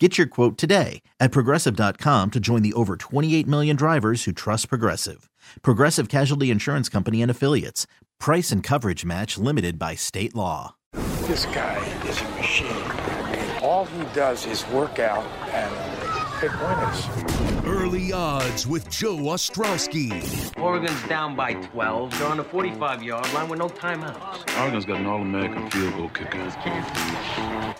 Get 0.00 0.16
your 0.16 0.28
quote 0.28 0.56
today 0.56 1.02
at 1.18 1.32
progressive.com 1.32 2.30
to 2.30 2.38
join 2.38 2.62
the 2.62 2.72
over 2.74 2.96
28 2.96 3.48
million 3.48 3.74
drivers 3.74 4.22
who 4.24 4.32
trust 4.32 4.68
Progressive. 4.68 5.28
Progressive 5.62 6.08
Casualty 6.08 6.52
Insurance 6.52 6.88
Company 6.88 7.20
and 7.20 7.30
Affiliates. 7.30 7.88
Price 8.20 8.52
and 8.52 8.62
coverage 8.62 9.04
match 9.04 9.38
limited 9.38 9.76
by 9.76 9.96
state 9.96 10.36
law. 10.36 10.76
This 11.22 11.46
guy 11.46 11.84
is 12.06 12.20
a 12.20 12.28
machine. 12.30 12.68
All 13.60 13.86
he 13.86 14.02
does 14.14 14.46
is 14.46 14.66
work 14.68 15.00
out 15.00 15.26
and 15.50 16.40
pick 16.40 16.52
winners. 16.60 17.37
Early 17.88 18.12
odds 18.12 18.66
with 18.66 18.90
Joe 18.90 19.16
Ostrowski. 19.16 20.12
Oregon's 20.60 21.02
down 21.08 21.34
by 21.34 21.54
12. 21.54 22.18
They're 22.18 22.28
on 22.28 22.36
the 22.36 22.44
45 22.44 23.02
yard 23.02 23.32
line 23.32 23.48
with 23.48 23.58
no 23.58 23.70
timeouts. 23.70 24.60
Oregon's 24.60 24.84
got 24.84 25.00
an 25.00 25.06
All 25.06 25.22
American 25.22 25.70
field 25.70 25.94
goal 25.96 26.10
kicker. 26.10 26.50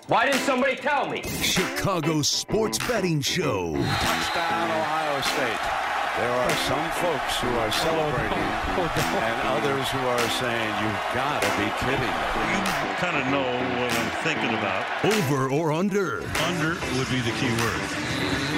Why 0.06 0.24
didn't 0.24 0.40
somebody 0.40 0.76
tell 0.76 1.10
me? 1.10 1.20
Chicago 1.42 2.22
Sports 2.22 2.78
Betting 2.88 3.20
Show. 3.20 3.74
Touchdown, 3.74 4.70
Ohio 4.70 5.20
State. 5.20 5.60
There 6.16 6.32
are 6.32 6.50
some 6.64 6.90
folks 7.04 7.40
who 7.40 7.48
are 7.58 7.70
celebrating 7.70 8.32
and 8.32 9.48
others 9.48 9.90
who 9.90 9.98
are 9.98 10.28
saying, 10.40 10.72
you've 10.82 11.14
got 11.14 11.42
to 11.42 11.48
be 11.60 11.68
kidding. 11.84 12.16
You 12.88 12.94
kind 12.96 13.16
of 13.18 13.26
know 13.30 13.44
what 13.78 13.92
I'm 13.92 14.10
thinking 14.24 14.56
about. 14.56 14.86
Over 15.04 15.50
or 15.50 15.70
under? 15.70 16.22
Under 16.44 16.80
would 16.96 17.10
be 17.10 17.20
the 17.20 17.36
key 17.38 17.52
word. 17.60 18.57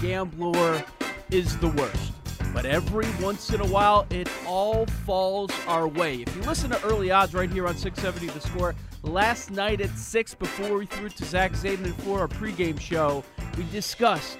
gambler 0.00 0.84
is 1.30 1.56
the 1.58 1.68
worst. 1.68 2.12
But 2.52 2.66
every 2.66 3.06
once 3.22 3.50
in 3.50 3.60
a 3.60 3.66
while, 3.66 4.06
it 4.10 4.28
all 4.46 4.86
falls 4.86 5.52
our 5.68 5.86
way. 5.86 6.22
If 6.22 6.34
you 6.34 6.42
listen 6.42 6.70
to 6.70 6.84
early 6.84 7.10
odds 7.10 7.34
right 7.34 7.50
here 7.50 7.66
on 7.66 7.76
670 7.76 8.32
The 8.32 8.40
Score, 8.40 8.74
last 9.02 9.50
night 9.50 9.80
at 9.80 9.96
6 9.96 10.34
before 10.34 10.78
we 10.78 10.86
threw 10.86 11.08
to 11.08 11.24
Zach 11.24 11.52
Zaidman 11.52 11.94
for 12.02 12.20
our 12.20 12.28
pregame 12.28 12.80
show, 12.80 13.22
we 13.56 13.64
discussed 13.70 14.38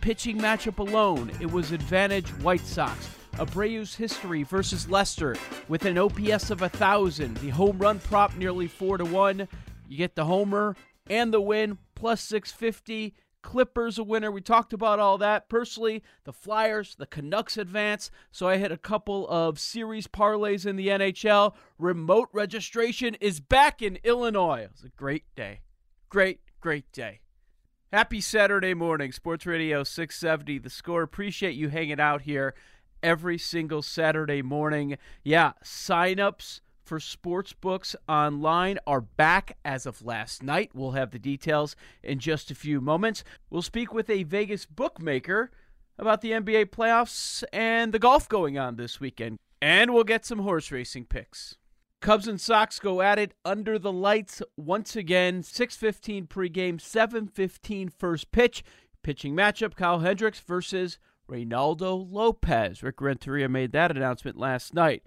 pitching 0.00 0.38
matchup 0.38 0.78
alone. 0.78 1.32
It 1.40 1.50
was 1.50 1.72
advantage 1.72 2.28
White 2.42 2.60
Sox. 2.60 3.08
Abreu's 3.38 3.94
history 3.94 4.42
versus 4.42 4.88
Lester 4.88 5.36
with 5.68 5.86
an 5.86 5.98
OPS 5.98 6.50
of 6.50 6.60
1,000. 6.60 7.36
The 7.38 7.48
home 7.48 7.78
run 7.78 7.98
prop 7.98 8.36
nearly 8.36 8.68
4 8.68 8.98
to 8.98 9.04
1. 9.04 9.48
You 9.88 9.96
get 9.96 10.14
the 10.14 10.26
homer 10.26 10.76
and 11.08 11.32
the 11.32 11.40
win 11.40 11.78
plus 11.94 12.20
650. 12.20 13.14
Clippers 13.42 13.98
a 13.98 14.04
winner. 14.04 14.30
We 14.30 14.40
talked 14.40 14.72
about 14.72 14.98
all 14.98 15.18
that. 15.18 15.48
Personally, 15.48 16.02
the 16.24 16.32
Flyers, 16.32 16.94
the 16.96 17.06
Canucks 17.06 17.56
advance. 17.56 18.10
So 18.30 18.48
I 18.48 18.58
hit 18.58 18.72
a 18.72 18.76
couple 18.76 19.28
of 19.28 19.58
series 19.58 20.06
parlays 20.06 20.66
in 20.66 20.76
the 20.76 20.88
NHL. 20.88 21.54
Remote 21.78 22.28
registration 22.32 23.16
is 23.20 23.40
back 23.40 23.82
in 23.82 23.98
Illinois. 24.04 24.62
It 24.62 24.72
was 24.72 24.84
a 24.84 24.90
great 24.90 25.24
day. 25.34 25.60
Great, 26.08 26.40
great 26.60 26.90
day. 26.92 27.20
Happy 27.92 28.20
Saturday 28.20 28.74
morning, 28.74 29.10
Sports 29.10 29.46
Radio 29.46 29.82
670. 29.82 30.58
The 30.58 30.70
score. 30.70 31.02
Appreciate 31.02 31.54
you 31.54 31.70
hanging 31.70 32.00
out 32.00 32.22
here 32.22 32.54
every 33.02 33.38
single 33.38 33.82
Saturday 33.82 34.42
morning. 34.42 34.96
Yeah, 35.24 35.52
signups 35.64 36.60
for 36.90 36.98
sports 36.98 37.52
books 37.52 37.94
online 38.08 38.76
are 38.84 39.00
back 39.00 39.56
as 39.64 39.86
of 39.86 40.04
last 40.04 40.42
night. 40.42 40.72
We'll 40.74 40.90
have 40.90 41.12
the 41.12 41.20
details 41.20 41.76
in 42.02 42.18
just 42.18 42.50
a 42.50 42.54
few 42.56 42.80
moments. 42.80 43.22
We'll 43.48 43.62
speak 43.62 43.94
with 43.94 44.10
a 44.10 44.24
Vegas 44.24 44.66
bookmaker 44.66 45.52
about 46.00 46.20
the 46.20 46.32
NBA 46.32 46.70
playoffs 46.70 47.44
and 47.52 47.92
the 47.92 48.00
golf 48.00 48.28
going 48.28 48.58
on 48.58 48.74
this 48.74 48.98
weekend. 48.98 49.38
And 49.62 49.94
we'll 49.94 50.02
get 50.02 50.26
some 50.26 50.40
horse 50.40 50.72
racing 50.72 51.04
picks. 51.04 51.58
Cubs 52.00 52.26
and 52.26 52.40
Sox 52.40 52.80
go 52.80 53.02
at 53.02 53.20
it 53.20 53.34
under 53.44 53.78
the 53.78 53.92
lights 53.92 54.42
once 54.56 54.96
again. 54.96 55.44
6:15 55.44 56.26
pregame, 56.26 56.80
7:15 56.80 57.88
first 57.88 58.32
pitch. 58.32 58.64
Pitching 59.04 59.36
matchup: 59.36 59.76
Kyle 59.76 60.00
Hendricks 60.00 60.40
versus 60.40 60.98
Reynaldo 61.30 62.04
Lopez. 62.10 62.82
Rick 62.82 63.00
Renteria 63.00 63.48
made 63.48 63.70
that 63.70 63.92
announcement 63.92 64.36
last 64.36 64.74
night. 64.74 65.04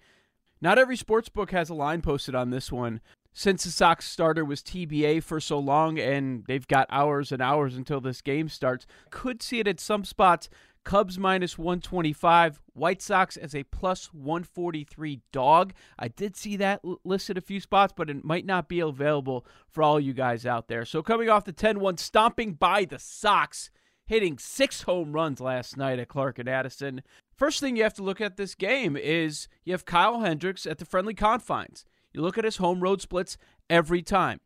Not 0.64 0.80
every 0.80 0.96
sports 0.96 1.28
book 1.28 1.52
has 1.52 1.70
a 1.70 1.74
line 1.74 2.02
posted 2.02 2.36
on 2.36 2.50
this 2.50 2.72
one. 2.72 3.02
Since 3.34 3.66
the 3.66 3.70
Sox 3.70 4.10
starter 4.10 4.46
was 4.46 4.62
TBA 4.62 5.22
for 5.22 5.42
so 5.42 5.60
long 5.60 6.00
and 6.00 6.46
they've 6.48 6.66
got 6.66 6.88
hours 6.90 7.34
and 7.34 7.42
hours 7.42 7.76
until 7.76 8.00
this 8.00 8.22
game 8.22 8.48
starts, 8.48 8.86
could 9.10 9.44
see 9.44 9.60
it 9.60 9.68
at 9.68 9.82
some 9.82 10.06
spots. 10.06 10.48
Cubs 10.86 11.20
minus 11.20 11.58
125, 11.58 12.62
White 12.72 13.02
Sox 13.02 13.36
as 13.36 13.54
a 13.54 13.64
plus 13.64 14.14
143 14.14 15.20
dog. 15.34 15.74
I 16.00 16.08
did 16.08 16.38
see 16.38 16.56
that 16.56 16.80
listed 17.04 17.38
a 17.38 17.42
few 17.42 17.60
spots, 17.60 17.92
but 17.94 18.10
it 18.10 18.24
might 18.24 18.46
not 18.46 18.70
be 18.70 18.80
available 18.80 19.46
for 19.68 19.84
all 19.84 20.00
you 20.00 20.14
guys 20.14 20.46
out 20.46 20.70
there. 20.70 20.86
So 20.86 21.04
coming 21.04 21.28
off 21.28 21.44
the 21.44 21.52
10 21.52 21.82
1, 21.82 21.98
stomping 21.98 22.54
by 22.54 22.86
the 22.86 23.00
Sox, 23.00 23.70
hitting 24.06 24.38
six 24.38 24.84
home 24.84 25.12
runs 25.12 25.42
last 25.42 25.76
night 25.76 26.00
at 26.00 26.08
Clark 26.08 26.40
and 26.40 26.48
Addison. 26.48 27.02
First 27.36 27.60
thing 27.60 27.76
you 27.76 27.84
have 27.84 27.94
to 27.96 28.04
look 28.04 28.22
at 28.22 28.38
this 28.38 28.56
game 28.56 28.96
is 28.96 29.48
you 29.64 29.74
have 29.74 29.86
Kyle 29.86 30.22
Hendricks 30.22 30.66
at 30.66 30.78
the 30.78 30.86
friendly 30.86 31.14
confines. 31.14 31.86
You 32.14 32.22
look 32.22 32.38
at 32.38 32.46
his 32.46 32.58
home 32.58 32.82
road 32.82 33.02
splits 33.02 33.38
every 33.70 34.02
time. 34.02 34.40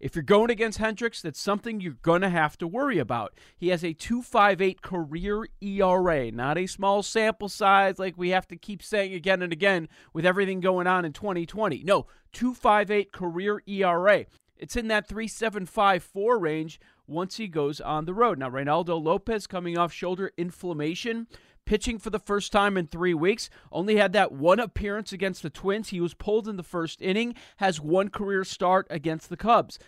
If 0.00 0.16
you're 0.16 0.24
going 0.24 0.50
against 0.50 0.78
Hendricks, 0.78 1.22
that's 1.22 1.40
something 1.40 1.80
you're 1.80 1.92
going 2.02 2.22
to 2.22 2.28
have 2.28 2.58
to 2.58 2.66
worry 2.66 2.98
about. 2.98 3.38
He 3.56 3.68
has 3.68 3.84
a 3.84 3.94
2.58 3.94 4.82
career 4.82 5.46
ERA, 5.60 6.32
not 6.32 6.58
a 6.58 6.66
small 6.66 7.04
sample 7.04 7.48
size 7.48 8.00
like 8.00 8.18
we 8.18 8.30
have 8.30 8.48
to 8.48 8.56
keep 8.56 8.82
saying 8.82 9.14
again 9.14 9.42
and 9.42 9.52
again 9.52 9.88
with 10.12 10.26
everything 10.26 10.58
going 10.58 10.88
on 10.88 11.04
in 11.04 11.12
2020. 11.12 11.84
No, 11.84 12.06
2.58 12.34 13.12
career 13.12 13.62
ERA. 13.64 14.26
It's 14.56 14.74
in 14.74 14.88
that 14.88 15.08
3.754 15.08 16.40
range 16.40 16.80
once 17.06 17.36
he 17.36 17.46
goes 17.46 17.80
on 17.80 18.04
the 18.04 18.14
road. 18.14 18.40
Now, 18.40 18.50
Reynaldo 18.50 19.00
Lopez 19.00 19.46
coming 19.46 19.78
off 19.78 19.92
shoulder 19.92 20.32
inflammation 20.36 21.28
pitching 21.64 21.98
for 21.98 22.10
the 22.10 22.18
first 22.18 22.52
time 22.52 22.76
in 22.76 22.86
three 22.86 23.14
weeks. 23.14 23.50
Only 23.70 23.96
had 23.96 24.12
that 24.12 24.32
one 24.32 24.60
appearance 24.60 25.12
against 25.12 25.42
the 25.42 25.50
Twins. 25.50 25.90
He 25.90 26.00
was 26.00 26.14
pulled 26.14 26.48
in 26.48 26.56
the 26.56 26.62
first 26.62 27.00
inning, 27.00 27.34
has 27.58 27.80
one 27.80 28.08
career 28.08 28.44
start 28.44 28.86
against 28.90 29.28
the 29.28 29.36
Cubs. 29.36 29.78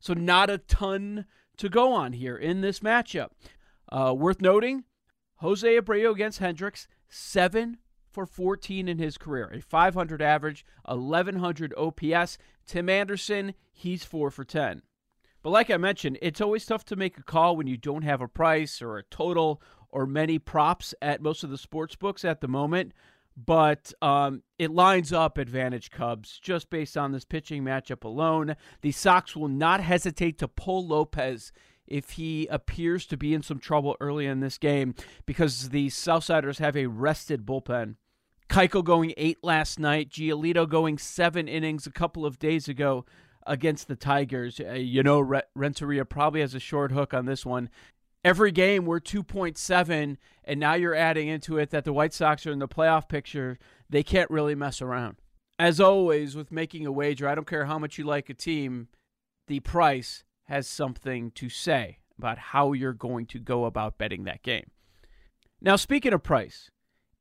So, 0.00 0.12
not 0.12 0.50
a 0.50 0.58
ton 0.58 1.26
to 1.56 1.68
go 1.68 1.92
on 1.92 2.12
here 2.12 2.36
in 2.36 2.60
this 2.60 2.80
matchup. 2.80 3.28
Uh, 3.90 4.14
worth 4.16 4.40
noting 4.40 4.84
Jose 5.36 5.80
Abreu 5.80 6.12
against 6.12 6.38
Hendricks, 6.38 6.88
7 7.08 7.78
for 8.10 8.26
14 8.26 8.88
in 8.88 8.98
his 8.98 9.18
career, 9.18 9.50
a 9.52 9.60
500 9.60 10.22
average, 10.22 10.64
1100 10.84 11.74
OPS. 11.76 12.38
Tim 12.66 12.88
Anderson, 12.88 13.54
he's 13.72 14.04
4 14.04 14.30
for 14.30 14.44
10. 14.44 14.82
But 15.42 15.50
like 15.50 15.70
I 15.70 15.76
mentioned, 15.76 16.18
it's 16.22 16.40
always 16.40 16.64
tough 16.64 16.86
to 16.86 16.96
make 16.96 17.18
a 17.18 17.22
call 17.22 17.56
when 17.56 17.66
you 17.66 17.76
don't 17.76 18.04
have 18.04 18.22
a 18.22 18.28
price 18.28 18.80
or 18.80 18.96
a 18.96 19.02
total 19.02 19.60
or 19.94 20.06
many 20.06 20.38
props 20.38 20.92
at 21.00 21.22
most 21.22 21.44
of 21.44 21.50
the 21.50 21.56
sports 21.56 21.94
books 21.96 22.24
at 22.24 22.42
the 22.42 22.48
moment. 22.48 22.92
But 23.36 23.92
um, 24.02 24.42
it 24.58 24.70
lines 24.70 25.12
up 25.12 25.38
advantage 25.38 25.90
Cubs 25.90 26.38
just 26.42 26.68
based 26.68 26.96
on 26.96 27.12
this 27.12 27.24
pitching 27.24 27.64
matchup 27.64 28.04
alone. 28.04 28.56
The 28.82 28.92
Sox 28.92 29.34
will 29.34 29.48
not 29.48 29.80
hesitate 29.80 30.38
to 30.38 30.48
pull 30.48 30.86
Lopez 30.86 31.50
if 31.86 32.10
he 32.10 32.46
appears 32.48 33.06
to 33.06 33.16
be 33.16 33.34
in 33.34 33.42
some 33.42 33.58
trouble 33.58 33.96
early 34.00 34.26
in 34.26 34.40
this 34.40 34.58
game 34.58 34.94
because 35.26 35.70
the 35.70 35.88
Southsiders 35.88 36.58
have 36.58 36.76
a 36.76 36.86
rested 36.86 37.46
bullpen. 37.46 37.96
Keuchel 38.48 38.84
going 38.84 39.14
eight 39.16 39.38
last 39.42 39.78
night, 39.78 40.10
Giolito 40.10 40.68
going 40.68 40.98
seven 40.98 41.48
innings 41.48 41.86
a 41.86 41.90
couple 41.90 42.26
of 42.26 42.38
days 42.38 42.68
ago 42.68 43.04
against 43.46 43.88
the 43.88 43.96
Tigers. 43.96 44.60
Uh, 44.60 44.72
you 44.72 45.02
know, 45.02 45.20
Re- 45.20 45.42
Renteria 45.54 46.04
probably 46.04 46.40
has 46.40 46.54
a 46.54 46.60
short 46.60 46.92
hook 46.92 47.12
on 47.12 47.26
this 47.26 47.44
one. 47.44 47.68
Every 48.24 48.52
game 48.52 48.86
we're 48.86 49.00
2.7, 49.00 50.16
and 50.44 50.60
now 50.60 50.74
you're 50.74 50.94
adding 50.94 51.28
into 51.28 51.58
it 51.58 51.68
that 51.70 51.84
the 51.84 51.92
White 51.92 52.14
Sox 52.14 52.46
are 52.46 52.52
in 52.52 52.58
the 52.58 52.66
playoff 52.66 53.06
picture. 53.06 53.58
They 53.90 54.02
can't 54.02 54.30
really 54.30 54.54
mess 54.54 54.80
around. 54.80 55.16
As 55.58 55.78
always, 55.78 56.34
with 56.34 56.50
making 56.50 56.86
a 56.86 56.92
wager, 56.92 57.28
I 57.28 57.34
don't 57.34 57.46
care 57.46 57.66
how 57.66 57.78
much 57.78 57.98
you 57.98 58.04
like 58.04 58.30
a 58.30 58.34
team, 58.34 58.88
the 59.46 59.60
price 59.60 60.24
has 60.44 60.66
something 60.66 61.32
to 61.32 61.50
say 61.50 61.98
about 62.18 62.38
how 62.38 62.72
you're 62.72 62.94
going 62.94 63.26
to 63.26 63.38
go 63.38 63.66
about 63.66 63.98
betting 63.98 64.24
that 64.24 64.42
game. 64.42 64.70
Now, 65.60 65.76
speaking 65.76 66.14
of 66.14 66.22
price, 66.22 66.70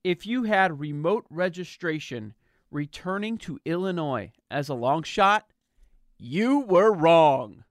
if 0.03 0.25
you 0.25 0.43
had 0.43 0.79
remote 0.79 1.25
registration 1.29 2.33
returning 2.71 3.37
to 3.39 3.59
Illinois 3.65 4.31
as 4.49 4.69
a 4.69 4.73
long 4.73 5.03
shot, 5.03 5.47
you 6.17 6.59
were 6.61 6.93
wrong. 6.93 7.65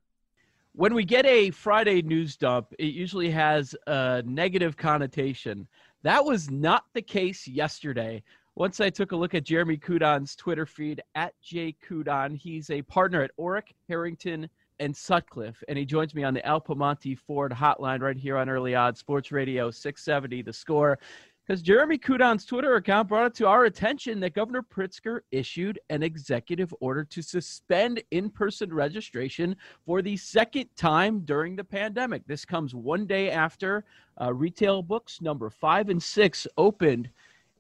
When 0.75 0.95
we 0.95 1.05
get 1.05 1.27
a 1.27 1.51
Friday 1.51 2.01
news 2.01 2.35
dump, 2.39 2.73
it 2.79 2.95
usually 2.95 3.29
has 3.29 3.77
a 3.87 4.23
negative 4.25 4.75
connotation. 4.75 5.69
That 6.03 6.25
was 6.25 6.51
not 6.51 6.85
the 6.95 7.03
case 7.03 7.47
yesterday. 7.47 8.23
Once 8.55 8.81
I 8.81 8.89
took 8.89 9.13
a 9.13 9.17
look 9.17 9.35
at 9.35 9.45
Jeremy 9.45 9.77
Kudon's 9.77 10.35
Twitter 10.35 10.65
feed 10.65 11.03
at 11.15 11.35
jkudon, 11.45 12.35
he's 12.35 12.71
a 12.71 12.81
partner 12.81 13.23
at 13.23 13.37
Orrick, 13.39 13.75
Herrington, 13.87 14.49
and 14.79 14.97
Sutcliffe, 14.97 15.63
and 15.69 15.77
he 15.77 15.85
joins 15.85 16.15
me 16.15 16.25
on 16.25 16.33
the 16.33 16.45
Al 16.47 16.61
Piemonte 16.61 17.19
Ford 17.19 17.53
hotline 17.53 18.01
right 18.01 18.17
here 18.17 18.39
on 18.39 18.49
Early 18.49 18.75
Odds 18.75 18.99
Sports 18.99 19.31
Radio 19.31 19.71
670 19.71 20.41
The 20.41 20.53
Score 20.55 20.99
because 21.47 21.61
Jeremy 21.61 21.99
Kudon's 21.99 22.45
Twitter 22.45 22.77
account 22.77 23.09
brought 23.09 23.27
it 23.27 23.35
to 23.35 23.49
our 23.49 23.65
attention 23.65 24.21
that 24.21 24.35
Governor 24.35 24.63
Pritzker 24.63 25.21
issued 25.33 25.79
an 25.91 26.03
executive 26.03 26.73
order 26.81 27.03
to 27.05 27.21
suspend 27.21 28.03
in 28.13 28.31
person 28.31 28.73
registration 28.73 29.57
for 29.85 30.03
the 30.03 30.17
second 30.17 30.69
time 30.77 31.21
during 31.21 31.57
the 31.57 31.65
pandemic. 31.65 32.23
This 32.27 32.45
comes 32.45 32.75
one 32.75 33.07
day 33.07 33.31
after 33.31 33.85
uh, 34.21 34.33
retail 34.33 34.83
books 34.83 35.21
number 35.21 35.51
five 35.51 35.89
and 35.89 36.01
six 36.01 36.47
opened 36.57 37.11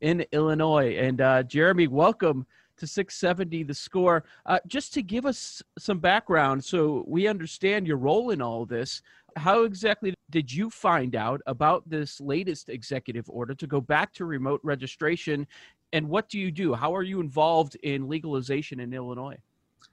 in 0.00 0.25
Illinois. 0.31 0.96
And 0.96 1.20
uh, 1.20 1.43
Jeremy, 1.43 1.88
welcome 1.88 2.46
to 2.76 2.87
670 2.87 3.64
the 3.64 3.75
score. 3.75 4.25
Uh, 4.46 4.58
just 4.67 4.94
to 4.94 5.02
give 5.02 5.26
us 5.26 5.62
some 5.78 5.99
background 5.99 6.64
so 6.64 7.05
we 7.06 7.26
understand 7.26 7.87
your 7.87 7.96
role 7.96 8.31
in 8.31 8.40
all 8.40 8.64
this, 8.64 9.02
how 9.37 9.64
exactly 9.64 10.14
did 10.31 10.52
you 10.52 10.70
find 10.70 11.14
out 11.14 11.40
about 11.46 11.88
this 11.88 12.20
latest 12.20 12.69
executive 12.69 13.29
order 13.29 13.55
to 13.55 13.67
go 13.67 13.81
back 13.81 14.12
to 14.14 14.25
remote 14.25 14.61
registration? 14.62 15.46
And 15.93 16.08
what 16.08 16.29
do 16.29 16.38
you 16.38 16.50
do? 16.50 16.75
How 16.75 16.94
are 16.94 17.02
you 17.02 17.20
involved 17.20 17.76
in 17.82 18.08
legalization 18.08 18.81
in 18.81 18.93
Illinois? 18.93 19.38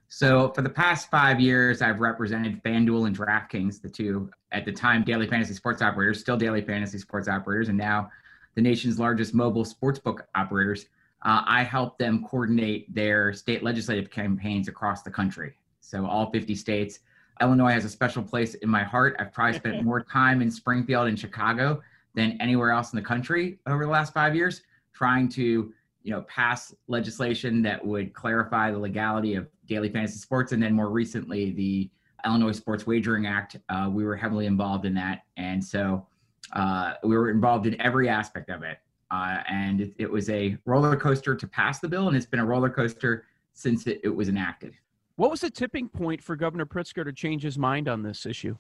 So, 0.07 0.51
for 0.55 0.61
the 0.61 0.69
past 0.69 1.11
five 1.11 1.39
years, 1.39 1.81
I've 1.81 1.99
represented 1.99 2.63
FanDuel 2.63 3.07
and 3.07 3.17
DraftKings, 3.17 3.81
the 3.81 3.89
two 3.89 4.29
at 4.51 4.65
the 4.65 4.71
time 4.71 5.03
daily 5.03 5.27
fantasy 5.27 5.53
sports 5.53 5.81
operators, 5.81 6.19
still 6.19 6.37
daily 6.37 6.61
fantasy 6.61 6.97
sports 6.97 7.27
operators, 7.27 7.69
and 7.69 7.77
now 7.77 8.09
the 8.55 8.61
nation's 8.61 8.97
largest 8.99 9.33
mobile 9.33 9.63
sportsbook 9.63 10.21
operators. 10.35 10.87
Uh, 11.21 11.43
I 11.45 11.63
help 11.63 11.97
them 11.97 12.25
coordinate 12.25 12.93
their 12.93 13.33
state 13.33 13.61
legislative 13.61 14.09
campaigns 14.09 14.67
across 14.67 15.03
the 15.03 15.11
country. 15.11 15.57
So, 15.81 16.05
all 16.05 16.31
50 16.31 16.55
states 16.55 16.99
Illinois 17.41 17.71
has 17.71 17.85
a 17.85 17.89
special 17.89 18.23
place 18.23 18.55
in 18.55 18.69
my 18.69 18.83
heart. 18.83 19.15
I've 19.19 19.33
probably 19.33 19.57
spent 19.57 19.83
more 19.83 20.01
time 20.01 20.41
in 20.41 20.51
Springfield 20.51 21.07
and 21.07 21.17
Chicago 21.17 21.81
than 22.13 22.37
anywhere 22.41 22.71
else 22.71 22.91
in 22.91 22.97
the 22.97 23.05
country 23.05 23.59
over 23.67 23.85
the 23.85 23.91
last 23.91 24.13
five 24.13 24.35
years, 24.35 24.61
trying 24.93 25.29
to 25.29 25.73
you 26.01 26.11
know 26.11 26.21
pass 26.23 26.73
legislation 26.87 27.61
that 27.61 27.85
would 27.85 28.13
clarify 28.13 28.71
the 28.71 28.79
legality 28.79 29.35
of 29.35 29.47
daily 29.67 29.89
fantasy 29.89 30.17
sports, 30.17 30.51
and 30.51 30.61
then 30.61 30.73
more 30.73 30.89
recently 30.89 31.51
the 31.51 31.89
Illinois 32.25 32.51
Sports 32.51 32.85
Wagering 32.85 33.25
Act. 33.25 33.57
Uh, 33.69 33.89
we 33.91 34.03
were 34.03 34.15
heavily 34.15 34.45
involved 34.45 34.85
in 34.85 34.93
that, 34.95 35.23
and 35.37 35.63
so 35.63 36.05
uh, 36.53 36.93
we 37.03 37.15
were 37.15 37.29
involved 37.29 37.67
in 37.67 37.79
every 37.79 38.09
aspect 38.09 38.49
of 38.49 38.63
it. 38.63 38.79
Uh, 39.11 39.39
and 39.49 39.81
it, 39.81 39.93
it, 39.97 40.11
was 40.11 40.29
a 40.29 40.55
roller 40.65 40.95
coaster 40.95 41.35
to 41.35 41.47
pass 41.47 41.79
the 41.79 41.87
bill, 41.87 42.07
and 42.07 42.15
it's 42.15 42.27
been 42.27 42.39
a 42.39 42.45
roller 42.45 42.69
coaster 42.69 43.25
since 43.53 43.87
it, 43.87 43.99
it 44.03 44.09
was 44.09 44.29
enacted. 44.29 44.75
What 45.19 45.31
was 45.31 45.41
the 45.41 45.49
tipping 45.49 45.89
point 45.89 46.23
for 46.23 46.37
Governor 46.37 46.65
Pritzker 46.65 47.03
to 47.03 47.11
change 47.11 47.43
his 47.43 47.57
mind 47.57 47.89
on 47.89 48.03
this 48.03 48.25
issue? 48.25 48.55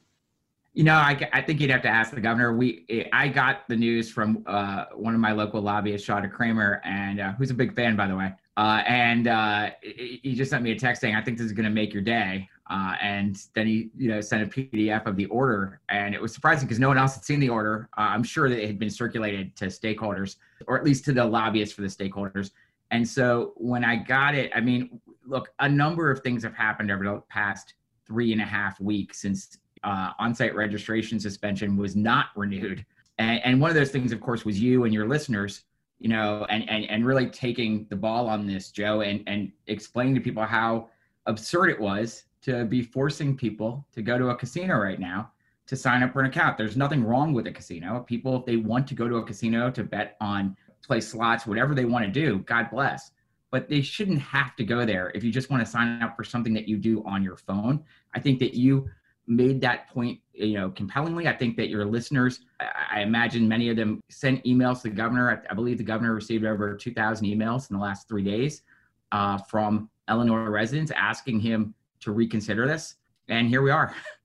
You 0.73 0.83
know, 0.83 0.95
I, 0.95 1.29
I 1.31 1.41
think 1.41 1.61
you'd 1.61 1.69
have 1.69 1.81
to 1.83 1.87
ask 1.87 2.11
the 2.11 2.19
governor. 2.19 2.53
We, 2.53 3.07
I 3.13 3.29
got 3.29 3.69
the 3.69 3.77
news 3.77 4.11
from 4.11 4.43
uh, 4.45 4.87
one 4.93 5.13
of 5.13 5.21
my 5.21 5.31
local 5.31 5.61
lobbyists, 5.61 6.05
Shada 6.05 6.29
Kramer, 6.29 6.81
and 6.83 7.21
uh, 7.21 7.31
who's 7.31 7.49
a 7.49 7.53
big 7.53 7.73
fan, 7.73 7.95
by 7.95 8.07
the 8.07 8.15
way. 8.17 8.33
Uh, 8.57 8.83
and 8.85 9.29
uh, 9.29 9.69
he 9.81 10.35
just 10.35 10.51
sent 10.51 10.61
me 10.61 10.71
a 10.71 10.75
text 10.77 10.99
saying, 10.99 11.15
"I 11.15 11.21
think 11.21 11.37
this 11.37 11.45
is 11.45 11.53
going 11.53 11.63
to 11.63 11.71
make 11.71 11.93
your 11.93 12.03
day." 12.03 12.49
Uh, 12.69 12.95
and 13.01 13.41
then 13.55 13.65
he, 13.65 13.89
you 13.95 14.09
know, 14.09 14.19
sent 14.19 14.43
a 14.43 14.45
PDF 14.45 15.05
of 15.05 15.15
the 15.15 15.27
order, 15.27 15.79
and 15.87 16.13
it 16.13 16.21
was 16.21 16.33
surprising 16.33 16.67
because 16.67 16.79
no 16.79 16.89
one 16.89 16.97
else 16.97 17.15
had 17.15 17.23
seen 17.23 17.39
the 17.39 17.47
order. 17.47 17.87
Uh, 17.97 18.01
I'm 18.01 18.23
sure 18.23 18.49
that 18.49 18.61
it 18.61 18.67
had 18.67 18.79
been 18.79 18.89
circulated 18.89 19.55
to 19.55 19.67
stakeholders, 19.67 20.35
or 20.67 20.77
at 20.77 20.83
least 20.83 21.05
to 21.05 21.13
the 21.13 21.23
lobbyists 21.23 21.73
for 21.73 21.83
the 21.83 21.87
stakeholders. 21.87 22.51
And 22.91 23.07
so 23.07 23.53
when 23.55 23.85
I 23.85 23.95
got 23.95 24.35
it, 24.35 24.51
I 24.55 24.61
mean, 24.61 24.99
look, 25.29 25.51
a 25.59 25.69
number 25.69 26.11
of 26.11 26.19
things 26.21 26.43
have 26.43 26.53
happened 26.53 26.91
over 26.91 27.03
the 27.03 27.21
past 27.29 27.75
three 28.05 28.31
and 28.33 28.41
a 28.41 28.45
half 28.45 28.79
weeks 28.79 29.21
since 29.21 29.57
uh, 29.83 30.11
on-site 30.19 30.55
registration 30.55 31.19
suspension 31.19 31.77
was 31.77 31.95
not 31.95 32.27
renewed. 32.35 32.85
And, 33.17 33.39
and 33.45 33.61
one 33.61 33.69
of 33.69 33.75
those 33.75 33.91
things, 33.91 34.11
of 34.11 34.19
course, 34.19 34.43
was 34.43 34.59
you 34.59 34.85
and 34.85 34.93
your 34.93 35.07
listeners, 35.07 35.63
you 35.99 36.09
know, 36.09 36.45
and, 36.49 36.69
and, 36.69 36.85
and 36.89 37.05
really 37.05 37.27
taking 37.27 37.85
the 37.89 37.95
ball 37.95 38.27
on 38.27 38.47
this, 38.47 38.71
Joe, 38.71 39.01
and, 39.01 39.23
and 39.27 39.51
explaining 39.67 40.15
to 40.15 40.21
people 40.21 40.43
how 40.43 40.89
absurd 41.25 41.69
it 41.69 41.79
was 41.79 42.23
to 42.41 42.65
be 42.65 42.81
forcing 42.81 43.37
people 43.37 43.85
to 43.93 44.01
go 44.01 44.17
to 44.17 44.29
a 44.29 44.35
casino 44.35 44.77
right 44.77 44.99
now 44.99 45.31
to 45.67 45.75
sign 45.75 46.01
up 46.01 46.13
for 46.13 46.21
an 46.21 46.25
account. 46.25 46.57
There's 46.57 46.77
nothing 46.77 47.03
wrong 47.03 47.31
with 47.31 47.45
a 47.45 47.51
casino. 47.51 48.03
People, 48.07 48.37
if 48.37 48.45
they 48.45 48.55
want 48.55 48.87
to 48.87 48.95
go 48.95 49.07
to 49.07 49.17
a 49.17 49.23
casino 49.23 49.69
to 49.69 49.83
bet 49.83 50.17
on 50.19 50.57
play 50.83 50.99
slots, 50.99 51.45
whatever 51.45 51.75
they 51.75 51.85
want 51.85 52.05
to 52.05 52.11
do, 52.11 52.39
God 52.39 52.69
bless. 52.71 53.11
But 53.51 53.67
they 53.67 53.81
shouldn't 53.81 54.21
have 54.21 54.55
to 54.57 54.63
go 54.63 54.85
there 54.85 55.11
if 55.15 55.23
you 55.23 55.31
just 55.31 55.49
want 55.49 55.65
to 55.65 55.69
sign 55.69 56.03
up 56.03 56.15
for 56.15 56.23
something 56.23 56.53
that 56.53 56.67
you 56.67 56.77
do 56.77 57.03
on 57.05 57.23
your 57.23 57.35
phone. 57.35 57.83
I 58.13 58.19
think 58.19 58.39
that 58.39 58.53
you 58.53 58.89
made 59.25 59.61
that 59.61 59.87
point, 59.89 60.19
you 60.33 60.55
know, 60.55 60.69
compellingly. 60.71 61.27
I 61.27 61.33
think 61.33 61.55
that 61.57 61.69
your 61.69 61.85
listeners, 61.85 62.41
I 62.59 63.01
imagine 63.01 63.47
many 63.47 63.69
of 63.69 63.75
them 63.75 64.01
sent 64.09 64.43
emails 64.43 64.81
to 64.81 64.89
the 64.89 64.95
governor. 64.95 65.43
I, 65.49 65.53
believe 65.53 65.77
the 65.77 65.83
governor 65.83 66.13
received 66.13 66.45
over 66.45 66.75
2,000 66.75 67.25
emails 67.27 67.69
in 67.69 67.77
the 67.77 67.81
last 67.81 68.07
three 68.07 68.23
days 68.23 68.63
uh, 69.11 69.37
from 69.37 69.89
Illinois 70.09 70.49
residents 70.49 70.91
asking 70.95 71.39
him 71.39 71.75
to 72.01 72.11
reconsider 72.11 72.67
this. 72.67 72.95
And 73.27 73.47
here 73.47 73.61
we 73.61 73.71
are. 73.71 73.95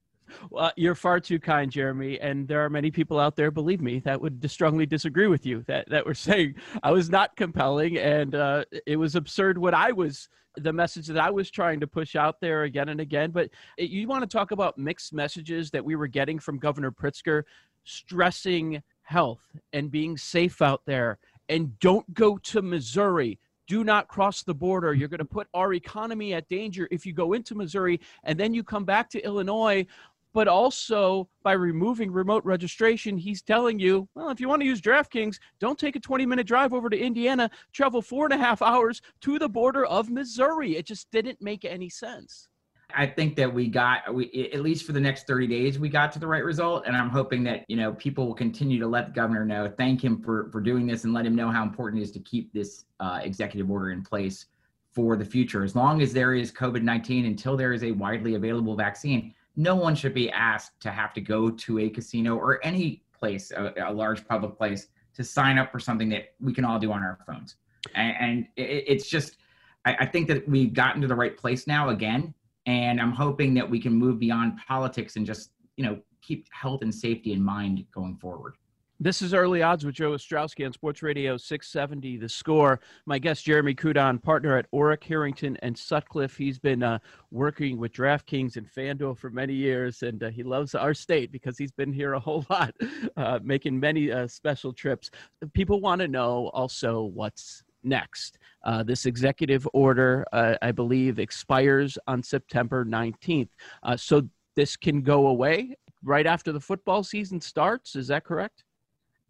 Well, 0.50 0.72
you're 0.76 0.94
far 0.94 1.20
too 1.20 1.38
kind, 1.38 1.70
Jeremy. 1.70 2.20
And 2.20 2.46
there 2.46 2.64
are 2.64 2.70
many 2.70 2.90
people 2.90 3.18
out 3.18 3.36
there, 3.36 3.50
believe 3.50 3.80
me, 3.80 4.00
that 4.00 4.20
would 4.20 4.48
strongly 4.50 4.86
disagree 4.86 5.26
with 5.26 5.46
you. 5.46 5.62
That 5.66 5.88
that 5.90 6.06
were 6.06 6.14
saying 6.28 6.54
I 6.82 6.90
was 6.90 7.10
not 7.10 7.36
compelling, 7.36 7.98
and 7.98 8.34
uh, 8.34 8.64
it 8.86 8.96
was 8.96 9.14
absurd 9.14 9.58
what 9.58 9.74
I 9.74 9.92
was, 9.92 10.28
the 10.56 10.72
message 10.72 11.06
that 11.06 11.18
I 11.18 11.30
was 11.30 11.50
trying 11.50 11.80
to 11.80 11.86
push 11.86 12.16
out 12.16 12.40
there 12.40 12.64
again 12.64 12.88
and 12.88 13.00
again. 13.00 13.30
But 13.30 13.50
you 13.78 14.06
want 14.08 14.22
to 14.22 14.36
talk 14.36 14.50
about 14.50 14.78
mixed 14.78 15.12
messages 15.12 15.70
that 15.70 15.84
we 15.84 15.96
were 15.96 16.08
getting 16.08 16.38
from 16.38 16.58
Governor 16.58 16.90
Pritzker, 16.90 17.42
stressing 17.84 18.82
health 19.02 19.42
and 19.72 19.90
being 19.90 20.16
safe 20.16 20.62
out 20.62 20.82
there, 20.86 21.18
and 21.48 21.78
don't 21.78 22.12
go 22.14 22.38
to 22.38 22.62
Missouri 22.62 23.38
do 23.66 23.84
not 23.84 24.08
cross 24.08 24.42
the 24.42 24.54
border. 24.54 24.92
You're 24.92 25.08
going 25.08 25.18
to 25.18 25.24
put 25.24 25.48
our 25.54 25.72
economy 25.74 26.34
at 26.34 26.48
danger 26.48 26.86
if 26.90 27.06
you 27.06 27.12
go 27.12 27.32
into 27.32 27.54
Missouri 27.54 28.00
and 28.24 28.38
then 28.38 28.52
you 28.52 28.62
come 28.62 28.84
back 28.84 29.08
to 29.10 29.24
Illinois 29.24 29.86
but 30.34 30.48
also 30.48 31.28
by 31.42 31.52
removing 31.52 32.10
remote 32.10 32.44
registration, 32.44 33.16
he's 33.16 33.40
telling 33.40 33.78
you, 33.78 34.08
well, 34.14 34.28
if 34.28 34.40
you 34.40 34.48
want 34.48 34.60
to 34.60 34.66
use 34.66 34.80
DraftKings, 34.80 35.38
don't 35.60 35.78
take 35.78 35.96
a 35.96 36.00
20 36.00 36.26
minute 36.26 36.46
drive 36.46 36.74
over 36.74 36.90
to 36.90 36.98
Indiana, 36.98 37.48
travel 37.72 38.02
four 38.02 38.26
and 38.26 38.34
a 38.34 38.38
half 38.38 38.60
hours 38.60 39.00
to 39.22 39.38
the 39.38 39.48
border 39.48 39.86
of 39.86 40.10
Missouri. 40.10 40.76
It 40.76 40.86
just 40.86 41.10
didn't 41.12 41.40
make 41.40 41.64
any 41.64 41.88
sense. 41.88 42.48
I 42.96 43.06
think 43.06 43.34
that 43.36 43.52
we 43.52 43.68
got 43.68 44.12
we 44.12 44.50
at 44.52 44.60
least 44.60 44.84
for 44.84 44.92
the 44.92 45.00
next 45.00 45.26
30 45.26 45.46
days 45.46 45.78
we 45.78 45.88
got 45.88 46.12
to 46.12 46.18
the 46.18 46.26
right 46.26 46.44
result 46.44 46.84
and 46.86 46.96
I'm 46.96 47.08
hoping 47.08 47.42
that 47.44 47.64
you 47.66 47.76
know 47.76 47.92
people 47.94 48.26
will 48.26 48.34
continue 48.34 48.78
to 48.78 48.86
let 48.86 49.06
the 49.06 49.12
governor 49.12 49.44
know 49.44 49.72
thank 49.76 50.04
him 50.04 50.22
for 50.22 50.48
for 50.52 50.60
doing 50.60 50.86
this 50.86 51.02
and 51.02 51.12
let 51.12 51.26
him 51.26 51.34
know 51.34 51.50
how 51.50 51.64
important 51.64 52.00
it 52.00 52.04
is 52.04 52.12
to 52.12 52.20
keep 52.20 52.52
this 52.52 52.84
uh, 53.00 53.20
executive 53.22 53.68
order 53.68 53.90
in 53.90 54.02
place 54.02 54.46
for 54.92 55.16
the 55.16 55.24
future 55.24 55.64
as 55.64 55.74
long 55.74 56.02
as 56.02 56.12
there 56.12 56.34
is 56.34 56.52
COVID-19 56.52 57.26
until 57.26 57.56
there 57.56 57.72
is 57.72 57.82
a 57.82 57.90
widely 57.90 58.34
available 58.34 58.76
vaccine 58.76 59.34
no 59.56 59.74
one 59.74 59.94
should 59.94 60.14
be 60.14 60.30
asked 60.30 60.80
to 60.80 60.90
have 60.90 61.12
to 61.14 61.20
go 61.20 61.50
to 61.50 61.78
a 61.78 61.88
casino 61.88 62.36
or 62.36 62.64
any 62.64 63.02
place 63.12 63.50
a, 63.52 63.72
a 63.86 63.92
large 63.92 64.26
public 64.26 64.56
place 64.56 64.88
to 65.14 65.22
sign 65.22 65.58
up 65.58 65.70
for 65.70 65.78
something 65.78 66.08
that 66.08 66.34
we 66.40 66.52
can 66.52 66.64
all 66.64 66.78
do 66.78 66.92
on 66.92 67.02
our 67.02 67.18
phones 67.26 67.56
and, 67.94 68.16
and 68.20 68.46
it, 68.56 68.84
it's 68.86 69.08
just 69.08 69.36
I, 69.84 69.96
I 70.00 70.06
think 70.06 70.28
that 70.28 70.48
we've 70.48 70.72
gotten 70.72 71.00
to 71.02 71.08
the 71.08 71.14
right 71.14 71.36
place 71.36 71.66
now 71.66 71.90
again 71.90 72.34
and 72.66 73.00
I'm 73.00 73.12
hoping 73.12 73.54
that 73.54 73.68
we 73.68 73.80
can 73.80 73.92
move 73.92 74.18
beyond 74.18 74.58
politics 74.66 75.16
and 75.16 75.26
just, 75.26 75.50
you 75.76 75.84
know, 75.84 75.98
keep 76.22 76.46
health 76.52 76.82
and 76.82 76.94
safety 76.94 77.32
in 77.32 77.42
mind 77.42 77.84
going 77.92 78.16
forward. 78.16 78.56
This 79.04 79.20
is 79.20 79.34
Early 79.34 79.60
Odds 79.60 79.84
with 79.84 79.96
Joe 79.96 80.12
Ostrowski 80.12 80.64
on 80.64 80.72
Sports 80.72 81.02
Radio 81.02 81.36
670 81.36 82.16
The 82.16 82.26
Score. 82.26 82.80
My 83.04 83.18
guest, 83.18 83.44
Jeremy 83.44 83.74
Kudon, 83.74 84.22
partner 84.22 84.56
at 84.56 84.64
Orrick, 84.72 85.04
Herrington, 85.04 85.58
and 85.60 85.76
Sutcliffe. 85.76 86.38
He's 86.38 86.58
been 86.58 86.82
uh, 86.82 86.98
working 87.30 87.76
with 87.76 87.92
DraftKings 87.92 88.56
and 88.56 88.66
FanDuel 88.66 89.18
for 89.18 89.28
many 89.28 89.52
years, 89.52 90.02
and 90.02 90.24
uh, 90.24 90.30
he 90.30 90.42
loves 90.42 90.74
our 90.74 90.94
state 90.94 91.30
because 91.30 91.58
he's 91.58 91.70
been 91.70 91.92
here 91.92 92.14
a 92.14 92.18
whole 92.18 92.46
lot, 92.50 92.74
uh, 93.18 93.40
making 93.42 93.78
many 93.78 94.10
uh, 94.10 94.26
special 94.26 94.72
trips. 94.72 95.10
People 95.52 95.82
want 95.82 96.00
to 96.00 96.08
know 96.08 96.48
also 96.54 97.02
what's 97.02 97.62
next. 97.82 98.38
Uh, 98.64 98.82
this 98.82 99.04
executive 99.04 99.68
order, 99.74 100.24
uh, 100.32 100.54
I 100.62 100.72
believe, 100.72 101.18
expires 101.18 101.98
on 102.06 102.22
September 102.22 102.86
19th. 102.86 103.50
Uh, 103.82 103.98
so 103.98 104.22
this 104.56 104.78
can 104.78 105.02
go 105.02 105.26
away 105.26 105.76
right 106.02 106.26
after 106.26 106.52
the 106.52 106.60
football 106.60 107.04
season 107.04 107.38
starts. 107.38 107.96
Is 107.96 108.08
that 108.08 108.24
correct? 108.24 108.63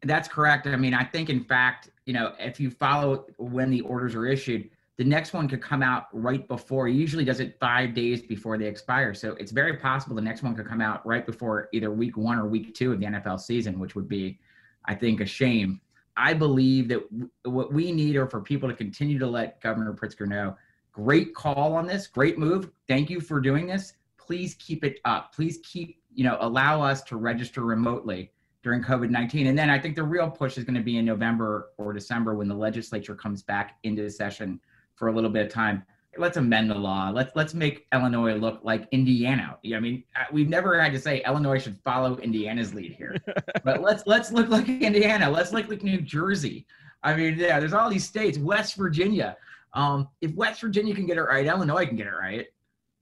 That's 0.05 0.29
correct. 0.29 0.67
I 0.67 0.77
mean, 0.77 0.95
I 0.95 1.05
think, 1.05 1.31
in 1.31 1.45
fact, 1.45 1.91
you 2.07 2.13
know, 2.13 2.35
if 2.39 2.61
you 2.61 2.71
follow 2.71 3.27
when 3.39 3.71
the 3.71 3.81
orders 3.83 4.15
are 4.15 4.27
issued, 4.27 4.71
the 4.97 5.05
next 5.05 5.33
one 5.33 5.49
could 5.49 5.61
come 5.61 5.83
out 5.83 6.07
right 6.13 6.47
before. 6.47 6.87
He 6.87 6.95
usually 6.95 7.25
does 7.25 7.41
it 7.41 7.59
five 7.59 7.95
days 7.95 8.23
before 8.23 8.59
they 8.59 8.67
expire. 8.67 9.13
So 9.15 9.33
it's 9.41 9.51
very 9.51 9.77
possible 9.77 10.15
the 10.15 10.23
next 10.23 10.43
one 10.43 10.55
could 10.55 10.69
come 10.69 10.81
out 10.81 11.05
right 11.05 11.27
before 11.27 11.69
either 11.73 11.91
week 11.91 12.17
one 12.17 12.39
or 12.39 12.47
week 12.47 12.75
two 12.75 12.93
of 12.93 13.01
the 13.01 13.07
NFL 13.07 13.41
season, 13.41 13.81
which 13.81 13.97
would 13.97 14.09
be, 14.09 14.39
I 14.85 14.95
think, 14.95 15.21
a 15.21 15.27
shame 15.27 15.81
I 16.17 16.33
believe 16.33 16.89
that 16.89 17.11
w- 17.11 17.31
what 17.45 17.73
we 17.73 17.93
need 17.93 18.17
are 18.17 18.27
for 18.27 18.41
people 18.41 18.69
to 18.69 18.75
continue 18.75 19.19
to 19.19 19.27
let 19.27 19.61
Governor 19.61 19.93
Pritzker 19.93 20.27
know. 20.27 20.57
Great 20.93 21.35
call 21.35 21.75
on 21.75 21.87
this, 21.87 22.07
great 22.07 22.39
move. 22.39 22.71
Thank 22.87 23.11
you 23.11 23.21
for 23.21 23.41
doing 23.41 23.67
this. 23.67 23.95
Please 24.17 24.55
keep 24.55 24.85
it 24.85 25.01
up. 25.05 25.35
Please 25.35 25.59
keep, 25.65 26.01
you 26.15 26.25
know, 26.25 26.37
allow 26.41 26.83
us 26.83 27.03
to 27.03 27.17
register 27.17 27.63
remotely 27.63 28.31
during 28.65 28.83
COVID 28.83 29.11
19. 29.11 29.47
And 29.47 29.57
then 29.57 29.71
I 29.71 29.79
think 29.79 29.95
the 29.95 30.03
real 30.03 30.29
push 30.29 30.59
is 30.59 30.65
going 30.65 30.75
to 30.75 30.83
be 30.83 30.99
in 30.99 31.05
November 31.05 31.71
or 31.79 31.93
December 31.93 32.35
when 32.35 32.49
the 32.49 32.55
legislature 32.55 33.15
comes 33.15 33.43
back 33.43 33.77
into 33.85 34.11
session 34.11 34.59
for 34.97 35.09
a 35.09 35.13
little 35.13 35.31
bit 35.31 35.47
of 35.47 35.53
time 35.53 35.85
let's 36.19 36.37
amend 36.37 36.71
the 36.71 36.75
law. 36.75 37.11
Let's 37.11 37.35
let's 37.35 37.55
make 37.55 37.87
Illinois 37.93 38.35
look 38.35 38.61
like 38.63 38.89
Indiana. 38.93 39.59
I 39.75 39.81
mean, 39.81 40.05
we've 40.33 40.49
never 40.49 40.81
had 40.81 40.93
to 40.93 41.01
say 41.01 41.23
Illinois 41.27 41.59
should 41.59 41.79
follow 41.85 42.17
Indiana's 42.19 42.75
lead 42.75 42.93
here, 42.93 43.17
but 43.65 43.83
let's 43.83 44.05
let's 44.07 44.33
look 44.33 44.49
like 44.49 44.69
Indiana. 44.69 45.31
Let's 45.31 45.53
look 45.53 45.69
like 45.69 45.83
New 45.83 46.01
Jersey. 46.01 46.67
I 47.03 47.15
mean, 47.15 47.39
yeah, 47.39 47.61
there's 47.61 47.73
all 47.73 47.91
these 47.91 48.07
states. 48.07 48.39
West 48.39 48.77
Virginia. 48.77 49.37
Um, 49.75 50.09
if 50.21 50.33
West 50.35 50.61
Virginia 50.61 50.95
can 50.95 51.07
get 51.07 51.17
it 51.17 51.23
right, 51.23 51.47
Illinois 51.47 51.87
can 51.87 51.97
get 51.97 52.07
it 52.07 52.15
right. 52.19 52.47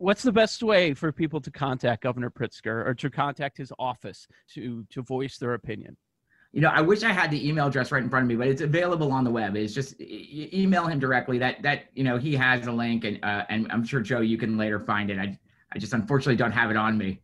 What's 0.03 0.25
the 0.25 0.33
best 0.33 0.65
way 0.65 0.95
for 0.95 1.13
people 1.13 1.41
to 1.41 1.51
contact 1.53 2.03
Governor 2.03 2.29
Pritzker 2.29 2.85
or 2.85 2.93
to 2.95 3.09
contact 3.09 3.57
his 3.57 3.73
office 3.79 4.27
to 4.55 4.85
to 4.91 5.03
voice 5.03 5.39
their 5.39 5.55
opinion? 5.55 5.97
you 6.53 6.61
know, 6.61 6.69
I 6.69 6.83
wish 6.83 7.03
I 7.03 7.13
had 7.13 7.31
the 7.31 7.49
email 7.49 7.69
address 7.69 7.91
right 7.93 8.03
in 8.03 8.11
front 8.11 8.25
of 8.25 8.29
me, 8.29 8.35
but 8.37 8.47
it's 8.47 8.61
available 8.61 9.11
on 9.11 9.25
the 9.25 9.31
web. 9.31 9.57
It's 9.57 9.73
just 9.73 9.99
e- 10.01 10.51
email 10.53 10.87
him 10.87 10.99
directly. 10.99 11.39
That 11.39 11.63
that 11.63 11.85
you 11.95 12.05
know 12.05 12.19
he 12.19 12.35
has 12.35 12.67
a 12.67 12.73
link, 12.73 13.05
and 13.05 13.25
uh, 13.25 13.45
and 13.49 13.71
I'm 13.71 13.85
sure 13.85 14.01
Joe, 14.01 14.21
you 14.21 14.37
can 14.37 14.59
later 14.59 14.81
find 14.81 15.09
it. 15.09 15.19
I 15.19 15.39
I 15.73 15.79
just 15.79 15.93
unfortunately 15.93 16.37
don't 16.37 16.53
have 16.53 16.71
it 16.71 16.77
on 16.77 16.99
me. 16.99 17.21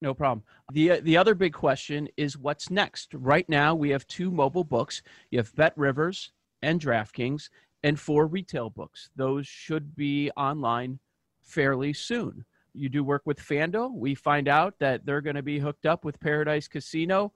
No 0.00 0.14
problem. 0.14 0.42
the 0.72 1.00
The 1.00 1.18
other 1.18 1.34
big 1.34 1.52
question 1.52 2.08
is 2.16 2.38
what's 2.38 2.70
next. 2.70 3.12
Right 3.14 3.48
now, 3.48 3.74
we 3.74 3.90
have 3.90 4.06
two 4.06 4.30
mobile 4.30 4.64
books. 4.64 5.02
You 5.30 5.38
have 5.38 5.54
Bet 5.54 5.74
Rivers 5.76 6.32
and 6.62 6.80
DraftKings, 6.80 7.50
and 7.84 8.00
four 8.00 8.26
retail 8.26 8.70
books. 8.70 9.10
Those 9.16 9.46
should 9.46 9.94
be 9.94 10.30
online 10.36 10.98
fairly 11.42 11.92
soon. 11.92 12.44
You 12.74 12.88
do 12.88 13.04
work 13.04 13.22
with 13.26 13.38
FanDuel. 13.38 13.94
We 13.94 14.14
find 14.14 14.48
out 14.48 14.78
that 14.78 15.04
they're 15.04 15.20
going 15.20 15.36
to 15.36 15.42
be 15.42 15.58
hooked 15.58 15.84
up 15.84 16.04
with 16.04 16.18
Par-A-Dice 16.20 16.68
Casino 16.68 17.32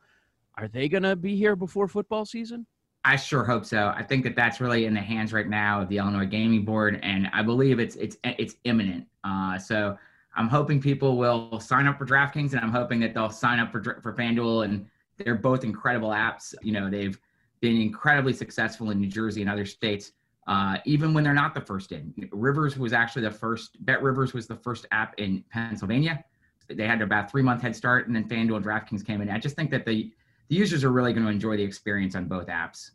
are 0.59 0.69
they 0.69 0.89
going 0.89 1.03
to 1.03 1.17
be 1.17 1.37
here 1.37 1.55
before 1.55 1.87
football 1.89 2.25
season? 2.25 2.67
I 3.05 3.17
sure 3.17 3.45
hope 3.45 3.65
so. 3.65 3.93
I 3.95 4.03
think 4.03 4.25
that 4.25 4.35
that's 4.35 4.61
really 4.61 4.87
in 4.87 4.95
the 4.95 5.01
hands 5.01 5.33
right 5.33 5.49
now 5.49 5.83
of 5.83 5.89
the 5.89 5.99
Illinois 5.99 6.27
Gaming 6.27 6.65
Board, 6.65 6.99
and 7.03 7.29
I 7.33 7.43
believe 7.43 7.79
it's 7.79 7.95
it's 7.97 8.17
it's 8.25 8.57
imminent. 8.65 9.07
Uh, 9.23 9.59
so 9.59 9.97
I'm 10.35 10.49
hoping 10.49 10.81
people 10.81 11.17
will 11.17 11.61
sign 11.61 11.87
up 11.87 11.99
for 11.99 12.07
DraftKings, 12.07 12.53
and 12.53 12.61
I'm 12.61 12.73
hoping 12.73 12.99
that 13.01 13.15
they'll 13.15 13.31
sign 13.31 13.61
up 13.61 13.71
for 13.71 14.01
for 14.03 14.13
FanDuel, 14.13 14.65
and 14.65 14.87
they're 15.19 15.37
both 15.37 15.63
incredible 15.63 16.09
apps. 16.09 16.53
You 16.63 16.73
know, 16.73 16.91
they've 16.91 17.17
been 17.61 17.81
incredibly 17.81 18.33
successful 18.33 18.91
in 18.91 18.99
New 18.99 19.09
Jersey 19.09 19.41
and 19.41 19.51
other 19.51 19.67
states, 19.67 20.13
uh, 20.47 20.79
even 20.85 21.12
when 21.12 21.25
they're 21.25 21.35
not 21.35 21.55
the 21.55 21.61
first 21.61 21.93
in. 21.93 22.15
Rivers 22.31 22.79
was 22.79 22.93
actually 22.93 23.23
the 23.23 23.31
first. 23.31 23.85
Bet 23.85 24.03
Rivers 24.03 24.33
was 24.33 24.47
the 24.47 24.57
first 24.57 24.87
app 24.93 25.15
in 25.19 25.45
Pennsylvania. 25.50 26.25
They 26.69 26.87
had 26.87 27.03
about 27.03 27.31
three 27.31 27.43
month 27.43 27.62
head 27.62 27.75
start, 27.75 28.07
and 28.07 28.15
then 28.15 28.29
FanDuel 28.29 28.57
and 28.57 28.65
DraftKings 28.65 29.05
came 29.05 29.21
in. 29.21 29.31
I 29.31 29.38
just 29.38 29.57
think 29.57 29.71
that 29.71 29.85
the 29.85 30.12
the 30.49 30.55
users 30.55 30.85
are 30.85 30.93
really 30.93 31.12
going 31.12 31.25
to 31.25 31.31
enjoy 31.31 31.57
the 31.57 31.62
experience 31.62 32.15
on 32.15 32.26
both 32.26 32.47
apps. 32.47 32.91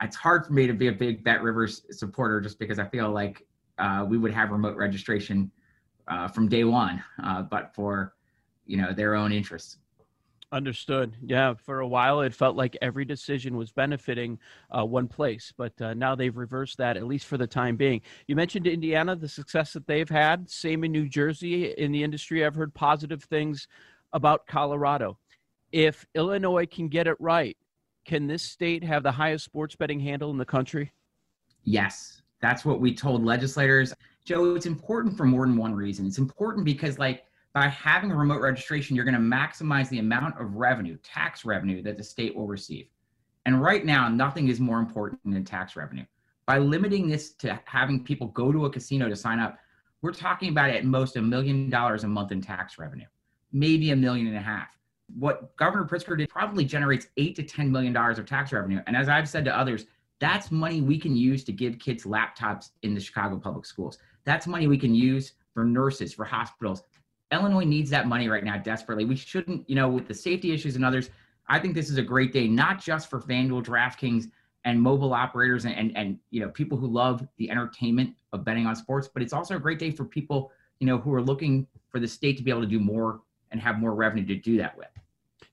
It's 0.00 0.16
hard 0.16 0.46
for 0.46 0.52
me 0.52 0.66
to 0.66 0.72
be 0.72 0.88
a 0.88 0.92
big 0.92 1.24
Bet 1.24 1.42
Rivers 1.42 1.82
supporter 1.90 2.40
just 2.40 2.58
because 2.58 2.78
I 2.78 2.84
feel 2.84 3.10
like 3.10 3.44
uh, 3.78 4.06
we 4.08 4.18
would 4.18 4.32
have 4.32 4.50
remote 4.50 4.76
registration 4.76 5.50
uh, 6.08 6.28
from 6.28 6.48
day 6.48 6.64
one, 6.64 7.02
uh, 7.22 7.42
but 7.42 7.74
for 7.74 8.14
you 8.66 8.76
know 8.76 8.92
their 8.92 9.14
own 9.14 9.32
interests. 9.32 9.78
Understood. 10.54 11.16
Yeah, 11.20 11.54
for 11.54 11.80
a 11.80 11.86
while 11.86 12.20
it 12.20 12.32
felt 12.32 12.56
like 12.56 12.76
every 12.80 13.04
decision 13.04 13.56
was 13.56 13.72
benefiting 13.72 14.38
uh, 14.70 14.84
one 14.84 15.08
place, 15.08 15.52
but 15.56 15.78
uh, 15.82 15.92
now 15.94 16.14
they've 16.14 16.36
reversed 16.36 16.78
that, 16.78 16.96
at 16.96 17.06
least 17.06 17.26
for 17.26 17.36
the 17.36 17.46
time 17.46 17.76
being. 17.76 18.00
You 18.28 18.36
mentioned 18.36 18.66
Indiana, 18.66 19.16
the 19.16 19.28
success 19.28 19.72
that 19.72 19.86
they've 19.86 20.08
had. 20.08 20.48
Same 20.48 20.84
in 20.84 20.92
New 20.92 21.08
Jersey. 21.08 21.72
In 21.72 21.92
the 21.92 22.02
industry, 22.02 22.46
I've 22.46 22.54
heard 22.54 22.72
positive 22.72 23.24
things 23.24 23.68
about 24.12 24.46
Colorado 24.46 25.18
if 25.74 26.06
Illinois 26.14 26.66
can 26.66 26.86
get 26.86 27.08
it 27.08 27.16
right, 27.18 27.56
can 28.04 28.28
this 28.28 28.44
state 28.44 28.84
have 28.84 29.02
the 29.02 29.10
highest 29.10 29.44
sports 29.44 29.74
betting 29.74 29.98
handle 29.98 30.30
in 30.30 30.38
the 30.38 30.44
country? 30.44 30.92
Yes, 31.64 32.22
that's 32.40 32.64
what 32.64 32.80
we 32.80 32.94
told 32.94 33.24
legislators. 33.24 33.92
Joe, 34.24 34.54
it's 34.54 34.66
important 34.66 35.16
for 35.16 35.24
more 35.24 35.46
than 35.46 35.56
one 35.56 35.74
reason. 35.74 36.06
It's 36.06 36.18
important 36.18 36.64
because, 36.64 36.96
like, 36.96 37.24
by 37.54 37.68
having 37.68 38.10
a 38.10 38.16
remote 38.16 38.40
registration, 38.40 38.94
you're 38.94 39.04
going 39.04 39.14
to 39.14 39.20
maximize 39.20 39.88
the 39.88 40.00
amount 40.00 40.40
of 40.40 40.56
revenue, 40.56 40.98
tax 41.02 41.44
revenue, 41.44 41.82
that 41.82 41.96
the 41.96 42.02
state 42.02 42.34
will 42.34 42.46
receive. 42.46 42.88
And 43.46 43.62
right 43.62 43.84
now, 43.84 44.08
nothing 44.08 44.48
is 44.48 44.60
more 44.60 44.78
important 44.78 45.20
than 45.24 45.44
tax 45.44 45.76
revenue. 45.76 46.04
By 46.46 46.58
limiting 46.58 47.08
this 47.08 47.32
to 47.34 47.58
having 47.64 48.04
people 48.04 48.26
go 48.28 48.52
to 48.52 48.66
a 48.66 48.70
casino 48.70 49.08
to 49.08 49.16
sign 49.16 49.38
up, 49.38 49.58
we're 50.02 50.12
talking 50.12 50.50
about 50.50 50.70
at 50.70 50.84
most 50.84 51.16
a 51.16 51.22
million 51.22 51.70
dollars 51.70 52.04
a 52.04 52.08
month 52.08 52.32
in 52.32 52.42
tax 52.42 52.78
revenue, 52.78 53.06
maybe 53.52 53.92
a 53.92 53.96
million 53.96 54.26
and 54.26 54.36
a 54.36 54.40
half 54.40 54.68
what 55.18 55.56
Governor 55.56 55.84
Pritzker 55.84 56.16
did 56.16 56.28
probably 56.28 56.64
generates 56.64 57.08
eight 57.16 57.36
to 57.36 57.42
ten 57.42 57.70
million 57.70 57.92
dollars 57.92 58.18
of 58.18 58.26
tax 58.26 58.52
revenue. 58.52 58.80
And 58.86 58.96
as 58.96 59.08
I've 59.08 59.28
said 59.28 59.44
to 59.46 59.56
others, 59.56 59.86
that's 60.20 60.50
money 60.50 60.80
we 60.80 60.98
can 60.98 61.16
use 61.16 61.44
to 61.44 61.52
give 61.52 61.78
kids 61.78 62.04
laptops 62.04 62.70
in 62.82 62.94
the 62.94 63.00
Chicago 63.00 63.38
public 63.38 63.66
schools. 63.66 63.98
That's 64.24 64.46
money 64.46 64.66
we 64.66 64.78
can 64.78 64.94
use 64.94 65.32
for 65.52 65.64
nurses, 65.64 66.14
for 66.14 66.24
hospitals. 66.24 66.82
Illinois 67.34 67.64
needs 67.64 67.90
that 67.90 68.06
money 68.06 68.28
right 68.28 68.44
now 68.44 68.56
desperately. 68.56 69.04
We 69.04 69.16
shouldn't, 69.16 69.68
you 69.68 69.74
know, 69.74 69.88
with 69.88 70.08
the 70.08 70.14
safety 70.14 70.52
issues 70.52 70.76
and 70.76 70.84
others. 70.84 71.10
I 71.48 71.58
think 71.58 71.74
this 71.74 71.90
is 71.90 71.98
a 71.98 72.02
great 72.02 72.32
day, 72.32 72.48
not 72.48 72.82
just 72.82 73.10
for 73.10 73.20
FanDuel, 73.20 73.64
DraftKings, 73.64 74.30
and 74.64 74.80
mobile 74.80 75.12
operators 75.12 75.66
and, 75.66 75.74
and, 75.74 75.96
and 75.96 76.18
you 76.30 76.40
know 76.40 76.48
people 76.48 76.78
who 76.78 76.86
love 76.86 77.26
the 77.36 77.50
entertainment 77.50 78.14
of 78.32 78.44
betting 78.44 78.66
on 78.66 78.74
sports, 78.74 79.08
but 79.12 79.22
it's 79.22 79.32
also 79.32 79.56
a 79.56 79.58
great 79.58 79.78
day 79.78 79.90
for 79.90 80.04
people 80.04 80.50
you 80.80 80.86
know 80.86 80.98
who 80.98 81.12
are 81.12 81.22
looking 81.22 81.66
for 81.88 82.00
the 82.00 82.08
state 82.08 82.36
to 82.38 82.42
be 82.42 82.50
able 82.50 82.62
to 82.62 82.66
do 82.66 82.80
more 82.80 83.20
and 83.50 83.60
have 83.60 83.78
more 83.78 83.94
revenue 83.94 84.24
to 84.26 84.36
do 84.36 84.56
that 84.56 84.76
with. 84.76 84.88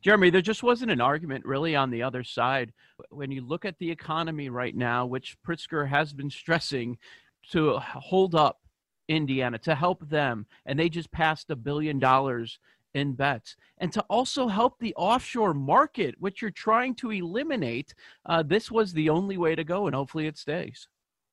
Jeremy, 0.02 0.32
there 0.32 0.42
just 0.42 0.64
wasn't 0.64 0.90
an 0.90 1.02
argument 1.02 1.46
really 1.46 1.76
on 1.76 1.92
the 1.92 2.02
other 2.02 2.24
side. 2.24 2.74
When 3.10 3.30
you 3.30 3.42
look 3.42 3.66
at 3.66 3.78
the 3.78 3.92
economy 3.92 4.50
right 4.50 4.76
now, 4.76 5.06
which 5.06 5.38
Pritzker 5.46 5.88
has 5.88 6.12
been 6.12 6.32
stressing 6.32 6.98
to 7.52 7.78
hold 7.80 8.34
up 8.34 8.61
Indiana, 9.08 9.58
to 9.60 9.76
help 9.76 10.08
them, 10.10 10.46
and 10.66 10.80
they 10.80 10.90
just 10.90 11.12
passed 11.12 11.50
a 11.50 11.56
billion 11.56 12.00
dollars 12.00 12.60
in 12.94 13.14
bets 13.14 13.56
and 13.78 13.92
to 13.94 14.02
also 14.10 14.48
help 14.48 14.78
the 14.80 14.94
offshore 14.96 15.54
market, 15.54 16.16
which 16.20 16.42
you're 16.42 16.52
trying 16.52 16.94
to 16.96 17.12
eliminate. 17.12 17.94
Uh, 18.26 18.44
this 18.44 18.70
was 18.70 18.94
the 18.94 19.10
only 19.10 19.38
way 19.38 19.56
to 19.56 19.64
go, 19.64 19.88
and 19.88 19.96
hopefully 19.96 20.28
it 20.28 20.38
stays. 20.38 20.88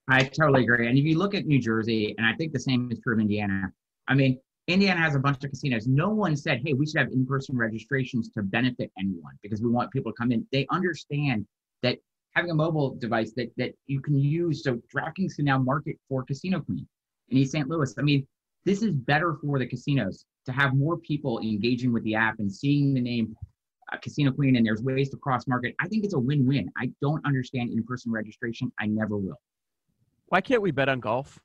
I 0.09 0.25
totally 0.25 0.63
agree. 0.63 0.89
And 0.89 0.97
if 0.97 1.05
you 1.05 1.19
look 1.19 1.35
at 1.35 1.47
New 1.47 1.61
Jersey, 1.61 2.15
and 2.17 2.27
I 2.27 2.35
think 2.35 2.53
the 2.53 2.61
same 2.61 2.91
is 2.91 2.99
true 3.01 3.15
of 3.15 3.21
Indiana, 3.21 3.73
I 4.09 4.15
mean, 4.15 4.39
Indiana 4.67 5.01
has 5.01 5.15
a 5.15 5.19
bunch 5.19 5.45
of 5.45 5.51
casinos. 5.51 5.87
No 5.87 6.11
one 6.11 6.37
said, 6.37 6.61
hey, 6.65 6.73
we 6.73 6.87
should 6.87 6.99
have 6.99 7.13
in 7.13 7.27
person 7.27 7.57
registrations 7.57 8.31
to 8.31 8.43
benefit 8.43 8.91
anyone 8.99 9.35
because 9.43 9.63
we 9.63 9.71
want 9.71 9.91
people 9.91 10.13
to 10.13 10.17
come 10.17 10.33
in. 10.33 10.47
They 10.53 10.67
understand 10.71 11.47
that 11.83 11.99
having 12.35 12.51
a 12.51 12.55
mobile 12.55 12.95
device 12.95 13.33
that, 13.37 13.51
that 13.57 13.73
you 13.87 14.01
can 14.01 14.19
use, 14.19 14.63
so 14.63 14.81
DraftKings 14.95 15.37
can 15.37 15.47
now 15.47 15.59
market 15.59 15.99
for 16.09 16.23
Casino 16.25 16.61
Queen 16.61 16.87
in 17.30 17.38
East 17.38 17.52
St. 17.52 17.68
Louis. 17.68 17.94
I 17.99 18.02
mean, 18.02 18.26
this 18.64 18.82
is 18.82 18.92
better 18.92 19.37
for 19.40 19.58
the 19.58 19.66
casinos 19.66 20.25
to 20.47 20.52
have 20.52 20.75
more 20.75 20.97
people 20.97 21.38
engaging 21.40 21.92
with 21.92 22.02
the 22.04 22.14
app 22.14 22.38
and 22.38 22.50
seeing 22.50 22.94
the 22.94 23.00
name 23.00 23.37
uh, 23.92 23.97
Casino 23.99 24.30
Queen 24.32 24.56
and 24.56 24.66
there's 24.66 24.82
ways 24.82 25.08
to 25.11 25.16
cross 25.16 25.47
market. 25.47 25.75
I 25.80 25.88
think 25.88 26.04
it's 26.04 26.14
a 26.14 26.18
win 26.18 26.47
win. 26.47 26.70
I 26.76 26.90
don't 27.00 27.25
understand 27.25 27.70
in 27.70 27.82
person 27.85 28.12
registration. 28.12 28.73
I 28.78 28.87
never 28.87 29.16
will. 29.16 29.40
Why 30.26 30.40
can't 30.40 30.61
we 30.61 30.70
bet 30.70 30.88
on 30.88 31.00
golf? 31.00 31.38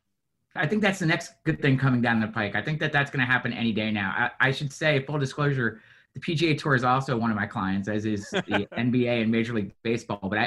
I 0.56 0.68
think 0.68 0.82
that's 0.82 1.00
the 1.00 1.06
next 1.06 1.34
good 1.46 1.62
thing 1.62 1.78
coming 1.78 2.02
down 2.02 2.20
the 2.20 2.28
pike. 2.28 2.56
I 2.56 2.62
think 2.62 2.80
that 2.80 2.92
that's 2.92 3.10
going 3.10 3.26
to 3.26 3.32
happen 3.32 3.54
any 3.54 3.72
day 3.72 3.92
now. 3.92 4.14
I, 4.16 4.50
I, 4.50 4.52
should 4.52 4.72
say, 4.72 5.04
full 5.04 5.18
disclosure, 5.18 5.82
the 6.14 6.20
PGA 6.20 6.58
Tour 6.58 6.76
is 6.76 6.84
also 6.84 7.18
one 7.18 7.32
of 7.32 7.36
my 7.36 7.46
clients, 7.46 7.88
as 7.88 8.06
is 8.06 8.30
the 8.32 8.68
NBA 8.78 9.22
and 9.24 9.32
Major 9.32 9.54
League 9.54 9.74
Baseball. 9.84 10.20
But 10.22 10.40
I, 10.40 10.46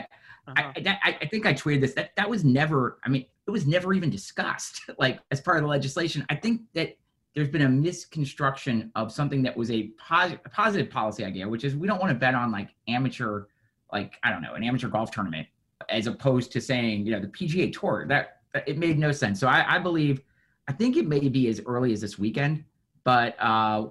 uh-huh. 0.49 0.73
I, 0.77 0.99
I, 1.05 1.19
I, 1.23 1.27
think 1.27 1.47
I 1.47 1.53
tweeted 1.53 1.81
this. 1.81 1.95
That 1.95 2.15
that 2.17 2.29
was 2.29 2.45
never. 2.45 2.99
I 3.05 3.09
mean, 3.09 3.27
it 3.47 3.51
was 3.51 3.67
never 3.67 3.93
even 3.93 4.11
discussed, 4.11 4.83
like 4.99 5.21
as 5.31 5.41
part 5.41 5.57
of 5.57 5.63
the 5.63 5.69
legislation. 5.69 6.25
I 6.31 6.37
think 6.37 6.63
that 6.75 6.97
there's 7.35 7.49
been 7.49 7.63
a 7.63 7.69
misconstruction 7.69 8.91
of 8.95 9.13
something 9.13 9.43
that 9.43 9.55
was 9.55 9.71
a, 9.71 9.91
a 10.11 10.39
positive 10.51 10.91
policy 10.91 11.25
idea, 11.25 11.47
which 11.47 11.65
is 11.65 11.77
we 11.77 11.87
don't 11.87 12.01
want 12.01 12.11
to 12.11 12.19
bet 12.19 12.35
on 12.35 12.51
like 12.51 12.71
amateur, 12.89 13.45
like 13.93 14.19
I 14.23 14.31
don't 14.31 14.43
know, 14.43 14.55
an 14.55 14.65
amateur 14.65 14.89
golf 14.89 15.11
tournament, 15.11 15.47
as 15.91 16.07
opposed 16.07 16.53
to 16.53 16.61
saying 16.61 17.07
you 17.07 17.13
know 17.13 17.21
the 17.21 17.29
PGA 17.29 17.73
Tour. 17.73 18.07
That 18.09 18.41
it 18.67 18.79
made 18.79 18.99
no 18.99 19.13
sense. 19.13 19.41
So 19.41 19.49
I, 19.49 19.77
I 19.77 19.79
believe, 19.79 20.23
I 20.69 20.73
think 20.73 20.97
it 20.97 21.07
may 21.07 21.29
be 21.29 21.49
as 21.49 21.61
early 21.67 21.93
as 21.93 22.01
this 22.01 22.19
weekend, 22.19 22.65
but 23.07 23.37
uh, 23.41 23.87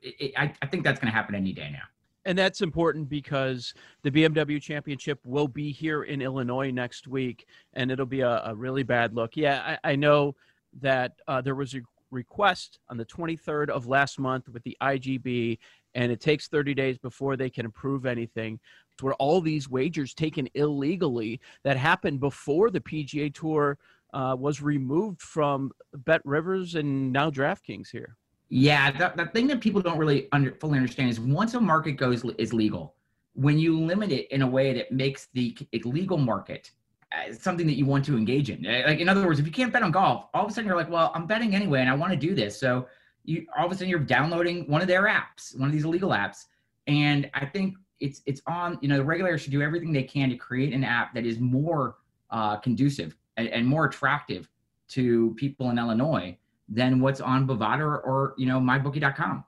it, 0.00 0.32
I, 0.36 0.52
I 0.62 0.66
think 0.66 0.84
that's 0.84 1.00
going 1.00 1.10
to 1.10 1.14
happen 1.14 1.34
any 1.34 1.52
day 1.52 1.68
now. 1.72 1.82
And 2.24 2.38
that's 2.38 2.60
important 2.60 3.08
because 3.08 3.74
the 4.02 4.10
BMW 4.10 4.62
Championship 4.62 5.18
will 5.24 5.48
be 5.48 5.72
here 5.72 6.04
in 6.04 6.22
Illinois 6.22 6.70
next 6.70 7.08
week, 7.08 7.46
and 7.74 7.90
it'll 7.90 8.06
be 8.06 8.20
a, 8.20 8.42
a 8.44 8.54
really 8.54 8.84
bad 8.84 9.14
look. 9.14 9.36
Yeah, 9.36 9.76
I, 9.84 9.92
I 9.92 9.96
know 9.96 10.36
that 10.80 11.12
uh, 11.26 11.40
there 11.40 11.56
was 11.56 11.74
a 11.74 11.80
request 12.12 12.78
on 12.88 12.96
the 12.96 13.04
23rd 13.04 13.68
of 13.68 13.88
last 13.88 14.20
month 14.20 14.48
with 14.48 14.62
the 14.62 14.76
IGB, 14.80 15.58
and 15.96 16.12
it 16.12 16.20
takes 16.20 16.46
30 16.46 16.72
days 16.72 16.98
before 16.98 17.36
they 17.36 17.50
can 17.50 17.66
approve 17.66 18.06
anything. 18.06 18.60
Where 19.00 19.14
all 19.14 19.40
these 19.40 19.68
wagers 19.68 20.14
taken 20.14 20.48
illegally 20.54 21.40
that 21.64 21.76
happened 21.76 22.20
before 22.20 22.70
the 22.70 22.80
PGA 22.80 23.34
Tour 23.34 23.76
uh, 24.14 24.36
was 24.38 24.62
removed 24.62 25.20
from 25.20 25.72
Bet 25.94 26.22
Rivers 26.24 26.76
and 26.76 27.12
now 27.12 27.28
DraftKings 27.28 27.90
here. 27.90 28.16
Yeah, 28.48 28.92
the, 28.92 29.24
the 29.24 29.30
thing 29.30 29.48
that 29.48 29.60
people 29.60 29.82
don't 29.82 29.98
really 29.98 30.28
under, 30.32 30.52
fully 30.52 30.78
understand 30.78 31.10
is 31.10 31.18
once 31.18 31.54
a 31.54 31.60
market 31.60 31.92
goes 31.92 32.24
is 32.38 32.52
legal, 32.52 32.94
when 33.34 33.58
you 33.58 33.78
limit 33.78 34.12
it 34.12 34.30
in 34.30 34.42
a 34.42 34.46
way 34.46 34.72
that 34.72 34.92
makes 34.92 35.28
the 35.34 35.56
legal 35.84 36.16
market 36.16 36.70
uh, 37.12 37.32
something 37.32 37.66
that 37.66 37.74
you 37.74 37.86
want 37.86 38.04
to 38.04 38.16
engage 38.16 38.50
in. 38.50 38.66
Uh, 38.66 38.82
like 38.86 38.98
in 38.98 39.08
other 39.08 39.24
words, 39.24 39.38
if 39.38 39.46
you 39.46 39.52
can't 39.52 39.72
bet 39.72 39.82
on 39.82 39.92
golf, 39.92 40.26
all 40.34 40.44
of 40.44 40.50
a 40.50 40.54
sudden 40.54 40.66
you're 40.66 40.76
like, 40.76 40.90
well, 40.90 41.12
I'm 41.14 41.26
betting 41.26 41.54
anyway, 41.54 41.80
and 41.80 41.88
I 41.88 41.94
want 41.94 42.12
to 42.12 42.18
do 42.18 42.34
this. 42.34 42.58
So 42.58 42.88
you 43.24 43.46
all 43.56 43.66
of 43.66 43.72
a 43.72 43.74
sudden 43.74 43.88
you're 43.88 43.98
downloading 43.98 44.68
one 44.68 44.80
of 44.80 44.88
their 44.88 45.04
apps, 45.04 45.56
one 45.58 45.68
of 45.68 45.72
these 45.72 45.84
illegal 45.84 46.10
apps, 46.10 46.46
and 46.86 47.30
I 47.34 47.46
think 47.46 47.76
it's 48.00 48.22
it's 48.26 48.42
on. 48.46 48.78
You 48.80 48.88
know, 48.88 48.96
the 48.96 49.04
regulators 49.04 49.42
should 49.42 49.52
do 49.52 49.62
everything 49.62 49.92
they 49.92 50.02
can 50.02 50.30
to 50.30 50.36
create 50.36 50.72
an 50.72 50.84
app 50.84 51.14
that 51.14 51.26
is 51.26 51.38
more 51.38 51.96
uh, 52.30 52.56
conducive 52.56 53.16
and, 53.36 53.48
and 53.48 53.66
more 53.66 53.86
attractive 53.86 54.48
to 54.88 55.34
people 55.36 55.70
in 55.70 55.78
Illinois 55.78 56.36
than 56.68 57.00
what's 57.00 57.20
on 57.20 57.46
Bovada 57.46 57.80
or, 57.80 58.00
or 58.00 58.34
you 58.36 58.46
know 58.46 58.58
mybookie.com. 58.58 59.44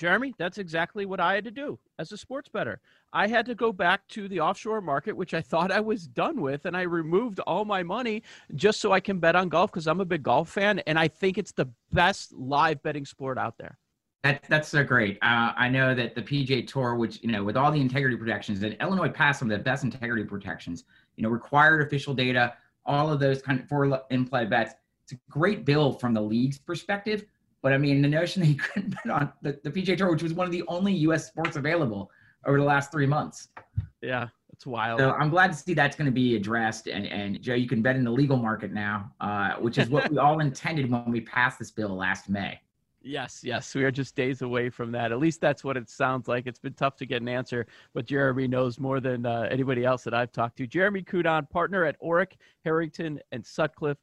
Jeremy, 0.00 0.34
that's 0.38 0.56
exactly 0.56 1.04
what 1.04 1.20
I 1.20 1.34
had 1.34 1.44
to 1.44 1.50
do 1.50 1.78
as 1.98 2.10
a 2.10 2.16
sports 2.16 2.48
bettor. 2.48 2.80
I 3.12 3.26
had 3.26 3.44
to 3.46 3.54
go 3.54 3.70
back 3.70 4.08
to 4.08 4.28
the 4.28 4.40
offshore 4.40 4.80
market, 4.80 5.14
which 5.14 5.34
I 5.34 5.42
thought 5.42 5.70
I 5.70 5.80
was 5.80 6.06
done 6.06 6.40
with, 6.40 6.64
and 6.64 6.74
I 6.74 6.82
removed 6.82 7.38
all 7.40 7.66
my 7.66 7.82
money 7.82 8.22
just 8.54 8.80
so 8.80 8.92
I 8.92 9.00
can 9.00 9.18
bet 9.18 9.36
on 9.36 9.50
golf 9.50 9.70
because 9.70 9.86
I'm 9.86 10.00
a 10.00 10.06
big 10.06 10.22
golf 10.22 10.48
fan, 10.48 10.78
and 10.86 10.98
I 10.98 11.06
think 11.06 11.36
it's 11.36 11.52
the 11.52 11.68
best 11.92 12.32
live 12.32 12.82
betting 12.82 13.04
sport 13.04 13.36
out 13.36 13.58
there. 13.58 13.76
That, 14.22 14.42
that's 14.48 14.68
so 14.68 14.82
great. 14.82 15.18
Uh, 15.20 15.52
I 15.54 15.68
know 15.68 15.94
that 15.94 16.14
the 16.14 16.22
PGA 16.22 16.66
Tour, 16.66 16.94
which 16.94 17.22
you 17.22 17.30
know, 17.30 17.44
with 17.44 17.58
all 17.58 17.70
the 17.70 17.80
integrity 17.80 18.16
protections, 18.16 18.58
that 18.60 18.80
Illinois 18.82 19.10
passed 19.10 19.38
some 19.38 19.50
of 19.50 19.58
the 19.58 19.62
best 19.62 19.84
integrity 19.84 20.24
protections. 20.24 20.84
You 21.16 21.24
know, 21.24 21.28
required 21.28 21.82
official 21.82 22.14
data, 22.14 22.54
all 22.86 23.12
of 23.12 23.20
those 23.20 23.42
kind 23.42 23.60
of 23.60 23.68
for 23.68 24.02
in-play 24.10 24.46
bets. 24.46 24.72
It's 25.10 25.20
a 25.20 25.30
great 25.30 25.64
bill 25.64 25.92
from 25.92 26.14
the 26.14 26.20
league's 26.20 26.58
perspective, 26.58 27.24
but 27.62 27.72
I 27.72 27.78
mean, 27.78 28.00
the 28.00 28.08
notion 28.08 28.42
that 28.42 28.48
you 28.48 28.54
couldn't 28.58 28.90
bet 28.90 29.10
on 29.10 29.32
the, 29.42 29.58
the 29.64 29.70
PGA 29.70 29.96
Tour, 29.96 30.12
which 30.12 30.22
was 30.22 30.32
one 30.32 30.46
of 30.46 30.52
the 30.52 30.62
only 30.68 30.92
U.S. 30.94 31.26
sports 31.26 31.56
available 31.56 32.10
over 32.46 32.58
the 32.58 32.64
last 32.64 32.92
three 32.92 33.06
months. 33.06 33.48
Yeah, 34.02 34.28
it's 34.52 34.66
wild. 34.66 35.00
So 35.00 35.10
I'm 35.12 35.30
glad 35.30 35.48
to 35.48 35.58
see 35.58 35.74
that's 35.74 35.96
going 35.96 36.06
to 36.06 36.12
be 36.12 36.36
addressed. 36.36 36.86
And 36.86 37.06
and 37.06 37.42
Joe, 37.42 37.54
you 37.54 37.68
can 37.68 37.82
bet 37.82 37.96
in 37.96 38.04
the 38.04 38.10
legal 38.10 38.36
market 38.36 38.72
now, 38.72 39.12
uh, 39.20 39.54
which 39.54 39.78
is 39.78 39.88
what 39.88 40.10
we 40.10 40.18
all 40.18 40.38
intended 40.48 40.88
when 40.90 41.10
we 41.10 41.22
passed 41.22 41.58
this 41.58 41.72
bill 41.72 41.96
last 41.96 42.28
May. 42.28 42.60
Yes, 43.02 43.40
yes, 43.42 43.74
we 43.74 43.82
are 43.84 43.90
just 43.90 44.14
days 44.14 44.42
away 44.42 44.68
from 44.68 44.92
that. 44.92 45.10
At 45.10 45.18
least 45.18 45.40
that's 45.40 45.64
what 45.64 45.78
it 45.78 45.88
sounds 45.88 46.28
like. 46.28 46.46
It's 46.46 46.58
been 46.58 46.74
tough 46.74 46.96
to 46.96 47.06
get 47.06 47.22
an 47.22 47.28
answer, 47.28 47.66
but 47.94 48.04
Jeremy 48.04 48.46
knows 48.46 48.78
more 48.78 49.00
than 49.00 49.24
uh, 49.24 49.48
anybody 49.50 49.86
else 49.86 50.04
that 50.04 50.12
I've 50.12 50.32
talked 50.32 50.58
to. 50.58 50.66
Jeremy 50.66 51.02
Kudon, 51.02 51.48
partner 51.48 51.86
at 51.86 51.98
Orrick, 52.02 52.32
Herrington, 52.62 53.18
and 53.32 53.44
Sutcliffe, 53.44 53.96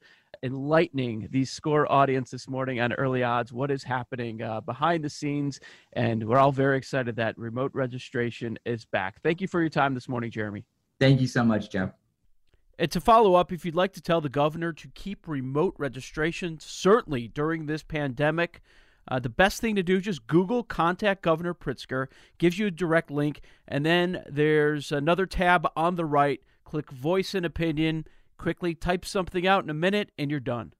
enlightening 0.43 1.27
the 1.31 1.45
score 1.45 1.91
audience 1.91 2.31
this 2.31 2.47
morning 2.47 2.79
on 2.79 2.93
early 2.93 3.23
odds. 3.23 3.51
What 3.51 3.71
is 3.71 3.83
happening 3.83 4.41
uh, 4.41 4.61
behind 4.61 5.03
the 5.03 5.09
scenes? 5.09 5.59
And 5.93 6.27
we're 6.27 6.37
all 6.37 6.51
very 6.51 6.77
excited 6.77 7.15
that 7.15 7.37
remote 7.37 7.71
registration 7.73 8.57
is 8.65 8.85
back. 8.85 9.21
Thank 9.21 9.41
you 9.41 9.47
for 9.47 9.61
your 9.61 9.69
time 9.69 9.93
this 9.93 10.07
morning, 10.09 10.31
Jeremy. 10.31 10.65
Thank 10.99 11.21
you 11.21 11.27
so 11.27 11.43
much, 11.43 11.69
Jeff. 11.69 11.91
And 12.79 12.91
to 12.91 13.01
follow 13.01 13.35
up, 13.35 13.51
if 13.51 13.65
you'd 13.65 13.75
like 13.75 13.93
to 13.93 14.01
tell 14.01 14.21
the 14.21 14.29
governor 14.29 14.71
to 14.71 14.87
keep 14.89 15.27
remote 15.27 15.73
registration, 15.77 16.59
certainly 16.59 17.27
during 17.27 17.65
this 17.65 17.81
pandemic, 17.81 18.61
uh, 19.07 19.19
the 19.19 19.29
best 19.29 19.61
thing 19.61 19.75
to 19.75 19.83
do 19.83 19.99
just 19.99 20.27
Google 20.27 20.63
contact 20.63 21.21
Governor 21.21 21.53
Pritzker, 21.53 22.07
gives 22.37 22.59
you 22.59 22.67
a 22.67 22.71
direct 22.71 23.09
link, 23.09 23.41
and 23.67 23.85
then 23.85 24.23
there's 24.29 24.91
another 24.91 25.25
tab 25.25 25.67
on 25.75 25.95
the 25.95 26.05
right. 26.05 26.41
Click 26.65 26.91
voice 26.91 27.33
and 27.33 27.45
opinion. 27.45 28.05
Quickly 28.37 28.75
type 28.75 29.05
something 29.05 29.47
out 29.47 29.63
in 29.63 29.69
a 29.69 29.73
minute, 29.73 30.11
and 30.17 30.29
you're 30.29 30.39
done. 30.39 30.73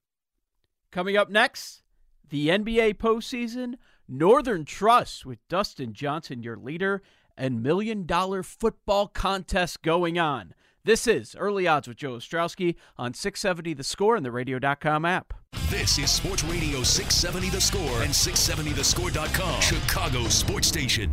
Coming 0.90 1.16
up 1.16 1.28
next, 1.28 1.82
the 2.28 2.48
NBA 2.48 2.94
postseason, 2.94 3.74
Northern 4.08 4.64
Trust 4.64 5.26
with 5.26 5.38
Dustin 5.48 5.92
Johnson, 5.92 6.42
your 6.42 6.56
leader, 6.56 7.02
and 7.36 7.62
million 7.62 8.06
dollar 8.06 8.42
football 8.42 9.08
contest 9.08 9.82
going 9.82 10.18
on. 10.18 10.54
This 10.84 11.06
is 11.06 11.36
Early 11.38 11.66
Odds 11.66 11.86
with 11.86 11.98
Joe 11.98 12.12
Ostrowski 12.12 12.76
on 12.96 13.12
670 13.12 13.74
The 13.74 13.84
Score 13.84 14.16
and 14.16 14.24
the 14.24 14.32
Radio.com 14.32 15.04
app. 15.04 15.34
This 15.68 15.98
is 15.98 16.10
Sports 16.10 16.44
Radio 16.44 16.82
670 16.82 17.50
The 17.50 17.60
Score 17.60 18.02
and 18.02 18.10
670thescore.com, 18.10 19.60
Chicago 19.60 20.28
Sports 20.28 20.68
Station. 20.68 21.10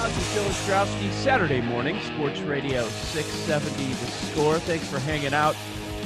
Odds 0.00 0.16
with 0.16 0.34
Joe 0.34 0.44
Ostrowski, 0.44 1.12
Saturday 1.12 1.60
morning, 1.60 2.00
Sports 2.00 2.40
Radio 2.40 2.88
670 2.88 3.92
The 3.92 4.06
Score. 4.06 4.58
Thanks 4.58 4.88
for 4.88 4.98
hanging 4.98 5.34
out. 5.34 5.54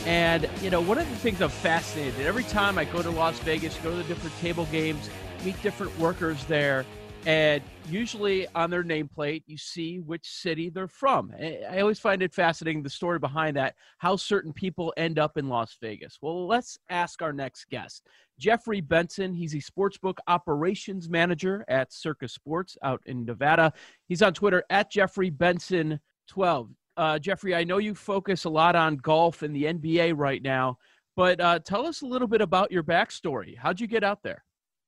And, 0.05 0.51
you 0.63 0.71
know, 0.71 0.81
one 0.81 0.99
of 0.99 1.09
the 1.09 1.15
things 1.15 1.41
I'm 1.41 1.49
fascinated 1.49 2.27
every 2.27 2.43
time 2.43 2.77
I 2.77 2.87
go 2.87 3.03
to 3.03 3.11
Las 3.11 3.39
Vegas, 3.41 3.77
go 3.85 3.91
to 3.91 3.97
the 3.97 4.03
different 4.03 4.37
table 4.41 4.67
games, 4.73 5.09
meet 5.45 5.63
different 5.63 5.97
workers 5.97 6.45
there, 6.47 6.85
and 7.27 7.63
usually 7.89 8.47
on 8.55 8.71
their 8.71 8.85
nameplate, 8.85 9.43
you 9.47 9.57
see 9.57 10.01
which 10.01 10.29
city 10.29 10.69
they're 10.69 10.89
from. 10.89 11.33
I 11.41 11.81
always 11.81 11.99
find 11.99 12.23
it 12.23 12.35
fascinating 12.35 12.83
the 12.83 12.91
story 12.91 13.19
behind 13.19 13.57
that, 13.57 13.77
how 13.99 14.17
certain 14.17 14.53
people 14.53 14.93
end 14.97 15.19
up 15.19 15.39
in 15.39 15.49
Las 15.49 15.77
Vegas. 15.81 16.19
Well, 16.21 16.47
let's 16.47 16.79
ask 16.91 17.23
our 17.23 17.33
next 17.33 17.71
guest. 17.71 18.07
Jeffrey 18.39 18.81
Benson, 18.81 19.33
he's 19.33 19.55
a 19.55 19.59
sportsbook 19.59 20.19
operations 20.27 21.09
manager 21.09 21.65
at 21.69 21.93
Circa 21.93 22.29
Sports 22.29 22.77
out 22.83 23.01
in 23.07 23.25
Nevada. 23.25 23.73
He's 24.07 24.23
on 24.23 24.35
Twitter 24.35 24.65
at 24.69 24.91
Jeffrey 24.91 25.31
Benson 25.31 26.01
12. 26.29 26.71
Uh, 26.97 27.19
Jeffrey, 27.19 27.55
I 27.55 27.65
know 27.65 27.79
you 27.79 27.95
focus 27.95 28.45
a 28.45 28.51
lot 28.51 28.77
on 28.77 28.97
golf 28.97 29.43
and 29.43 29.55
the 29.55 29.65
NBA 29.65 30.15
right 30.17 30.43
now, 30.43 30.79
but 31.17 31.41
uh, 31.41 31.59
tell 31.61 31.87
us 31.87 32.03
a 32.03 32.07
little 32.07 32.29
bit 32.29 32.41
about 32.41 32.71
your 32.71 32.83
backstory. 32.83 33.57
How'd 33.57 33.81
you 33.81 33.87
get 33.87 34.05
out 34.05 34.23
there? 34.23 34.45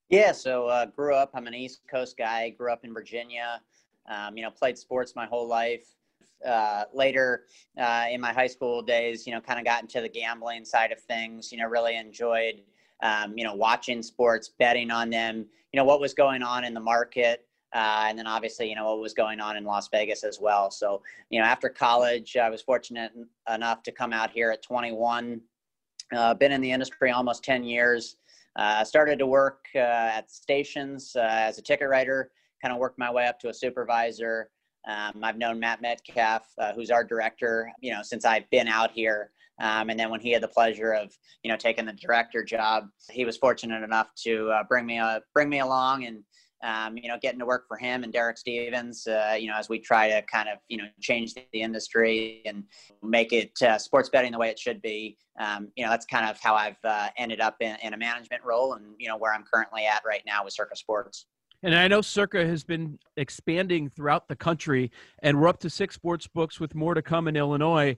Yeah, 0.09 0.33
so 0.33 0.69
uh, 0.69 0.87
grew 0.87 1.15
up. 1.15 1.31
I'm 1.35 1.47
an 1.47 1.55
East 1.55 1.81
Coast 1.91 2.17
guy. 2.17 2.51
Grew 2.51 2.73
up 2.73 2.85
in 2.85 2.95
Virginia. 2.95 3.61
Um, 4.09 4.37
you 4.37 4.43
know, 4.43 4.51
played 4.51 4.79
sports 4.79 5.15
my 5.17 5.27
whole 5.27 5.49
life. 5.49 5.85
Uh, 6.47 6.85
later 6.93 7.45
uh, 7.81 8.05
in 8.11 8.21
my 8.21 8.33
high 8.33 8.47
school 8.47 8.83
days, 8.83 9.27
you 9.27 9.33
know, 9.33 9.41
kind 9.41 9.59
of 9.59 9.65
got 9.65 9.81
into 9.81 10.01
the 10.01 10.09
gambling 10.09 10.65
side 10.65 10.93
of 10.93 11.01
things. 11.01 11.51
You 11.51 11.59
know, 11.59 11.67
really 11.67 11.97
enjoyed 11.97 12.63
um, 13.03 13.37
you 13.37 13.45
know, 13.45 13.55
watching 13.55 14.03
sports, 14.03 14.51
betting 14.59 14.91
on 14.91 15.11
them, 15.11 15.47
you 15.73 15.77
know, 15.77 15.85
what 15.85 16.01
was 16.01 16.15
going 16.15 16.43
on 16.43 16.65
in 16.65 16.75
the 16.75 16.81
market. 16.81 17.47
Uh, 17.75 18.07
and 18.09 18.19
then 18.19 18.27
obviously, 18.27 18.69
you 18.69 18.75
know, 18.75 18.87
what 18.87 19.01
was 19.01 19.13
going 19.13 19.41
on 19.41 19.57
in 19.57 19.65
Las 19.65 19.89
Vegas 19.89 20.25
as 20.25 20.39
well. 20.41 20.71
So, 20.71 21.03
you 21.31 21.41
know, 21.41 21.45
after 21.45 21.69
college, 21.69 22.37
I 22.37 22.49
was 22.49 22.63
fortunate 22.63 23.13
enough 23.53 23.83
to 23.83 23.93
come 23.93 24.13
out 24.13 24.31
here 24.31 24.51
at 24.51 24.63
21. 24.63 25.41
Uh, 26.15 26.35
been 26.35 26.53
in 26.53 26.61
the 26.61 26.71
industry 26.71 27.11
almost 27.11 27.45
10 27.45 27.65
years. 27.65 28.17
Uh, 28.57 28.85
started 28.85 29.19
to 29.19 29.27
work 29.27 29.67
uh, 29.75 29.79
at 29.79 30.31
stations 30.31 31.13
uh, 31.17 31.21
as 31.21 31.59
a 31.59 31.63
ticket 31.63 31.89
writer, 31.89 32.31
kind 32.63 32.73
of 32.73 32.81
worked 32.81 32.99
my 32.99 33.11
way 33.11 33.27
up 33.27 33.39
to 33.41 33.49
a 33.49 33.55
supervisor. 33.55 34.51
Um, 34.89 35.23
I've 35.23 35.37
known 35.37 35.59
Matt 35.61 35.83
Metcalf, 35.83 36.47
who's 36.75 36.91
our 36.91 37.05
director, 37.05 37.71
you 37.81 37.93
know, 37.93 38.03
since 38.03 38.25
I've 38.25 38.49
been 38.51 38.69
out 38.69 38.93
here. 38.93 39.33
Um, 39.61 39.91
and 39.91 39.99
then 39.99 40.11
when 40.11 40.21
he 40.21 40.31
had 40.31 40.43
the 40.43 40.49
pleasure 40.49 40.93
of, 40.93 41.13
you 41.43 41.51
know, 41.51 41.57
taking 41.57 41.87
the 41.87 41.93
director 41.95 42.45
job, 42.45 42.85
he 43.11 43.25
was 43.25 43.37
fortunate 43.37 43.83
enough 43.83 44.11
to 44.25 44.51
uh, 44.51 44.63
bring 44.69 44.87
me 44.87 44.99
uh, 44.99 45.21
bring 45.35 45.49
me 45.49 45.61
along 45.61 46.05
and, 46.05 46.23
um, 46.67 46.97
you 46.97 47.09
know, 47.09 47.17
getting 47.23 47.39
to 47.39 47.47
work 47.47 47.69
for 47.69 47.77
him 47.77 48.03
and 48.03 48.13
Derek 48.13 48.37
Stevens, 48.37 49.07
uh, 49.07 49.37
you 49.39 49.47
know, 49.47 49.57
as 49.57 49.69
we 49.69 49.79
try 49.79 50.09
to 50.11 50.21
kind 50.23 50.49
of, 50.49 50.59
you 50.69 50.79
know, 50.79 50.85
change 51.01 51.35
the 51.35 51.45
industry 51.53 52.43
and 52.45 52.65
make 53.05 53.33
it 53.33 53.53
uh, 53.63 53.79
sports 53.79 54.09
betting 54.09 54.33
the 54.33 54.39
way 54.39 54.51
it 54.51 54.59
should 54.59 54.83
be. 54.83 55.17
Um, 55.39 55.69
you 55.77 55.85
know, 55.85 55.91
that's 55.91 56.07
kind 56.07 56.29
of 56.29 56.41
how 56.41 56.57
I've 56.57 56.79
uh, 56.83 57.09
ended 57.17 57.41
up 57.41 57.57
in, 57.61 57.77
in 57.85 57.95
a 57.95 57.97
management 57.97 58.43
role 58.45 58.75
and, 58.75 58.85
you 58.99 59.09
know, 59.09 59.17
where 59.17 59.33
I'm 59.33 59.45
currently 59.45 59.87
at 59.87 60.03
right 60.05 60.23
now 60.27 60.45
with 60.45 60.55
Circa 60.55 60.75
Sports. 60.75 61.27
And 61.63 61.75
I 61.75 61.87
know 61.87 62.01
Circa 62.01 62.45
has 62.45 62.65
been 62.65 62.99
expanding 63.17 63.89
throughout 63.89 64.27
the 64.27 64.37
country, 64.37 64.91
and 65.23 65.41
we're 65.41 65.49
up 65.49 65.61
to 65.61 65.71
six 65.71 65.95
sports 65.95 66.27
books 66.27 66.59
with 66.59 66.75
more 66.75 66.95
to 66.95 67.03
come 67.03 67.29
in 67.29 67.37
Illinois. 67.37 67.97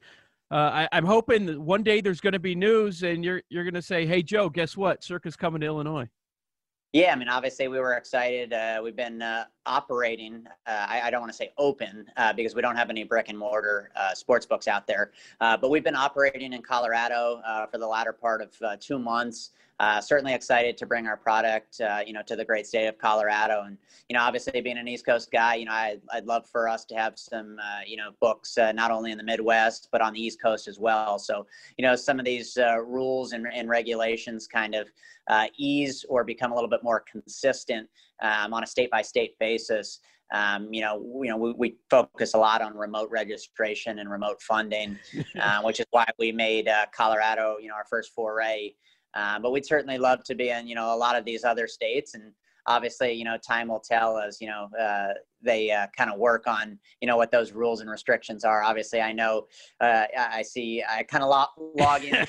Uh, 0.50 0.87
I, 0.92 0.98
am 0.98 1.04
hoping 1.04 1.64
one 1.64 1.83
day 1.83 2.00
there's 2.00 2.20
going 2.20 2.33
to 2.35 2.38
be 2.38 2.54
news, 2.54 3.02
and 3.02 3.24
you're 3.24 3.42
you're 3.50 3.64
going 3.64 3.74
to 3.74 3.83
say, 3.83 4.07
"Hey, 4.07 4.22
Joe, 4.22 4.48
guess 4.48 4.76
what? 4.76 5.02
Circa's 5.04 5.37
coming 5.37 5.61
to 5.61 5.66
Illinois." 5.66 6.09
Yeah, 6.94 7.12
I 7.12 7.16
mean, 7.16 7.29
obviously 7.29 7.68
we 7.68 7.79
were 7.81 7.92
excited. 7.94 8.55
Uh, 8.55 8.81
we've 8.83 8.96
been 8.96 9.20
uh, 9.20 9.44
operating. 9.66 10.46
Uh, 10.66 10.87
I, 10.88 11.03
I, 11.03 11.11
don't 11.11 11.20
want 11.20 11.31
to 11.31 11.37
say 11.37 11.53
open 11.59 12.07
uh, 12.16 12.33
because 12.33 12.55
we 12.55 12.62
don't 12.62 12.77
have 12.77 12.88
any 12.88 13.05
brick 13.05 13.29
and 13.29 13.38
mortar 13.38 13.90
uh, 13.94 14.14
sports 14.14 14.46
books 14.46 14.66
out 14.66 14.87
there, 14.87 15.12
uh, 15.42 15.55
but 15.55 15.68
we've 15.68 15.85
been 15.85 15.94
operating 15.94 16.55
in 16.55 16.62
Colorado 16.62 17.42
for 17.70 17.77
the 17.77 17.87
latter 17.87 18.14
part 18.14 18.40
of 18.40 18.81
two 18.81 18.98
months 18.98 19.51
uh, 19.81 20.01
certainly 20.01 20.35
excited 20.35 20.77
to 20.77 20.87
bring 20.87 21.07
our 21.07 21.17
product, 21.17 21.81
uh, 21.81 22.01
you 22.05 22.12
know, 22.12 22.23
to 22.23 22.35
the 22.35 22.45
great 22.45 22.67
state 22.67 22.87
of 22.87 22.99
Colorado. 22.99 23.62
And 23.64 23.79
you 24.09 24.14
know, 24.14 24.23
obviously 24.23 24.61
being 24.61 24.79
an 24.79 24.88
East 24.88 25.07
Coast 25.07 25.31
guy, 25.31 25.55
you 25.55 25.67
know, 25.67 25.73
I, 25.73 25.99
would 26.14 26.27
love 26.27 26.49
for 26.49 26.69
us 26.69 26.85
to 26.87 26.97
have 26.97 27.17
some, 27.17 27.59
uh, 27.62 27.81
you 27.87 27.97
know, 27.97 28.11
books 28.21 28.59
uh, 28.59 28.73
not 28.73 28.91
only 28.91 29.12
in 29.12 29.19
the 29.19 29.25
Midwest 29.25 29.88
but 29.93 30.01
on 30.01 30.12
the 30.12 30.21
East 30.21 30.43
Coast 30.43 30.67
as 30.67 30.79
well. 30.79 31.19
So 31.19 31.47
you 31.77 31.87
know, 31.87 31.95
some 31.95 32.19
of 32.19 32.25
these 32.25 32.57
uh, 32.57 32.79
rules 32.81 33.33
and, 33.33 33.47
and, 33.55 33.69
regulations 33.69 34.47
kind 34.49 34.75
of 34.75 34.88
uh, 35.29 35.47
ease 35.59 36.05
or 36.09 36.25
become 36.25 36.53
a 36.53 36.55
little 36.55 36.71
bit 36.71 36.83
more 36.83 37.05
consistent 37.11 37.88
um, 38.23 38.55
on 38.55 38.64
a 38.64 38.67
state 38.67 38.91
by 38.91 39.03
state 39.03 39.38
basis. 39.38 40.01
Um, 40.33 40.73
you 40.73 40.81
know, 40.81 41.21
you 41.23 41.31
know, 41.31 41.37
we, 41.37 41.53
we, 41.53 41.77
focus 41.88 42.35
a 42.35 42.38
lot 42.38 42.61
on 42.61 42.77
remote 42.77 43.11
registration 43.11 43.99
and 43.99 44.11
remote 44.11 44.43
funding, 44.43 44.99
which 45.62 45.81
is 45.81 45.87
why 45.91 46.07
we 46.19 46.33
made 46.33 46.69
Colorado, 46.93 47.57
you 47.59 47.69
know, 47.69 47.75
our 47.75 47.87
first 47.88 48.12
foray 48.12 48.73
um, 49.14 49.42
but 49.42 49.53
we'd 49.53 49.66
certainly 49.66 49.99
love 49.99 50.23
to 50.25 50.35
be 50.35 50.51
in, 50.51 50.66
you 50.66 50.75
know, 50.75 50.94
a 50.94 50.97
lot 50.97 51.16
of 51.16 51.25
these 51.25 51.44
other 51.44 51.66
states. 51.66 52.14
And 52.14 52.33
obviously, 52.66 53.12
you 53.12 53.25
know, 53.25 53.37
time 53.38 53.68
will 53.68 53.81
tell 53.81 54.18
as, 54.18 54.40
you 54.40 54.49
know, 54.49 54.68
uh, 54.79 55.14
they 55.40 55.71
uh, 55.71 55.87
kind 55.97 56.11
of 56.11 56.18
work 56.18 56.47
on, 56.47 56.79
you 57.01 57.07
know, 57.07 57.16
what 57.16 57.31
those 57.31 57.53
rules 57.53 57.81
and 57.81 57.88
restrictions 57.88 58.44
are. 58.44 58.62
Obviously, 58.62 59.01
I 59.01 59.12
know, 59.12 59.47
uh, 59.81 60.05
I 60.18 60.42
see, 60.42 60.83
I 60.88 61.03
kind 61.05 61.23
of 61.23 61.31
log, 61.31 61.49
log 61.57 62.05
in 62.05 62.27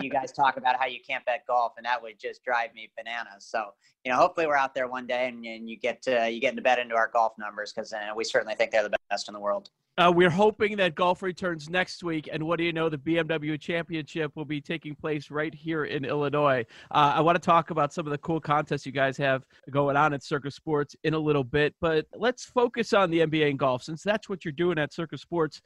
you 0.00 0.10
guys 0.10 0.32
talk 0.32 0.56
about 0.56 0.78
how 0.78 0.86
you 0.86 0.98
can't 1.06 1.24
bet 1.24 1.44
golf, 1.46 1.72
and 1.76 1.86
that 1.86 2.00
would 2.00 2.18
just 2.18 2.44
drive 2.44 2.72
me 2.74 2.90
bananas. 2.96 3.44
So, 3.44 3.70
you 4.04 4.12
know, 4.12 4.18
hopefully 4.18 4.46
we're 4.46 4.56
out 4.56 4.74
there 4.74 4.88
one 4.88 5.06
day 5.06 5.28
and, 5.28 5.44
and 5.44 5.68
you 5.68 5.76
get 5.76 6.02
to, 6.02 6.30
you 6.30 6.40
get 6.40 6.50
into 6.50 6.62
bet 6.62 6.78
into 6.78 6.94
our 6.94 7.10
golf 7.12 7.32
numbers 7.38 7.72
because 7.72 7.92
uh, 7.92 8.10
we 8.14 8.24
certainly 8.24 8.54
think 8.54 8.70
they're 8.70 8.82
the 8.82 8.96
best 9.10 9.28
in 9.28 9.34
the 9.34 9.40
world. 9.40 9.70
Uh, 9.98 10.10
we're 10.14 10.30
hoping 10.30 10.76
that 10.76 10.94
golf 10.94 11.22
returns 11.22 11.68
next 11.68 12.02
week, 12.02 12.28
and 12.32 12.42
what 12.42 12.56
do 12.56 12.64
you 12.64 12.72
know? 12.72 12.88
The 12.88 12.96
BMW 12.96 13.60
Championship 13.60 14.34
will 14.34 14.44
be 14.44 14.60
taking 14.60 14.94
place 14.94 15.30
right 15.30 15.54
here 15.54 15.84
in 15.84 16.04
Illinois. 16.04 16.64
Uh, 16.90 17.12
I 17.16 17.20
want 17.20 17.36
to 17.36 17.40
talk 17.40 17.70
about 17.70 17.92
some 17.92 18.06
of 18.06 18.10
the 18.10 18.18
cool 18.18 18.40
contests 18.40 18.86
you 18.86 18.92
guys 18.92 19.16
have 19.18 19.44
going 19.68 19.96
on 19.96 20.14
at 20.14 20.22
Circa 20.22 20.50
Sports 20.50 20.96
in 21.04 21.14
a 21.14 21.18
little 21.18 21.44
bit, 21.44 21.74
but 21.80 22.06
let's 22.16 22.44
focus 22.44 22.92
on 22.92 23.10
the 23.10 23.20
NBA 23.20 23.50
and 23.50 23.58
golf 23.58 23.82
since 23.82 24.02
that's 24.02 24.28
what 24.28 24.44
you're 24.44 24.52
doing 24.52 24.78
at 24.78 24.92
Circa 24.94 25.18
Sports 25.18 25.60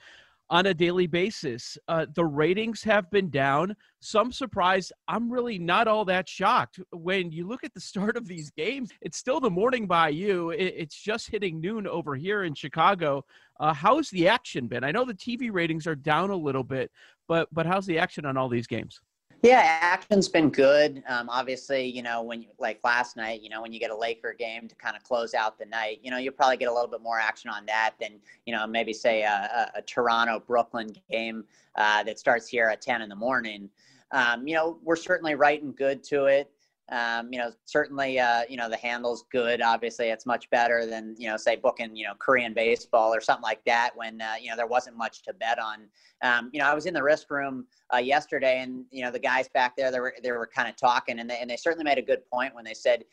on 0.50 0.66
a 0.66 0.74
daily 0.74 1.06
basis. 1.06 1.78
Uh, 1.88 2.06
the 2.14 2.24
ratings 2.24 2.82
have 2.82 3.10
been 3.10 3.30
down. 3.30 3.74
Some 4.00 4.32
surprise. 4.32 4.92
I'm 5.08 5.30
really 5.30 5.58
not 5.58 5.88
all 5.88 6.04
that 6.06 6.28
shocked. 6.28 6.80
When 6.92 7.30
you 7.30 7.46
look 7.46 7.64
at 7.64 7.74
the 7.74 7.80
start 7.94 8.16
of 8.16 8.26
these 8.26 8.50
games, 8.50 8.90
it's 9.00 9.18
still 9.18 9.40
the 9.40 9.50
morning 9.50 9.86
by 9.86 10.10
you. 10.10 10.50
it's 10.50 11.00
just 11.00 11.30
hitting 11.30 11.60
noon 11.60 11.86
over 11.86 12.14
here 12.14 12.44
in 12.44 12.54
Chicago. 12.54 13.24
Uh, 13.60 13.72
how's 13.72 14.10
the 14.10 14.28
action 14.28 14.66
been? 14.66 14.84
I 14.84 14.90
know 14.90 15.04
the 15.04 15.14
TV 15.14 15.50
ratings 15.52 15.86
are 15.86 15.94
down 15.94 16.30
a 16.30 16.36
little 16.36 16.64
bit, 16.64 16.90
but 17.28 17.48
but 17.52 17.66
how's 17.66 17.86
the 17.86 17.98
action 17.98 18.26
on 18.26 18.36
all 18.36 18.48
these 18.48 18.66
games? 18.66 19.00
Yeah, 19.44 19.60
action's 19.60 20.26
been 20.26 20.48
good. 20.48 21.02
Um, 21.06 21.28
obviously, 21.28 21.84
you 21.84 22.02
know, 22.02 22.22
when 22.22 22.40
you 22.40 22.48
like 22.58 22.80
last 22.82 23.14
night, 23.14 23.42
you 23.42 23.50
know, 23.50 23.60
when 23.60 23.74
you 23.74 23.78
get 23.78 23.90
a 23.90 23.94
Laker 23.94 24.32
game 24.32 24.66
to 24.68 24.74
kind 24.76 24.96
of 24.96 25.02
close 25.02 25.34
out 25.34 25.58
the 25.58 25.66
night, 25.66 26.00
you 26.02 26.10
know, 26.10 26.16
you'll 26.16 26.32
probably 26.32 26.56
get 26.56 26.70
a 26.70 26.72
little 26.72 26.88
bit 26.88 27.02
more 27.02 27.20
action 27.20 27.50
on 27.50 27.66
that 27.66 27.92
than, 28.00 28.12
you 28.46 28.54
know, 28.54 28.66
maybe 28.66 28.94
say 28.94 29.20
a, 29.20 29.70
a, 29.74 29.80
a 29.80 29.82
Toronto 29.82 30.40
Brooklyn 30.40 30.94
game 31.10 31.44
uh, 31.74 32.02
that 32.04 32.18
starts 32.18 32.48
here 32.48 32.70
at 32.70 32.80
10 32.80 33.02
in 33.02 33.10
the 33.10 33.16
morning. 33.16 33.68
Um, 34.12 34.48
you 34.48 34.54
know, 34.54 34.78
we're 34.82 34.96
certainly 34.96 35.34
right 35.34 35.62
and 35.62 35.76
good 35.76 36.02
to 36.04 36.24
it. 36.24 36.50
Um, 36.92 37.32
you 37.32 37.38
know, 37.38 37.50
certainly, 37.64 38.20
uh, 38.20 38.42
you 38.48 38.58
know, 38.58 38.68
the 38.68 38.76
handle's 38.76 39.24
good. 39.32 39.62
Obviously, 39.62 40.08
it's 40.08 40.26
much 40.26 40.50
better 40.50 40.84
than, 40.84 41.14
you 41.18 41.28
know, 41.28 41.36
say 41.38 41.56
booking, 41.56 41.96
you 41.96 42.06
know, 42.06 42.12
Korean 42.18 42.52
baseball 42.52 43.14
or 43.14 43.22
something 43.22 43.42
like 43.42 43.64
that 43.64 43.92
when, 43.94 44.20
uh, 44.20 44.34
you 44.40 44.50
know, 44.50 44.56
there 44.56 44.66
wasn't 44.66 44.96
much 44.96 45.22
to 45.22 45.32
bet 45.32 45.58
on. 45.58 45.88
Um, 46.22 46.50
you 46.52 46.60
know, 46.60 46.66
I 46.66 46.74
was 46.74 46.84
in 46.84 46.92
the 46.92 47.02
risk 47.02 47.30
room 47.30 47.66
uh, 47.92 47.98
yesterday 47.98 48.60
and, 48.60 48.84
you 48.90 49.02
know, 49.02 49.10
the 49.10 49.18
guys 49.18 49.48
back 49.48 49.76
there, 49.76 49.90
they 49.90 50.00
were, 50.00 50.14
they 50.22 50.32
were 50.32 50.46
kind 50.54 50.68
of 50.68 50.76
talking 50.76 51.20
and 51.20 51.30
they, 51.30 51.38
and 51.38 51.48
they 51.48 51.56
certainly 51.56 51.84
made 51.84 51.98
a 51.98 52.02
good 52.02 52.20
point 52.30 52.54
when 52.54 52.64
they 52.64 52.74
said 52.74 53.04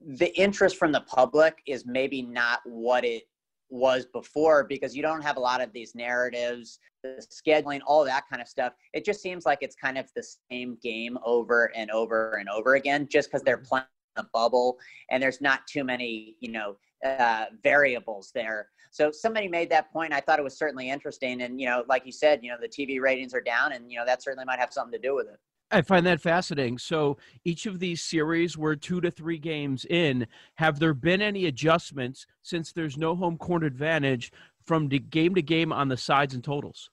the 0.00 0.38
interest 0.38 0.76
from 0.76 0.92
the 0.92 1.00
public 1.02 1.62
is 1.66 1.86
maybe 1.86 2.20
not 2.20 2.60
what 2.64 3.04
it 3.04 3.22
was 3.70 4.06
before 4.06 4.64
because 4.64 4.96
you 4.96 5.02
don't 5.02 5.22
have 5.22 5.36
a 5.36 5.40
lot 5.40 5.60
of 5.60 5.72
these 5.72 5.94
narratives, 5.94 6.78
the 7.02 7.24
scheduling, 7.30 7.80
all 7.86 8.04
that 8.04 8.24
kind 8.28 8.40
of 8.40 8.48
stuff. 8.48 8.74
It 8.92 9.04
just 9.04 9.20
seems 9.20 9.46
like 9.46 9.58
it's 9.62 9.76
kind 9.76 9.98
of 9.98 10.10
the 10.14 10.24
same 10.50 10.78
game 10.82 11.18
over 11.24 11.72
and 11.76 11.90
over 11.90 12.34
and 12.34 12.48
over 12.48 12.74
again, 12.74 13.08
just 13.10 13.30
because 13.30 13.42
they're 13.42 13.58
mm-hmm. 13.58 13.66
playing 13.66 13.84
a 14.16 14.24
bubble 14.32 14.78
and 15.10 15.22
there's 15.22 15.40
not 15.40 15.66
too 15.66 15.84
many, 15.84 16.36
you 16.40 16.52
know, 16.52 16.76
uh, 17.04 17.46
variables 17.62 18.30
there. 18.34 18.68
So 18.90 19.10
somebody 19.10 19.48
made 19.48 19.70
that 19.70 19.92
point. 19.92 20.12
I 20.12 20.20
thought 20.20 20.38
it 20.38 20.44
was 20.44 20.56
certainly 20.56 20.88
interesting. 20.88 21.42
And, 21.42 21.60
you 21.60 21.66
know, 21.66 21.84
like 21.88 22.06
you 22.06 22.12
said, 22.12 22.40
you 22.42 22.50
know, 22.50 22.56
the 22.60 22.68
TV 22.68 23.00
ratings 23.00 23.34
are 23.34 23.40
down 23.40 23.72
and, 23.72 23.90
you 23.90 23.98
know, 23.98 24.06
that 24.06 24.22
certainly 24.22 24.44
might 24.44 24.60
have 24.60 24.72
something 24.72 24.92
to 24.92 25.04
do 25.04 25.14
with 25.16 25.26
it. 25.26 25.38
I 25.74 25.82
find 25.82 26.06
that 26.06 26.20
fascinating. 26.20 26.78
So 26.78 27.18
each 27.44 27.66
of 27.66 27.80
these 27.80 28.00
series 28.00 28.56
were 28.56 28.76
two 28.76 29.00
to 29.00 29.10
three 29.10 29.38
games 29.38 29.84
in. 29.84 30.28
Have 30.54 30.78
there 30.78 30.94
been 30.94 31.20
any 31.20 31.46
adjustments 31.46 32.28
since 32.42 32.72
there's 32.72 32.96
no 32.96 33.16
home 33.16 33.36
court 33.36 33.64
advantage 33.64 34.32
from 34.64 34.88
game 34.88 35.34
to 35.34 35.42
game 35.42 35.72
on 35.72 35.88
the 35.88 35.96
sides 35.96 36.32
and 36.32 36.44
totals? 36.44 36.90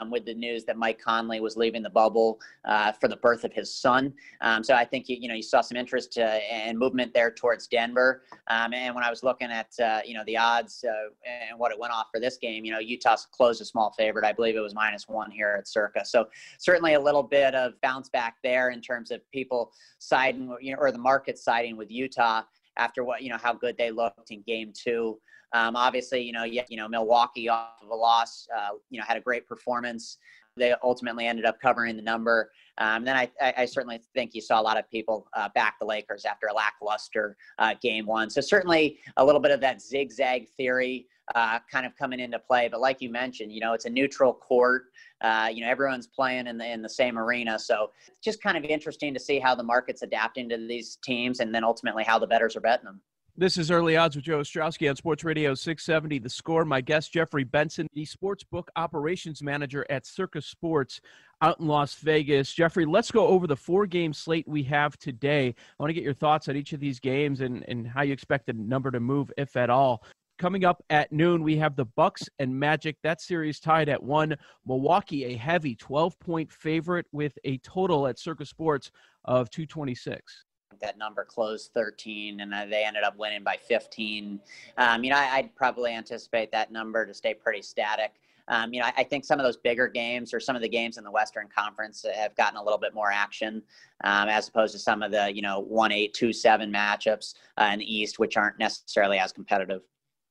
Um, 0.00 0.10
with 0.10 0.24
the 0.24 0.34
news 0.34 0.64
that 0.64 0.76
Mike 0.76 1.00
Conley 1.00 1.40
was 1.40 1.56
leaving 1.56 1.82
the 1.82 1.90
bubble 1.90 2.40
uh, 2.64 2.92
for 2.92 3.08
the 3.08 3.16
birth 3.16 3.44
of 3.44 3.52
his 3.52 3.74
son. 3.74 4.12
Um, 4.40 4.64
so 4.64 4.74
I 4.74 4.84
think 4.84 5.08
you, 5.08 5.16
you 5.20 5.28
know 5.28 5.34
you 5.34 5.42
saw 5.42 5.60
some 5.60 5.76
interest 5.76 6.18
uh, 6.18 6.38
and 6.50 6.78
movement 6.78 7.12
there 7.14 7.30
towards 7.30 7.66
Denver. 7.66 8.22
Um, 8.48 8.72
and 8.72 8.94
when 8.94 9.04
I 9.04 9.10
was 9.10 9.22
looking 9.22 9.50
at 9.50 9.68
uh, 9.82 10.00
you 10.04 10.14
know 10.14 10.22
the 10.26 10.36
odds 10.36 10.84
uh, 10.88 11.10
and 11.50 11.58
what 11.58 11.72
it 11.72 11.78
went 11.78 11.92
off 11.92 12.06
for 12.12 12.20
this 12.20 12.36
game, 12.36 12.64
you 12.64 12.72
know 12.72 12.78
Utah's 12.78 13.26
closed 13.30 13.60
a 13.60 13.64
small 13.64 13.92
favorite. 13.96 14.24
I 14.24 14.32
believe 14.32 14.56
it 14.56 14.60
was 14.60 14.74
minus 14.74 15.08
one 15.08 15.30
here 15.30 15.56
at 15.58 15.68
Circa. 15.68 16.04
So 16.04 16.26
certainly 16.58 16.94
a 16.94 17.00
little 17.00 17.22
bit 17.22 17.54
of 17.54 17.80
bounce 17.82 18.08
back 18.08 18.36
there 18.42 18.70
in 18.70 18.80
terms 18.80 19.10
of 19.10 19.20
people 19.30 19.72
siding 19.98 20.54
you 20.60 20.72
know 20.72 20.78
or 20.78 20.92
the 20.92 20.98
market 20.98 21.38
siding 21.38 21.76
with 21.76 21.90
Utah 21.90 22.42
after 22.76 23.04
what 23.04 23.22
you 23.22 23.30
know 23.30 23.38
how 23.38 23.52
good 23.52 23.76
they 23.76 23.90
looked 23.90 24.30
in 24.30 24.42
game 24.42 24.72
two. 24.74 25.18
Um, 25.52 25.76
obviously, 25.76 26.22
you 26.22 26.32
know, 26.32 26.44
you, 26.44 26.62
you 26.68 26.76
know, 26.76 26.88
Milwaukee 26.88 27.48
off 27.48 27.82
of 27.82 27.90
a 27.90 27.94
loss, 27.94 28.46
uh, 28.56 28.70
you 28.90 28.98
know, 28.98 29.04
had 29.06 29.16
a 29.16 29.20
great 29.20 29.46
performance. 29.46 30.18
They 30.56 30.74
ultimately 30.82 31.26
ended 31.26 31.44
up 31.44 31.60
covering 31.60 31.96
the 31.96 32.02
number. 32.02 32.50
Um, 32.78 33.04
then 33.04 33.16
I, 33.16 33.30
I, 33.40 33.54
I, 33.58 33.64
certainly 33.66 34.00
think 34.14 34.34
you 34.34 34.40
saw 34.40 34.60
a 34.60 34.62
lot 34.62 34.78
of 34.78 34.88
people 34.90 35.28
uh, 35.34 35.48
back 35.54 35.78
the 35.78 35.86
Lakers 35.86 36.24
after 36.24 36.48
a 36.48 36.52
lackluster 36.52 37.36
uh, 37.58 37.74
game 37.80 38.06
one. 38.06 38.30
So 38.30 38.40
certainly 38.40 38.98
a 39.16 39.24
little 39.24 39.40
bit 39.40 39.52
of 39.52 39.60
that 39.60 39.80
zigzag 39.80 40.48
theory 40.48 41.06
uh, 41.34 41.58
kind 41.70 41.86
of 41.86 41.96
coming 41.96 42.20
into 42.20 42.38
play. 42.38 42.68
But 42.68 42.80
like 42.80 43.00
you 43.00 43.10
mentioned, 43.10 43.52
you 43.52 43.60
know, 43.60 43.72
it's 43.72 43.84
a 43.84 43.90
neutral 43.90 44.32
court. 44.32 44.84
Uh, 45.20 45.48
you 45.52 45.62
know, 45.62 45.70
everyone's 45.70 46.06
playing 46.06 46.46
in 46.46 46.58
the 46.58 46.70
in 46.70 46.82
the 46.82 46.88
same 46.88 47.18
arena, 47.18 47.58
so 47.58 47.90
it's 48.08 48.24
just 48.24 48.42
kind 48.42 48.56
of 48.56 48.64
interesting 48.64 49.12
to 49.12 49.20
see 49.20 49.38
how 49.38 49.54
the 49.54 49.62
market's 49.62 50.02
adapting 50.02 50.48
to 50.48 50.56
these 50.56 50.96
teams, 51.04 51.40
and 51.40 51.54
then 51.54 51.62
ultimately 51.62 52.02
how 52.02 52.18
the 52.18 52.26
bettors 52.26 52.56
are 52.56 52.60
betting 52.60 52.86
them. 52.86 53.00
This 53.36 53.56
is 53.56 53.70
Early 53.70 53.96
Odds 53.96 54.16
with 54.16 54.24
Joe 54.24 54.40
Ostrowski 54.40 54.90
on 54.90 54.96
Sports 54.96 55.24
Radio 55.24 55.54
670 55.54 56.18
The 56.18 56.28
Score. 56.28 56.64
My 56.64 56.80
guest, 56.80 57.12
Jeffrey 57.12 57.44
Benson, 57.44 57.86
the 57.94 58.04
sports 58.04 58.42
book 58.42 58.70
Operations 58.76 59.40
Manager 59.40 59.86
at 59.88 60.04
Circa 60.04 60.42
Sports 60.42 61.00
out 61.40 61.60
in 61.60 61.66
Las 61.66 61.94
Vegas. 61.94 62.52
Jeffrey, 62.52 62.84
let's 62.84 63.10
go 63.10 63.28
over 63.28 63.46
the 63.46 63.56
four 63.56 63.86
game 63.86 64.12
slate 64.12 64.46
we 64.48 64.64
have 64.64 64.98
today. 64.98 65.48
I 65.48 65.54
want 65.78 65.90
to 65.90 65.94
get 65.94 66.02
your 66.02 66.12
thoughts 66.12 66.48
on 66.48 66.56
each 66.56 66.72
of 66.72 66.80
these 66.80 66.98
games 66.98 67.40
and, 67.40 67.64
and 67.68 67.86
how 67.86 68.02
you 68.02 68.12
expect 68.12 68.46
the 68.46 68.52
number 68.52 68.90
to 68.90 69.00
move, 69.00 69.32
if 69.38 69.56
at 69.56 69.70
all. 69.70 70.02
Coming 70.38 70.64
up 70.64 70.82
at 70.90 71.12
noon, 71.12 71.42
we 71.42 71.56
have 71.56 71.76
the 71.76 71.86
Bucks 71.86 72.28
and 72.40 72.58
Magic. 72.58 72.96
That 73.02 73.20
series 73.20 73.60
tied 73.60 73.88
at 73.88 74.02
one. 74.02 74.36
Milwaukee, 74.66 75.24
a 75.26 75.36
heavy 75.36 75.76
12 75.76 76.18
point 76.18 76.52
favorite 76.52 77.06
with 77.12 77.38
a 77.44 77.58
total 77.58 78.08
at 78.08 78.18
Circa 78.18 78.44
Sports 78.44 78.90
of 79.24 79.50
226 79.50 80.44
that 80.80 80.98
number 80.98 81.24
closed 81.24 81.72
13 81.74 82.40
and 82.40 82.52
they 82.70 82.84
ended 82.84 83.02
up 83.02 83.16
winning 83.18 83.42
by 83.42 83.56
15. 83.56 84.40
Um, 84.78 85.04
you 85.04 85.10
know, 85.10 85.16
I, 85.16 85.42
would 85.42 85.54
probably 85.54 85.92
anticipate 85.92 86.52
that 86.52 86.70
number 86.70 87.04
to 87.04 87.12
stay 87.12 87.34
pretty 87.34 87.62
static. 87.62 88.14
Um, 88.48 88.72
you 88.72 88.80
know, 88.80 88.86
I, 88.86 88.92
I, 88.98 89.04
think 89.04 89.24
some 89.24 89.38
of 89.38 89.44
those 89.44 89.56
bigger 89.56 89.86
games 89.86 90.34
or 90.34 90.40
some 90.40 90.56
of 90.56 90.62
the 90.62 90.68
games 90.68 90.98
in 90.98 91.04
the 91.04 91.10
Western 91.10 91.46
Conference 91.54 92.04
have 92.16 92.34
gotten 92.34 92.56
a 92.56 92.62
little 92.62 92.78
bit 92.78 92.94
more 92.94 93.12
action 93.12 93.62
um, 94.02 94.28
as 94.28 94.48
opposed 94.48 94.72
to 94.72 94.78
some 94.78 95.02
of 95.02 95.12
the, 95.12 95.32
you 95.32 95.42
know, 95.42 95.60
1 95.60 95.92
8, 95.92 96.14
2 96.14 96.32
7 96.32 96.72
matchups 96.72 97.34
uh, 97.58 97.70
in 97.72 97.78
the 97.78 97.94
East, 97.94 98.18
which 98.18 98.36
aren't 98.36 98.58
necessarily 98.58 99.18
as 99.18 99.32
competitive. 99.32 99.82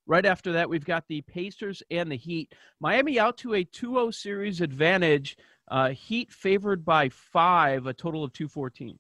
Right 0.06 0.26
after 0.26 0.52
that, 0.54 0.70
we've 0.70 0.86
got 0.86 1.08
the 1.08 1.22
Pacers 1.22 1.84
and 1.92 2.12
the 2.12 2.18
Heat. 2.18 2.54
Miami 2.80 3.20
out 3.20 3.38
to 3.38 3.54
a 3.54 3.64
2 3.64 3.94
0 3.94 4.12
series 4.12 4.60
advantage. 4.60 5.38
Uh, 5.70 5.90
Heat 5.90 6.32
favored 6.32 6.84
by 6.84 7.10
five, 7.10 7.86
a 7.86 7.94
total 7.94 8.24
of 8.24 8.34
214. 8.34 8.98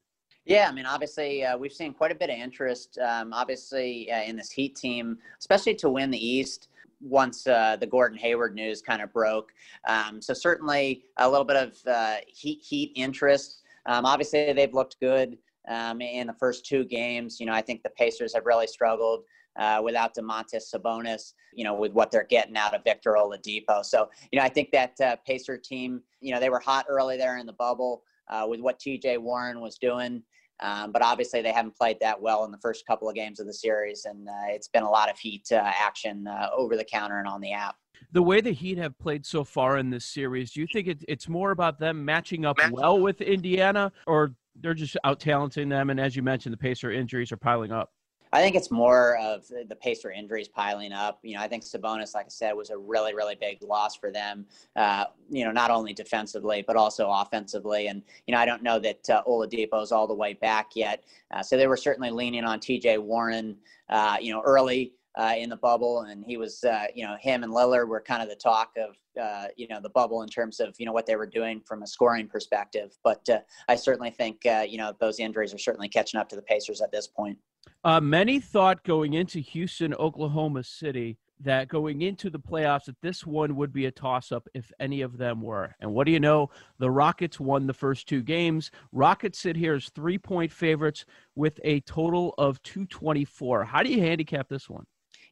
Yeah, 0.49 0.67
I 0.67 0.71
mean, 0.71 0.87
obviously, 0.87 1.45
uh, 1.45 1.55
we've 1.55 1.71
seen 1.71 1.93
quite 1.93 2.11
a 2.11 2.15
bit 2.15 2.31
of 2.31 2.35
interest, 2.35 2.97
um, 2.97 3.33
obviously, 3.33 4.11
uh, 4.11 4.23
in 4.23 4.35
this 4.35 4.49
Heat 4.49 4.75
team, 4.75 5.19
especially 5.37 5.75
to 5.75 5.91
win 5.91 6.09
the 6.09 6.17
East 6.17 6.69
once 7.01 7.45
uh, 7.45 7.77
the 7.79 7.85
Gordon 7.85 8.17
Hayward 8.17 8.55
news 8.55 8.81
kind 8.81 9.03
of 9.03 9.13
broke. 9.13 9.51
Um, 9.87 10.19
so 10.19 10.33
certainly 10.33 11.03
a 11.17 11.29
little 11.29 11.45
bit 11.45 11.55
of 11.55 11.77
uh, 11.85 12.15
Heat 12.25 12.63
Heat 12.67 12.93
interest. 12.95 13.61
Um, 13.85 14.07
obviously, 14.07 14.51
they've 14.51 14.73
looked 14.73 14.99
good 14.99 15.37
um, 15.67 16.01
in 16.01 16.25
the 16.25 16.33
first 16.33 16.65
two 16.65 16.83
games. 16.83 17.39
You 17.39 17.45
know, 17.45 17.53
I 17.53 17.61
think 17.61 17.83
the 17.83 17.91
Pacers 17.91 18.33
have 18.33 18.47
really 18.47 18.67
struggled. 18.67 19.25
Uh, 19.59 19.81
without 19.83 20.15
Domantas 20.15 20.73
Sabonis, 20.73 21.33
you 21.53 21.65
know, 21.65 21.73
with 21.73 21.91
what 21.91 22.11
they're 22.11 22.23
getting 22.29 22.55
out 22.55 22.73
of 22.73 22.81
Victor 22.85 23.17
Oladipo. 23.19 23.83
So, 23.83 24.09
you 24.31 24.39
know, 24.39 24.45
I 24.45 24.47
think 24.47 24.71
that 24.71 24.93
uh, 25.01 25.15
Pacer 25.27 25.57
team, 25.57 26.01
you 26.21 26.33
know, 26.33 26.39
they 26.39 26.49
were 26.49 26.59
hot 26.59 26.85
early 26.87 27.17
there 27.17 27.37
in 27.39 27.45
the 27.45 27.53
bubble 27.53 28.03
uh, 28.29 28.45
with 28.47 28.61
what 28.61 28.79
TJ 28.79 29.17
Warren 29.17 29.59
was 29.59 29.77
doing. 29.77 30.23
Um, 30.61 30.91
but 30.91 31.01
obviously, 31.01 31.41
they 31.41 31.51
haven't 31.51 31.75
played 31.77 31.97
that 32.01 32.21
well 32.21 32.43
in 32.45 32.51
the 32.51 32.57
first 32.57 32.85
couple 32.85 33.07
of 33.09 33.15
games 33.15 33.39
of 33.39 33.47
the 33.47 33.53
series, 33.53 34.05
and 34.05 34.27
uh, 34.27 34.47
it's 34.47 34.67
been 34.67 34.83
a 34.83 34.89
lot 34.89 35.09
of 35.09 35.17
Heat 35.17 35.47
uh, 35.51 35.61
action 35.63 36.27
uh, 36.27 36.49
over 36.55 36.75
the 36.75 36.83
counter 36.83 37.19
and 37.19 37.27
on 37.27 37.41
the 37.41 37.53
app. 37.53 37.75
The 38.11 38.23
way 38.23 38.41
the 38.41 38.51
Heat 38.51 38.77
have 38.77 38.97
played 38.99 39.25
so 39.25 39.43
far 39.43 39.77
in 39.77 39.89
this 39.89 40.05
series, 40.05 40.51
do 40.51 40.61
you 40.61 40.67
think 40.71 40.87
it, 40.87 41.03
it's 41.07 41.29
more 41.29 41.51
about 41.51 41.79
them 41.79 42.03
matching 42.03 42.45
up 42.45 42.57
well 42.71 42.99
with 42.99 43.21
Indiana, 43.21 43.91
or 44.07 44.33
they're 44.59 44.73
just 44.73 44.97
out 45.03 45.19
talenting 45.19 45.69
them? 45.69 45.89
And 45.89 45.99
as 45.99 46.15
you 46.15 46.23
mentioned, 46.23 46.53
the 46.53 46.57
Pacer 46.57 46.91
injuries 46.91 47.31
are 47.31 47.37
piling 47.37 47.71
up. 47.71 47.91
I 48.31 48.41
think 48.41 48.55
it's 48.55 48.69
more 48.69 49.17
of 49.17 49.47
the 49.47 49.75
Pacer 49.75 50.11
injuries 50.11 50.47
piling 50.47 50.91
up. 50.91 51.19
You 51.23 51.35
know, 51.35 51.41
I 51.41 51.47
think 51.47 51.63
Sabonis, 51.63 52.13
like 52.13 52.27
I 52.27 52.29
said, 52.29 52.53
was 52.53 52.69
a 52.69 52.77
really, 52.77 53.15
really 53.15 53.35
big 53.35 53.63
loss 53.63 53.95
for 53.95 54.11
them. 54.11 54.45
Uh, 54.75 55.05
you 55.29 55.43
know, 55.43 55.51
not 55.51 55.71
only 55.71 55.93
defensively 55.93 56.63
but 56.65 56.75
also 56.75 57.09
offensively. 57.09 57.87
And 57.87 58.03
you 58.27 58.33
know, 58.33 58.39
I 58.39 58.45
don't 58.45 58.61
know 58.61 58.79
that 58.79 59.09
uh, 59.09 59.23
Oladipo's 59.27 59.91
all 59.91 60.07
the 60.07 60.13
way 60.13 60.33
back 60.33 60.75
yet. 60.75 61.03
Uh, 61.31 61.41
so 61.41 61.57
they 61.57 61.67
were 61.67 61.77
certainly 61.77 62.11
leaning 62.11 62.43
on 62.43 62.59
T.J. 62.59 62.99
Warren. 62.99 63.57
Uh, 63.89 64.17
you 64.21 64.31
know, 64.31 64.41
early. 64.45 64.93
Uh, 65.19 65.33
in 65.37 65.49
the 65.49 65.57
bubble, 65.57 66.03
and 66.03 66.23
he 66.23 66.37
was, 66.37 66.63
uh, 66.63 66.85
you 66.95 67.05
know, 67.05 67.17
him 67.19 67.43
and 67.43 67.51
Lillard 67.51 67.89
were 67.89 67.99
kind 67.99 68.23
of 68.23 68.29
the 68.29 68.35
talk 68.37 68.71
of, 68.77 68.95
uh, 69.21 69.47
you 69.57 69.67
know, 69.67 69.81
the 69.81 69.89
bubble 69.89 70.21
in 70.21 70.29
terms 70.29 70.61
of, 70.61 70.73
you 70.77 70.85
know, 70.85 70.93
what 70.93 71.05
they 71.05 71.17
were 71.17 71.27
doing 71.27 71.59
from 71.67 71.83
a 71.83 71.87
scoring 71.87 72.25
perspective. 72.25 72.97
But 73.03 73.27
uh, 73.27 73.39
I 73.67 73.75
certainly 73.75 74.11
think, 74.11 74.45
uh, 74.45 74.65
you 74.65 74.77
know, 74.77 74.93
those 75.01 75.19
injuries 75.19 75.53
are 75.53 75.57
certainly 75.57 75.89
catching 75.89 76.21
up 76.21 76.29
to 76.29 76.37
the 76.37 76.41
Pacers 76.41 76.79
at 76.79 76.89
this 76.93 77.05
point. 77.05 77.37
Uh, 77.83 77.99
many 77.99 78.39
thought 78.39 78.81
going 78.85 79.15
into 79.15 79.39
Houston, 79.39 79.93
Oklahoma 79.95 80.63
City, 80.63 81.17
that 81.41 81.67
going 81.67 82.01
into 82.01 82.29
the 82.29 82.39
playoffs, 82.39 82.85
that 82.85 83.01
this 83.01 83.25
one 83.25 83.57
would 83.57 83.73
be 83.73 83.87
a 83.87 83.91
toss 83.91 84.31
up 84.31 84.47
if 84.53 84.71
any 84.79 85.01
of 85.01 85.17
them 85.17 85.41
were. 85.41 85.75
And 85.81 85.93
what 85.93 86.05
do 86.05 86.13
you 86.13 86.21
know? 86.21 86.49
The 86.77 86.91
Rockets 86.91 87.41
won 87.41 87.67
the 87.67 87.73
first 87.73 88.07
two 88.07 88.21
games. 88.21 88.71
Rockets 88.93 89.39
sit 89.39 89.57
here 89.57 89.75
as 89.75 89.89
three 89.89 90.17
point 90.17 90.51
favorites 90.51 91.05
with 91.35 91.59
a 91.65 91.81
total 91.81 92.33
of 92.37 92.61
224. 92.63 93.65
How 93.65 93.83
do 93.83 93.89
you 93.89 93.99
handicap 93.99 94.47
this 94.47 94.69
one? 94.69 94.85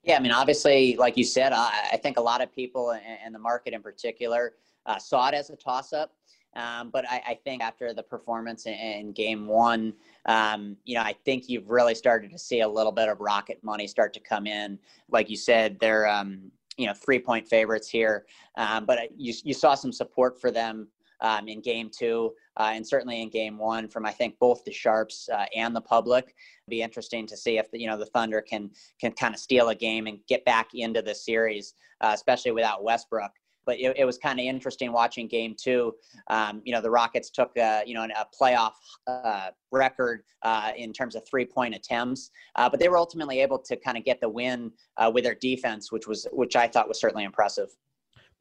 Yeah, 0.08 0.15
I 0.15 0.20
mean, 0.22 0.32
obviously, 0.32 0.96
like 0.96 1.17
you 1.17 1.26
said, 1.26 1.52
I, 1.52 1.89
I 1.91 1.98
think 1.98 2.17
a 2.17 2.22
lot 2.22 2.41
of 2.41 2.50
people 2.56 2.98
in, 3.26 3.34
the 3.34 3.39
market 3.39 3.74
in 3.74 3.82
particular 3.82 4.54
uh, 4.86 4.98
saw 4.98 5.28
it 5.28 5.34
as 5.34 5.50
a 5.50 5.58
toss 5.58 5.91
up. 5.91 6.13
Um, 6.56 6.91
but 6.91 7.04
I, 7.10 7.22
I, 7.28 7.39
think 7.43 7.62
after 7.62 7.93
the 7.93 8.02
performance 8.02 8.67
in, 8.67 8.74
in 8.74 9.12
game 9.12 9.48
one, 9.48 9.93
um, 10.26 10.78
you 10.86 10.96
know, 10.96 11.02
I 11.02 11.13
think 11.26 11.50
you've 11.50 11.70
really 11.70 11.93
started 11.93 12.32
to 12.32 12.39
see 12.39 12.62
a 12.62 12.67
little 12.67 12.93
bit 12.93 13.10
of 13.10 13.20
rocket 13.20 13.62
money 13.63 13.86
start 13.86 14.13
to 14.13 14.22
come 14.22 14.48
in. 14.48 14.80
Like 15.12 15.30
you 15.30 15.36
said, 15.36 15.78
they're, 15.82 16.08
um, 16.08 16.52
you 16.78 16.88
know, 16.88 16.93
three 16.93 17.20
point 17.20 17.48
favorites 17.48 17.89
here. 17.89 18.26
Um, 18.56 18.86
but 18.86 19.10
you, 19.17 19.34
you 19.43 19.54
saw 19.54 19.76
some 19.76 19.91
support 19.91 20.39
for 20.39 20.52
them 20.52 20.88
um, 21.22 21.48
in 21.48 21.62
game 21.62 21.90
two 21.96 22.34
uh, 22.58 22.72
and 22.74 22.86
certainly 22.86 23.22
in 23.22 23.30
game 23.30 23.58
one 23.58 23.88
from 23.88 24.06
I 24.06 24.12
think 24.12 24.38
both 24.40 24.64
the 24.64 24.72
sharps 24.72 25.30
uh, 25.34 25.46
and 25.56 25.76
the 25.76 25.82
public. 25.82 26.26
It'd 26.26 26.70
be 26.70 26.82
interesting 26.82 27.28
to 27.28 27.38
see 27.38 27.58
if 27.58 27.70
the, 27.72 27.80
you 27.80 27.88
know 27.88 27.98
the 27.98 28.06
Thunder 28.08 28.42
can 28.42 28.72
can 29.00 29.12
kind 29.14 29.34
of 29.34 29.40
steal 29.40 29.70
a 29.70 29.76
game 29.76 30.08
and 30.08 30.20
get 30.28 30.46
back 30.46 30.70
into 30.74 31.02
the 31.02 31.16
series, 31.16 31.74
uh, 32.02 32.12
especially 32.14 32.52
without 32.52 32.84
Westbrook 32.84 33.32
but 33.68 33.80
it, 33.80 33.94
it 33.98 34.06
was 34.06 34.18
kind 34.18 34.40
of 34.40 34.46
interesting 34.46 34.92
watching 34.92 35.28
game 35.28 35.54
two. 35.62 35.94
Um, 36.30 36.62
you 36.64 36.74
know, 36.74 36.82
the 36.82 36.90
Rockets 36.90 37.30
took 37.30 37.52
a, 37.58 37.84
you 37.86 37.94
know 37.94 38.04
a 38.04 38.26
playoff 38.42 38.72
uh, 39.06 39.50
record 39.72 40.24
uh, 40.42 40.72
in 40.76 40.94
terms 40.94 41.16
of 41.16 41.24
three 41.30 41.46
point 41.46 41.76
attempts, 41.76 42.32
uh, 42.56 42.68
but 42.68 42.80
they 42.80 42.90
were 42.90 42.98
ultimately 42.98 43.42
able 43.42 43.60
to 43.60 43.76
kind 43.76 43.98
of 43.98 44.06
get 44.06 44.20
the 44.22 44.30
win 44.30 44.72
uh, 44.96 45.12
with 45.14 45.26
their 45.26 45.36
defense, 45.36 45.92
which 45.92 46.08
was 46.08 46.26
which 46.32 46.56
I 46.56 46.68
thought 46.68 46.88
was 46.88 47.00
certainly 47.00 47.26
impressive. 47.26 47.68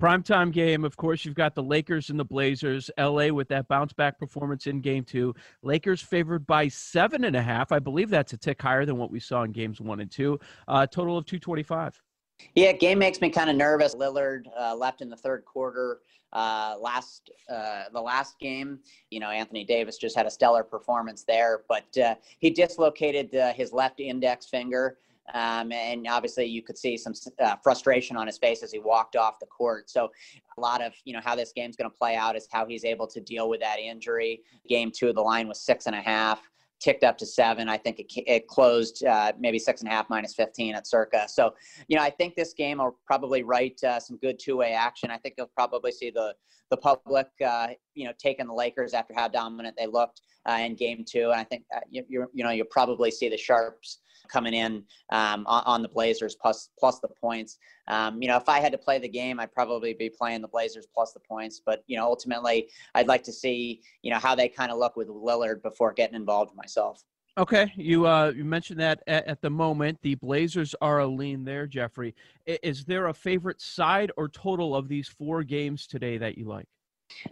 Primetime 0.00 0.52
game, 0.52 0.84
of 0.84 0.94
course, 0.96 1.24
you've 1.24 1.34
got 1.34 1.54
the 1.54 1.62
Lakers 1.62 2.10
and 2.10 2.20
the 2.20 2.24
Blazers. 2.24 2.90
LA 2.98 3.28
with 3.28 3.48
that 3.48 3.66
bounce 3.66 3.94
back 3.94 4.18
performance 4.18 4.66
in 4.66 4.82
game 4.82 5.04
two. 5.04 5.34
Lakers 5.62 6.02
favored 6.02 6.46
by 6.46 6.68
seven 6.68 7.24
and 7.24 7.34
a 7.34 7.40
half. 7.40 7.72
I 7.72 7.78
believe 7.78 8.10
that's 8.10 8.34
a 8.34 8.36
tick 8.36 8.60
higher 8.60 8.84
than 8.84 8.98
what 8.98 9.10
we 9.10 9.20
saw 9.20 9.42
in 9.44 9.52
games 9.52 9.80
one 9.80 10.00
and 10.00 10.10
two. 10.10 10.38
Uh, 10.68 10.86
total 10.86 11.16
of 11.16 11.24
225. 11.24 12.02
Yeah, 12.54 12.72
game 12.72 12.98
makes 12.98 13.22
me 13.22 13.30
kind 13.30 13.48
of 13.48 13.56
nervous. 13.56 13.94
Lillard 13.94 14.44
uh, 14.60 14.76
left 14.76 15.00
in 15.00 15.08
the 15.08 15.16
third 15.16 15.46
quarter 15.46 16.00
uh, 16.34 16.76
last 16.78 17.30
uh, 17.48 17.84
the 17.92 18.00
last 18.00 18.38
game. 18.38 18.80
You 19.10 19.20
know, 19.20 19.30
Anthony 19.30 19.64
Davis 19.64 19.96
just 19.96 20.14
had 20.14 20.26
a 20.26 20.30
stellar 20.30 20.62
performance 20.62 21.24
there, 21.24 21.62
but 21.68 21.96
uh, 21.96 22.16
he 22.38 22.50
dislocated 22.50 23.34
uh, 23.34 23.54
his 23.54 23.72
left 23.72 24.00
index 24.00 24.46
finger. 24.46 24.98
Um, 25.34 25.72
and 25.72 26.06
obviously, 26.08 26.46
you 26.46 26.62
could 26.62 26.78
see 26.78 26.96
some 26.96 27.12
uh, 27.40 27.56
frustration 27.62 28.16
on 28.16 28.26
his 28.26 28.38
face 28.38 28.62
as 28.62 28.72
he 28.72 28.78
walked 28.78 29.16
off 29.16 29.38
the 29.40 29.46
court. 29.46 29.90
So, 29.90 30.10
a 30.56 30.60
lot 30.60 30.82
of 30.82 30.92
you 31.04 31.12
know 31.12 31.20
how 31.24 31.34
this 31.34 31.52
game's 31.54 31.76
going 31.76 31.90
to 31.90 31.96
play 31.96 32.16
out 32.16 32.36
is 32.36 32.48
how 32.50 32.66
he's 32.66 32.84
able 32.84 33.06
to 33.08 33.20
deal 33.20 33.48
with 33.48 33.60
that 33.60 33.78
injury. 33.78 34.42
Game 34.68 34.90
two, 34.94 35.12
the 35.12 35.20
line 35.20 35.48
was 35.48 35.60
six 35.60 35.86
and 35.86 35.94
a 35.94 36.00
half 36.00 36.40
ticked 36.80 37.04
up 37.04 37.16
to 37.18 37.26
seven. 37.26 37.68
I 37.68 37.76
think 37.76 37.98
it, 37.98 38.12
it 38.26 38.48
closed 38.48 39.04
uh, 39.04 39.32
maybe 39.38 39.58
six 39.58 39.80
and 39.80 39.90
a 39.90 39.94
half 39.94 40.10
minus 40.10 40.34
15 40.34 40.74
at 40.74 40.86
circa. 40.86 41.26
So, 41.28 41.54
you 41.88 41.96
know, 41.96 42.02
I 42.02 42.10
think 42.10 42.34
this 42.34 42.52
game 42.52 42.78
will 42.78 42.98
probably 43.06 43.42
write 43.42 43.82
uh, 43.82 43.98
some 44.00 44.16
good 44.18 44.38
two 44.38 44.56
way 44.58 44.72
action. 44.72 45.10
I 45.10 45.18
think 45.18 45.34
you'll 45.38 45.50
probably 45.54 45.92
see 45.92 46.10
the, 46.10 46.34
the 46.70 46.76
public, 46.76 47.28
uh, 47.44 47.68
you 47.94 48.06
know, 48.06 48.12
taking 48.18 48.46
the 48.46 48.54
Lakers 48.54 48.92
after 48.92 49.14
how 49.14 49.28
dominant 49.28 49.76
they 49.78 49.86
looked 49.86 50.20
uh, 50.48 50.58
in 50.60 50.74
game 50.74 51.04
two. 51.08 51.30
And 51.30 51.40
I 51.40 51.44
think, 51.44 51.64
uh, 51.74 51.80
you, 51.88 52.04
you 52.08 52.44
know, 52.44 52.50
you'll 52.50 52.66
probably 52.66 53.10
see 53.10 53.28
the 53.28 53.38
Sharps 53.38 53.98
coming 54.28 54.54
in 54.54 54.84
um, 55.10 55.44
on, 55.46 55.62
on, 55.66 55.82
the 55.82 55.88
Blazers 55.88 56.34
plus 56.34 56.70
plus 56.78 57.00
the 57.00 57.08
points. 57.08 57.58
Um, 57.88 58.20
you 58.20 58.28
know, 58.28 58.36
if 58.36 58.48
I 58.48 58.60
had 58.60 58.72
to 58.72 58.78
play 58.78 58.98
the 58.98 59.08
game, 59.08 59.40
I'd 59.40 59.52
probably 59.52 59.94
be 59.94 60.10
playing 60.10 60.42
the 60.42 60.48
Blazers 60.48 60.86
plus 60.92 61.12
the 61.12 61.20
points. 61.20 61.60
But 61.64 61.82
you 61.86 61.96
know, 61.96 62.04
ultimately, 62.04 62.68
I'd 62.94 63.08
like 63.08 63.22
to 63.24 63.32
see 63.32 63.82
you 64.02 64.10
know 64.10 64.18
how 64.18 64.34
they 64.34 64.48
kind 64.48 64.70
of 64.70 64.78
look 64.78 64.96
with 64.96 65.08
Lillard 65.08 65.62
before 65.62 65.92
getting 65.92 66.16
involved 66.16 66.54
myself. 66.56 67.02
Okay, 67.38 67.70
you 67.76 68.06
uh, 68.06 68.32
you 68.34 68.46
mentioned 68.46 68.80
that 68.80 69.02
at, 69.06 69.26
at, 69.26 69.42
the 69.42 69.50
moment 69.50 69.98
the 70.00 70.14
Blazers 70.14 70.74
are 70.80 71.00
a 71.00 71.06
lean 71.06 71.44
there, 71.44 71.66
Jeffrey. 71.66 72.14
Is 72.46 72.84
there 72.86 73.08
a 73.08 73.14
favorite 73.14 73.60
side 73.60 74.10
or 74.16 74.28
total 74.28 74.74
of 74.74 74.88
these 74.88 75.06
four 75.06 75.42
games 75.42 75.86
today 75.86 76.16
that 76.16 76.38
you 76.38 76.46
like? 76.46 76.66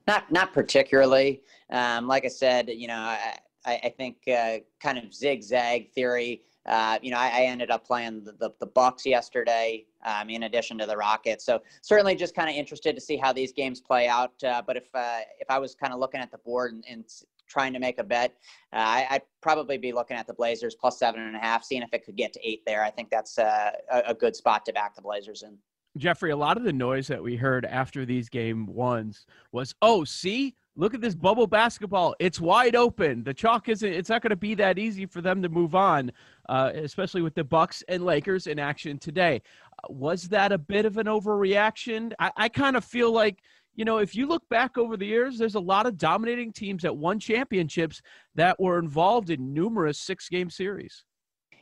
Not 0.06 0.30
not 0.30 0.52
particularly. 0.52 1.40
Um, 1.70 2.06
like 2.06 2.26
I 2.26 2.28
said, 2.28 2.68
you 2.68 2.86
know, 2.86 2.98
I, 2.98 3.38
I 3.66 3.94
think 3.96 4.16
uh, 4.28 4.58
kind 4.80 4.98
of 4.98 5.14
zigzag 5.14 5.90
theory 5.92 6.42
uh, 6.66 6.98
you 7.02 7.10
know, 7.10 7.18
I, 7.18 7.28
I, 7.28 7.40
ended 7.42 7.70
up 7.70 7.86
playing 7.86 8.24
the, 8.24 8.32
the, 8.32 8.50
the 8.58 8.66
Bucks 8.66 9.04
yesterday, 9.04 9.84
um, 10.04 10.30
in 10.30 10.44
addition 10.44 10.78
to 10.78 10.86
the 10.86 10.96
Rockets. 10.96 11.44
So 11.44 11.60
certainly, 11.82 12.14
just 12.14 12.34
kind 12.34 12.48
of 12.48 12.56
interested 12.56 12.94
to 12.94 13.00
see 13.00 13.16
how 13.16 13.32
these 13.32 13.52
games 13.52 13.80
play 13.80 14.08
out. 14.08 14.42
Uh, 14.42 14.62
but 14.66 14.76
if 14.76 14.88
uh, 14.94 15.18
if 15.38 15.50
I 15.50 15.58
was 15.58 15.74
kind 15.74 15.92
of 15.92 16.00
looking 16.00 16.20
at 16.20 16.30
the 16.30 16.38
board 16.38 16.72
and, 16.72 16.84
and, 16.88 17.04
trying 17.46 17.74
to 17.74 17.78
make 17.78 17.98
a 17.98 18.02
bet, 18.02 18.34
uh, 18.72 18.76
I, 18.78 19.08
would 19.12 19.22
probably 19.42 19.76
be 19.76 19.92
looking 19.92 20.16
at 20.16 20.26
the 20.26 20.32
Blazers 20.32 20.74
plus 20.74 20.98
seven 20.98 21.20
and 21.20 21.36
a 21.36 21.38
half, 21.38 21.62
seeing 21.62 21.82
if 21.82 21.92
it 21.92 22.02
could 22.02 22.16
get 22.16 22.32
to 22.32 22.40
eight 22.42 22.62
there. 22.64 22.82
I 22.82 22.90
think 22.90 23.10
that's 23.10 23.38
uh, 23.38 23.70
a, 23.92 24.02
a 24.06 24.14
good 24.14 24.34
spot 24.34 24.64
to 24.64 24.72
back 24.72 24.96
the 24.96 25.02
Blazers 25.02 25.42
in. 25.42 25.58
Jeffrey, 25.96 26.30
a 26.30 26.36
lot 26.36 26.56
of 26.56 26.64
the 26.64 26.72
noise 26.72 27.06
that 27.06 27.22
we 27.22 27.36
heard 27.36 27.66
after 27.66 28.04
these 28.04 28.28
game 28.28 28.66
ones 28.66 29.26
was, 29.52 29.74
oh, 29.82 30.04
see, 30.04 30.56
look 30.76 30.94
at 30.94 31.00
this 31.00 31.14
bubble 31.14 31.46
basketball. 31.46 32.14
It's 32.18 32.40
wide 32.40 32.76
open. 32.76 33.22
The 33.22 33.34
chalk 33.34 33.68
isn't. 33.68 33.92
It's 33.92 34.08
not 34.08 34.22
going 34.22 34.30
to 34.30 34.36
be 34.36 34.54
that 34.56 34.78
easy 34.78 35.06
for 35.06 35.20
them 35.20 35.42
to 35.42 35.48
move 35.48 35.74
on, 35.74 36.10
uh, 36.48 36.72
especially 36.74 37.22
with 37.22 37.34
the 37.34 37.44
Bucks 37.44 37.82
and 37.88 38.04
Lakers 38.04 38.46
in 38.46 38.58
action 38.58 38.98
today. 38.98 39.42
Was 39.88 40.28
that 40.28 40.52
a 40.52 40.58
bit 40.58 40.84
of 40.84 40.98
an 40.98 41.06
overreaction? 41.06 42.12
I, 42.18 42.30
I 42.36 42.48
kind 42.48 42.76
of 42.76 42.84
feel 42.84 43.12
like 43.12 43.42
you 43.76 43.84
know, 43.84 43.98
if 43.98 44.14
you 44.14 44.26
look 44.26 44.48
back 44.48 44.78
over 44.78 44.96
the 44.96 45.06
years, 45.06 45.36
there's 45.36 45.56
a 45.56 45.60
lot 45.60 45.86
of 45.86 45.98
dominating 45.98 46.52
teams 46.52 46.82
that 46.82 46.96
won 46.96 47.18
championships 47.18 48.00
that 48.36 48.58
were 48.60 48.78
involved 48.78 49.30
in 49.30 49.52
numerous 49.52 49.98
six 49.98 50.28
game 50.28 50.48
series. 50.48 51.04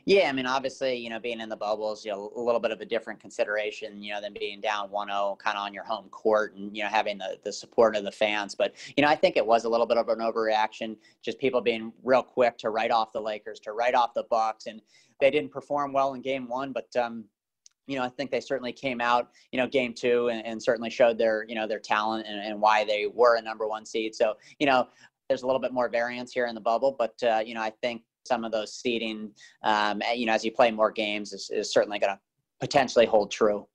Yeah, 0.05 0.27
I 0.27 0.33
mean, 0.33 0.45
obviously, 0.45 0.95
you 0.97 1.09
know, 1.09 1.19
being 1.19 1.39
in 1.39 1.47
the 1.47 1.55
bubbles, 1.55 2.03
you 2.03 2.11
know, 2.11 2.31
a 2.35 2.41
little 2.41 2.59
bit 2.59 2.71
of 2.71 2.81
a 2.81 2.85
different 2.85 3.21
consideration, 3.21 4.03
you 4.03 4.11
know, 4.13 4.19
than 4.19 4.33
being 4.33 4.59
down 4.59 4.89
1-0 4.89 5.39
kind 5.39 5.57
of 5.57 5.63
on 5.63 5.73
your 5.73 5.85
home 5.85 6.09
court 6.09 6.55
and, 6.55 6.75
you 6.75 6.83
know, 6.83 6.89
having 6.89 7.17
the, 7.17 7.39
the 7.45 7.53
support 7.53 7.95
of 7.95 8.03
the 8.03 8.11
fans. 8.11 8.53
But, 8.53 8.75
you 8.97 9.03
know, 9.03 9.09
I 9.09 9.15
think 9.15 9.37
it 9.37 9.45
was 9.45 9.63
a 9.63 9.69
little 9.69 9.85
bit 9.85 9.97
of 9.97 10.09
an 10.09 10.19
overreaction, 10.19 10.97
just 11.21 11.39
people 11.39 11.61
being 11.61 11.93
real 12.03 12.21
quick 12.21 12.57
to 12.59 12.69
write 12.69 12.91
off 12.91 13.13
the 13.13 13.21
Lakers, 13.21 13.61
to 13.61 13.71
write 13.71 13.95
off 13.95 14.13
the 14.13 14.25
Bucks. 14.29 14.65
And 14.65 14.81
they 15.21 15.31
didn't 15.31 15.51
perform 15.51 15.93
well 15.93 16.15
in 16.15 16.21
game 16.21 16.49
one, 16.49 16.73
but, 16.73 16.93
um, 16.97 17.23
you 17.87 17.97
know, 17.97 18.03
I 18.03 18.09
think 18.09 18.29
they 18.29 18.41
certainly 18.41 18.73
came 18.73 18.99
out, 18.99 19.29
you 19.51 19.59
know, 19.59 19.67
game 19.67 19.93
two 19.93 20.27
and, 20.29 20.45
and 20.45 20.61
certainly 20.61 20.89
showed 20.89 21.17
their, 21.17 21.45
you 21.47 21.55
know, 21.55 21.67
their 21.67 21.79
talent 21.79 22.27
and, 22.27 22.39
and, 22.39 22.59
why 22.61 22.85
they 22.85 23.07
were 23.07 23.35
a 23.35 23.41
number 23.41 23.67
one 23.67 23.85
seed. 23.85 24.15
So, 24.15 24.35
you 24.59 24.65
know, 24.65 24.87
there's 25.27 25.43
a 25.43 25.45
little 25.45 25.59
bit 25.59 25.73
more 25.73 25.89
variance 25.89 26.31
here 26.31 26.47
in 26.47 26.55
the 26.55 26.61
bubble, 26.61 26.95
but, 26.97 27.21
uh, 27.23 27.41
you 27.45 27.53
know, 27.53 27.61
I 27.61 27.71
think 27.81 28.03
some 28.25 28.43
of 28.43 28.51
those 28.51 28.73
seeding, 28.73 29.31
um, 29.63 30.01
you 30.15 30.25
know, 30.25 30.33
as 30.33 30.43
you 30.43 30.51
play 30.51 30.71
more 30.71 30.91
games, 30.91 31.33
is, 31.33 31.49
is 31.51 31.71
certainly 31.71 31.99
going 31.99 32.13
to 32.13 32.19
potentially 32.59 33.05
hold 33.05 33.31
true. 33.31 33.67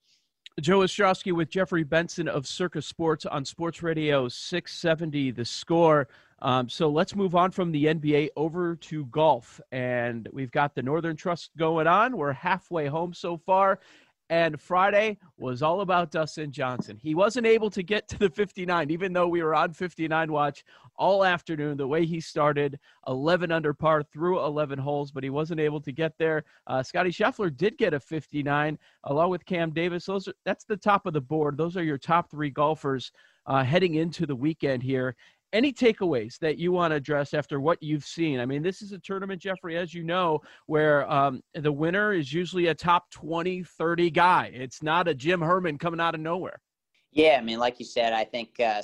Joe 0.61 0.81
Ostrowski 0.81 1.33
with 1.33 1.51
Jeffrey 1.51 1.85
Benson 1.85 2.27
of 2.27 2.45
Circa 2.45 2.83
Sports 2.83 3.25
on 3.27 3.45
Sports 3.45 3.81
Radio 3.83 4.27
670 4.29 5.31
The 5.31 5.45
Score. 5.45 6.09
Um, 6.41 6.69
so 6.69 6.89
let's 6.89 7.15
move 7.15 7.37
on 7.37 7.53
from 7.53 7.71
the 7.71 7.87
NBA 7.87 8.31
over 8.37 8.75
to 8.75 9.07
golf. 9.07 9.61
And 9.71 10.29
we've 10.33 10.51
got 10.51 10.75
the 10.75 10.83
Northern 10.83 11.15
Trust 11.15 11.51
going 11.57 11.87
on. 11.87 12.17
We're 12.17 12.33
halfway 12.33 12.87
home 12.87 13.15
so 13.15 13.37
far. 13.37 13.79
And 14.31 14.61
Friday 14.61 15.19
was 15.39 15.63
all 15.63 15.81
about 15.81 16.11
Dustin 16.11 16.53
Johnson. 16.53 16.99
He 17.01 17.15
wasn't 17.15 17.47
able 17.47 17.71
to 17.71 17.83
get 17.83 18.09
to 18.09 18.19
the 18.19 18.29
59, 18.29 18.91
even 18.91 19.13
though 19.13 19.29
we 19.29 19.43
were 19.43 19.55
on 19.55 19.73
59 19.73 20.31
watch 20.31 20.65
all 20.97 21.25
afternoon. 21.25 21.79
The 21.79 21.89
way 21.89 22.05
he 22.05 22.21
started, 22.21 22.79
11 23.07 23.51
under 23.51 23.73
par 23.73 24.03
through 24.03 24.45
11 24.45 24.79
holes, 24.79 25.13
but 25.13 25.25
he 25.25 25.31
wasn't 25.31 25.61
able 25.61 25.81
to 25.81 25.93
get 25.93 26.13
there. 26.19 26.45
Uh, 26.67 26.83
Scotty 26.83 27.11
Scheffler 27.11 27.57
did 27.57 27.79
get 27.79 27.95
a 27.95 28.01
59, 28.01 28.79
along 29.05 29.31
with 29.31 29.47
Cam 29.47 29.71
Davis. 29.71 30.05
Those 30.05 30.29
are, 30.29 30.35
that's 30.45 30.65
the 30.65 30.77
top 30.77 31.07
of 31.07 31.15
the 31.15 31.21
board. 31.21 31.57
Those 31.57 31.77
are 31.79 31.85
your 31.85 31.99
top 31.99 32.31
three 32.31 32.51
golfers 32.51 33.11
uh, 33.47 33.65
heading 33.65 33.95
into 33.95 34.27
the 34.27 34.37
weekend 34.37 34.83
here 34.83 35.17
any 35.53 35.73
takeaways 35.73 36.39
that 36.39 36.59
you 36.59 36.73
want 36.73 36.93
to 36.93 36.97
address 36.97 37.35
after 37.35 37.61
what 37.61 37.83
you've 37.83 38.05
seen? 38.05 38.41
I 38.41 38.47
mean, 38.47 38.63
this 38.63 38.83
is 38.83 38.93
a 38.93 38.99
tournament, 38.99 39.41
Jeffrey, 39.41 39.77
as 39.77 39.95
you 39.95 40.05
know, 40.05 40.41
where 40.67 41.11
um, 41.11 41.41
the 41.55 41.73
winner 41.73 42.13
is 42.13 42.33
usually 42.33 42.67
a 42.67 42.75
top 42.75 43.11
20, 43.11 43.63
30 43.63 44.11
guy. 44.11 44.51
It's 44.53 44.83
not 44.83 45.09
a 45.09 45.15
Jim 45.15 45.41
Herman 45.41 45.79
coming 45.79 46.01
out 46.01 46.15
of 46.15 46.21
nowhere. 46.21 46.61
Yeah, 47.13 47.39
I 47.41 47.43
mean, 47.43 47.59
like 47.59 47.79
you 47.79 47.87
said, 47.87 48.13
I 48.13 48.23
think 48.23 48.61
uh, 48.61 48.83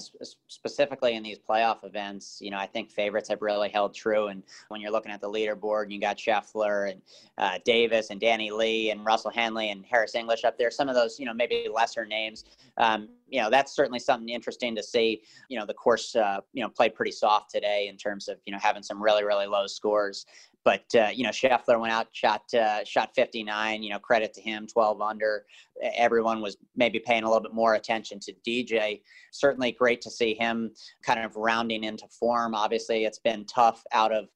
specifically 0.48 1.14
in 1.14 1.22
these 1.22 1.38
playoff 1.38 1.84
events, 1.84 2.38
you 2.40 2.50
know, 2.50 2.56
I 2.56 2.66
think 2.66 2.90
favorites 2.90 3.28
have 3.28 3.42
really 3.42 3.68
held 3.68 3.94
true. 3.94 4.28
And 4.28 4.42
when 4.68 4.80
you're 4.80 4.90
looking 4.90 5.12
at 5.12 5.20
the 5.20 5.28
leaderboard, 5.28 5.90
you 5.90 6.00
got 6.00 6.16
Scheffler 6.16 6.90
and 6.90 7.02
uh, 7.36 7.58
Davis 7.66 8.08
and 8.08 8.18
Danny 8.18 8.50
Lee 8.50 8.90
and 8.90 9.04
Russell 9.04 9.30
Henley 9.30 9.70
and 9.70 9.84
Harris 9.84 10.14
English 10.14 10.42
up 10.44 10.56
there. 10.56 10.70
Some 10.70 10.88
of 10.88 10.94
those, 10.94 11.20
you 11.20 11.26
know, 11.26 11.34
maybe 11.34 11.68
lesser 11.72 12.06
names. 12.06 12.44
Um, 12.78 13.10
you 13.28 13.42
know, 13.42 13.50
that's 13.50 13.76
certainly 13.76 13.98
something 13.98 14.30
interesting 14.30 14.74
to 14.74 14.82
see. 14.82 15.22
You 15.48 15.58
know, 15.58 15.66
the 15.66 15.74
course, 15.74 16.16
uh, 16.16 16.40
you 16.54 16.62
know, 16.62 16.70
played 16.70 16.94
pretty 16.94 17.12
soft 17.12 17.50
today 17.50 17.88
in 17.88 17.96
terms 17.96 18.28
of 18.28 18.38
you 18.46 18.52
know 18.52 18.58
having 18.58 18.82
some 18.82 19.02
really 19.02 19.24
really 19.24 19.46
low 19.46 19.66
scores. 19.66 20.24
But 20.64 20.84
uh, 20.94 21.10
you 21.14 21.24
know, 21.24 21.30
Scheffler 21.30 21.78
went 21.78 21.92
out, 21.92 22.08
shot 22.12 22.42
uh, 22.54 22.84
shot 22.84 23.10
59. 23.14 23.82
You 23.82 23.90
know, 23.90 23.98
credit 23.98 24.32
to 24.34 24.40
him, 24.40 24.66
12 24.66 25.00
under. 25.00 25.44
Everyone 25.96 26.40
was 26.40 26.56
maybe 26.74 26.98
paying 26.98 27.24
a 27.24 27.26
little 27.26 27.42
bit 27.42 27.54
more 27.54 27.74
attention 27.74 28.18
to 28.20 28.32
DJ. 28.46 29.02
Certainly, 29.32 29.72
great 29.72 30.00
to 30.02 30.10
see 30.10 30.34
him 30.34 30.72
kind 31.04 31.20
of 31.20 31.36
rounding 31.36 31.84
into 31.84 32.06
form. 32.08 32.54
Obviously, 32.54 33.04
it's 33.04 33.18
been 33.18 33.44
tough 33.44 33.82
out 33.92 34.12
of 34.12 34.28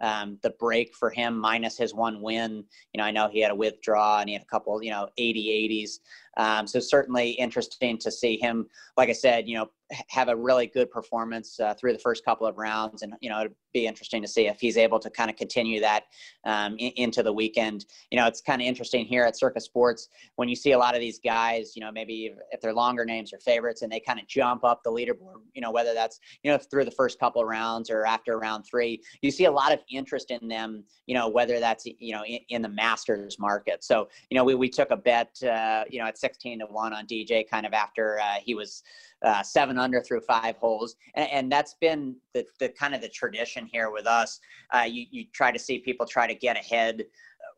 um, 0.00 0.38
the 0.42 0.50
break 0.58 0.94
for 0.94 1.10
him 1.10 1.38
minus 1.38 1.78
his 1.78 1.94
one 1.94 2.20
win. 2.20 2.64
You 2.92 2.98
know, 2.98 3.04
I 3.04 3.10
know 3.10 3.28
he 3.28 3.40
had 3.40 3.50
a 3.50 3.54
withdraw 3.54 4.20
and 4.20 4.28
he 4.28 4.34
had 4.34 4.42
a 4.42 4.46
couple, 4.46 4.82
you 4.82 4.90
know, 4.90 5.08
80 5.16 5.68
80s. 5.70 5.90
Um, 6.36 6.66
so 6.66 6.80
certainly 6.80 7.30
interesting 7.30 7.98
to 7.98 8.10
see 8.10 8.36
him, 8.36 8.66
like 8.96 9.08
I 9.08 9.12
said, 9.12 9.48
you 9.48 9.56
know, 9.56 9.70
have 10.08 10.28
a 10.28 10.36
really 10.36 10.66
good 10.66 10.90
performance 10.90 11.60
uh, 11.60 11.74
through 11.74 11.92
the 11.92 11.98
first 11.98 12.24
couple 12.24 12.46
of 12.46 12.58
rounds, 12.58 13.02
and 13.02 13.14
you 13.20 13.30
know 13.30 13.40
it'd 13.40 13.54
be 13.72 13.86
interesting 13.86 14.20
to 14.22 14.28
see 14.28 14.48
if 14.48 14.58
he's 14.60 14.76
able 14.76 14.98
to 14.98 15.10
kind 15.10 15.30
of 15.30 15.36
continue 15.36 15.80
that 15.80 16.04
um, 16.44 16.76
in, 16.78 16.92
into 16.96 17.22
the 17.22 17.32
weekend. 17.32 17.86
You 18.10 18.18
know, 18.18 18.26
it's 18.26 18.40
kind 18.40 18.60
of 18.60 18.66
interesting 18.66 19.06
here 19.06 19.24
at 19.24 19.38
Circa 19.38 19.60
Sports 19.60 20.08
when 20.36 20.48
you 20.48 20.56
see 20.56 20.72
a 20.72 20.78
lot 20.78 20.94
of 20.94 21.00
these 21.00 21.20
guys. 21.20 21.76
You 21.76 21.82
know, 21.82 21.92
maybe 21.92 22.34
if, 22.50 22.60
they're 22.60 22.74
longer 22.74 23.04
names 23.04 23.32
or 23.32 23.38
favorites, 23.38 23.82
and 23.82 23.92
they 23.92 24.00
kind 24.00 24.18
of 24.18 24.26
jump 24.26 24.64
up 24.64 24.82
the 24.82 24.90
leaderboard. 24.90 25.42
You 25.54 25.62
know, 25.62 25.70
whether 25.70 25.94
that's 25.94 26.18
you 26.42 26.50
know 26.50 26.58
through 26.58 26.84
the 26.84 26.90
first 26.90 27.20
couple 27.20 27.40
of 27.40 27.48
rounds 27.48 27.90
or 27.90 28.04
after 28.06 28.38
round 28.38 28.64
three, 28.68 29.00
you 29.22 29.30
see 29.30 29.44
a 29.44 29.52
lot 29.52 29.72
of 29.72 29.78
interest 29.90 30.30
in 30.30 30.48
them. 30.48 30.84
You 31.06 31.14
know, 31.14 31.28
whether 31.28 31.60
that's 31.60 31.86
you 31.86 32.12
know 32.12 32.24
in, 32.24 32.40
in 32.48 32.62
the 32.62 32.68
Masters 32.68 33.38
market. 33.38 33.84
So 33.84 34.08
you 34.30 34.36
know, 34.36 34.42
we 34.42 34.54
we 34.54 34.68
took 34.68 34.90
a 34.90 34.96
bet. 34.96 35.30
Uh, 35.42 35.84
you 35.88 36.00
know, 36.00 36.06
at 36.06 36.18
16 36.26 36.58
to 36.58 36.66
one 36.66 36.92
on 36.92 37.06
DJ, 37.06 37.48
kind 37.48 37.64
of 37.64 37.72
after 37.72 38.18
uh, 38.18 38.34
he 38.42 38.54
was 38.54 38.82
uh, 39.22 39.42
seven 39.42 39.78
under 39.78 40.02
through 40.02 40.20
five 40.20 40.56
holes, 40.56 40.96
and, 41.14 41.30
and 41.30 41.52
that's 41.52 41.74
been 41.80 42.16
the, 42.34 42.44
the 42.58 42.68
kind 42.70 42.94
of 42.94 43.00
the 43.00 43.08
tradition 43.08 43.68
here 43.72 43.90
with 43.90 44.06
us. 44.06 44.40
Uh, 44.74 44.82
you 44.82 45.06
you 45.10 45.24
try 45.32 45.52
to 45.52 45.58
see 45.58 45.78
people 45.78 46.04
try 46.04 46.26
to 46.26 46.34
get 46.34 46.56
ahead 46.56 47.04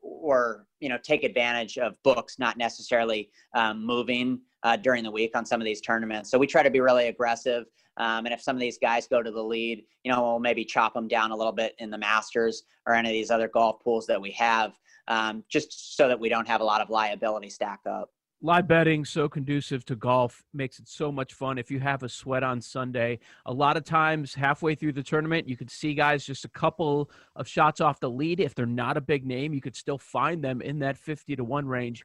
or 0.02 0.66
you 0.80 0.88
know 0.90 0.98
take 1.02 1.24
advantage 1.24 1.78
of 1.78 1.94
books 2.02 2.38
not 2.38 2.58
necessarily 2.58 3.30
um, 3.54 3.84
moving 3.84 4.38
uh, 4.64 4.76
during 4.76 5.02
the 5.02 5.10
week 5.10 5.32
on 5.34 5.46
some 5.46 5.60
of 5.60 5.64
these 5.64 5.80
tournaments. 5.80 6.30
So 6.30 6.38
we 6.38 6.46
try 6.46 6.62
to 6.62 6.70
be 6.70 6.80
really 6.80 7.08
aggressive 7.08 7.64
um, 7.96 8.26
and 8.26 8.32
if 8.32 8.40
some 8.40 8.54
of 8.54 8.60
these 8.60 8.78
guys 8.78 9.08
go 9.08 9.22
to 9.22 9.30
the 9.30 9.42
lead 9.42 9.82
you 10.04 10.12
know 10.12 10.22
we'll 10.22 10.38
maybe 10.38 10.64
chop 10.64 10.94
them 10.94 11.08
down 11.08 11.30
a 11.30 11.36
little 11.36 11.52
bit 11.52 11.74
in 11.78 11.90
the 11.90 11.98
masters 11.98 12.64
or 12.86 12.94
any 12.94 13.08
of 13.08 13.12
these 13.12 13.30
other 13.30 13.48
golf 13.48 13.80
pools 13.82 14.06
that 14.06 14.20
we 14.20 14.30
have 14.30 14.72
um, 15.08 15.42
just 15.48 15.96
so 15.96 16.06
that 16.06 16.20
we 16.20 16.28
don't 16.28 16.46
have 16.46 16.60
a 16.60 16.64
lot 16.64 16.80
of 16.80 16.90
liability 16.90 17.48
stack 17.48 17.80
up 17.88 18.10
live 18.40 18.68
betting 18.68 19.04
so 19.04 19.28
conducive 19.28 19.84
to 19.84 19.96
golf 19.96 20.44
makes 20.54 20.78
it 20.78 20.86
so 20.86 21.10
much 21.10 21.34
fun. 21.34 21.58
If 21.58 21.72
you 21.72 21.80
have 21.80 22.04
a 22.04 22.08
sweat 22.08 22.44
on 22.44 22.60
sunday 22.60 23.18
a 23.46 23.52
lot 23.52 23.76
of 23.76 23.84
times 23.84 24.32
halfway 24.32 24.76
through 24.76 24.92
the 24.92 25.02
tournament 25.02 25.48
you 25.48 25.56
could 25.56 25.70
see 25.70 25.92
guys 25.92 26.24
just 26.24 26.44
a 26.44 26.48
couple 26.48 27.10
of 27.34 27.48
shots 27.48 27.80
off 27.80 27.98
the 27.98 28.08
lead. 28.08 28.38
If 28.38 28.54
they're 28.54 28.66
not 28.66 28.96
a 28.96 29.00
big 29.00 29.26
name 29.26 29.52
you 29.52 29.60
could 29.60 29.74
still 29.74 29.98
find 29.98 30.42
them 30.42 30.62
in 30.62 30.78
that 30.80 30.96
50 30.96 31.34
to 31.34 31.42
1 31.42 31.66
range. 31.66 32.04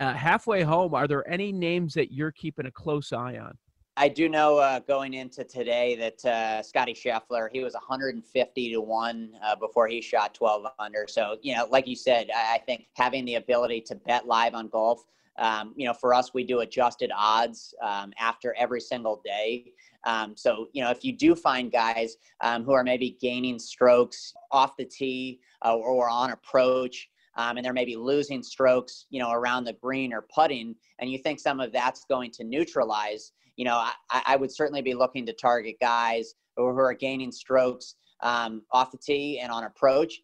Uh, 0.00 0.14
halfway 0.14 0.62
home 0.62 0.94
are 0.94 1.06
there 1.06 1.28
any 1.30 1.52
names 1.52 1.92
that 1.94 2.12
you're 2.12 2.32
keeping 2.32 2.64
a 2.64 2.70
close 2.70 3.12
eye 3.12 3.36
on? 3.36 3.58
I 3.96 4.08
do 4.08 4.28
know 4.28 4.58
uh, 4.58 4.80
going 4.80 5.14
into 5.14 5.44
today 5.44 5.94
that 5.96 6.24
uh, 6.24 6.62
Scotty 6.62 6.94
Scheffler, 6.94 7.48
he 7.52 7.62
was 7.62 7.74
150 7.74 8.72
to 8.72 8.80
1 8.80 9.32
uh, 9.40 9.54
before 9.56 9.86
he 9.86 10.00
shot 10.00 10.34
12 10.34 10.66
under. 10.80 11.06
So, 11.06 11.36
you 11.42 11.54
know, 11.54 11.68
like 11.70 11.86
you 11.86 11.94
said, 11.94 12.28
I, 12.34 12.54
I 12.54 12.58
think 12.58 12.86
having 12.94 13.24
the 13.24 13.36
ability 13.36 13.82
to 13.82 13.94
bet 13.94 14.26
live 14.26 14.54
on 14.54 14.66
golf 14.68 15.04
um, 15.38 15.74
you 15.76 15.86
know, 15.86 15.94
for 15.94 16.14
us, 16.14 16.32
we 16.32 16.44
do 16.44 16.60
adjusted 16.60 17.10
odds 17.16 17.74
um, 17.82 18.12
after 18.18 18.54
every 18.58 18.80
single 18.80 19.20
day. 19.24 19.72
Um, 20.04 20.36
so, 20.36 20.68
you 20.72 20.82
know, 20.82 20.90
if 20.90 21.04
you 21.04 21.12
do 21.12 21.34
find 21.34 21.72
guys 21.72 22.16
um, 22.42 22.64
who 22.64 22.72
are 22.72 22.84
maybe 22.84 23.16
gaining 23.20 23.58
strokes 23.58 24.34
off 24.50 24.76
the 24.76 24.84
tee 24.84 25.40
uh, 25.64 25.74
or, 25.74 26.08
on 26.08 26.30
approach, 26.30 27.08
um, 27.36 27.56
and 27.56 27.64
they're 27.64 27.72
maybe 27.72 27.96
losing 27.96 28.42
strokes, 28.42 29.06
you 29.10 29.18
know, 29.18 29.32
around 29.32 29.64
the 29.64 29.72
green 29.72 30.12
or 30.12 30.26
putting, 30.32 30.74
and 31.00 31.10
you 31.10 31.18
think 31.18 31.40
some 31.40 31.58
of 31.58 31.72
that's 31.72 32.04
going 32.04 32.30
to 32.32 32.44
neutralize, 32.44 33.32
you 33.56 33.64
know, 33.64 33.76
I, 34.10 34.22
I 34.26 34.36
would 34.36 34.52
certainly 34.52 34.82
be 34.82 34.94
looking 34.94 35.26
to 35.26 35.32
target 35.32 35.76
guys 35.80 36.34
who 36.56 36.66
are 36.66 36.94
gaining 36.94 37.32
strokes 37.32 37.96
um, 38.20 38.62
off 38.70 38.92
the 38.92 38.98
tee 38.98 39.40
and 39.40 39.50
on 39.50 39.64
approach. 39.64 40.20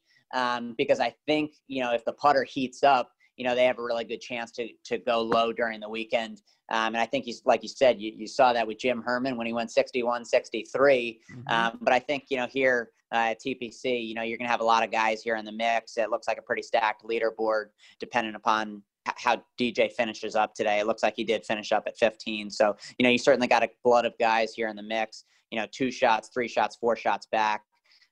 because 0.77 1.01
I 1.01 1.15
think, 1.27 1.55
you 1.67 1.83
know, 1.83 1.93
if 1.93 2.05
the 2.05 2.13
putter 2.13 2.45
heats 2.45 2.85
up, 2.85 3.11
you 3.41 3.47
know, 3.47 3.55
they 3.55 3.65
have 3.65 3.79
a 3.79 3.83
really 3.83 4.05
good 4.05 4.21
chance 4.21 4.51
to, 4.51 4.69
to 4.85 4.99
go 4.99 5.23
low 5.23 5.51
during 5.51 5.81
the 5.81 5.89
weekend. 5.89 6.43
Um, 6.71 6.89
and 6.89 6.99
I 6.99 7.07
think 7.07 7.25
he's, 7.25 7.41
like 7.47 7.63
you 7.63 7.71
said, 7.71 7.99
you, 7.99 8.13
you 8.15 8.27
saw 8.27 8.53
that 8.53 8.67
with 8.67 8.77
Jim 8.77 9.01
Herman 9.01 9.39
when 9.39 9.47
he 9.47 9.55
went 9.55 9.71
61, 9.71 10.27
63. 10.27 11.21
Mm-hmm. 11.33 11.41
Um, 11.49 11.79
but 11.81 11.95
I 11.95 12.01
think, 12.01 12.27
you 12.29 12.37
know, 12.37 12.47
here 12.47 12.91
uh, 13.11 13.31
at 13.31 13.41
TPC, 13.41 14.07
you 14.07 14.13
know, 14.13 14.21
you're 14.21 14.37
going 14.37 14.47
to 14.47 14.51
have 14.51 14.61
a 14.61 14.65
lot 14.65 14.85
of 14.85 14.93
guys 14.93 15.23
here 15.23 15.37
in 15.37 15.47
the 15.47 15.53
mix. 15.53 15.97
It 15.97 16.11
looks 16.11 16.29
like 16.29 16.37
a 16.37 16.43
pretty 16.43 16.61
stacked 16.61 17.03
leaderboard, 17.03 17.69
depending 17.99 18.35
upon 18.35 18.83
how 19.07 19.43
DJ 19.59 19.91
finishes 19.91 20.37
up 20.37 20.53
today. 20.53 20.79
It 20.79 20.87
looks 20.87 21.03
like 21.03 21.15
he 21.17 21.25
did 21.25 21.47
finish 21.47 21.73
up 21.73 21.85
at 21.87 21.97
15. 21.97 22.51
So, 22.51 22.77
you 22.99 23.05
know, 23.05 23.09
you 23.09 23.17
certainly 23.17 23.49
got 23.49 23.63
a 23.63 23.71
blood 23.83 24.05
of 24.05 24.13
guys 24.21 24.53
here 24.53 24.69
in 24.69 24.77
the 24.77 24.83
mix, 24.83 25.25
you 25.51 25.59
know, 25.59 25.67
two 25.73 25.91
shots, 25.91 26.29
three 26.29 26.47
shots, 26.47 26.77
four 26.77 26.95
shots 26.95 27.27
back. 27.33 27.63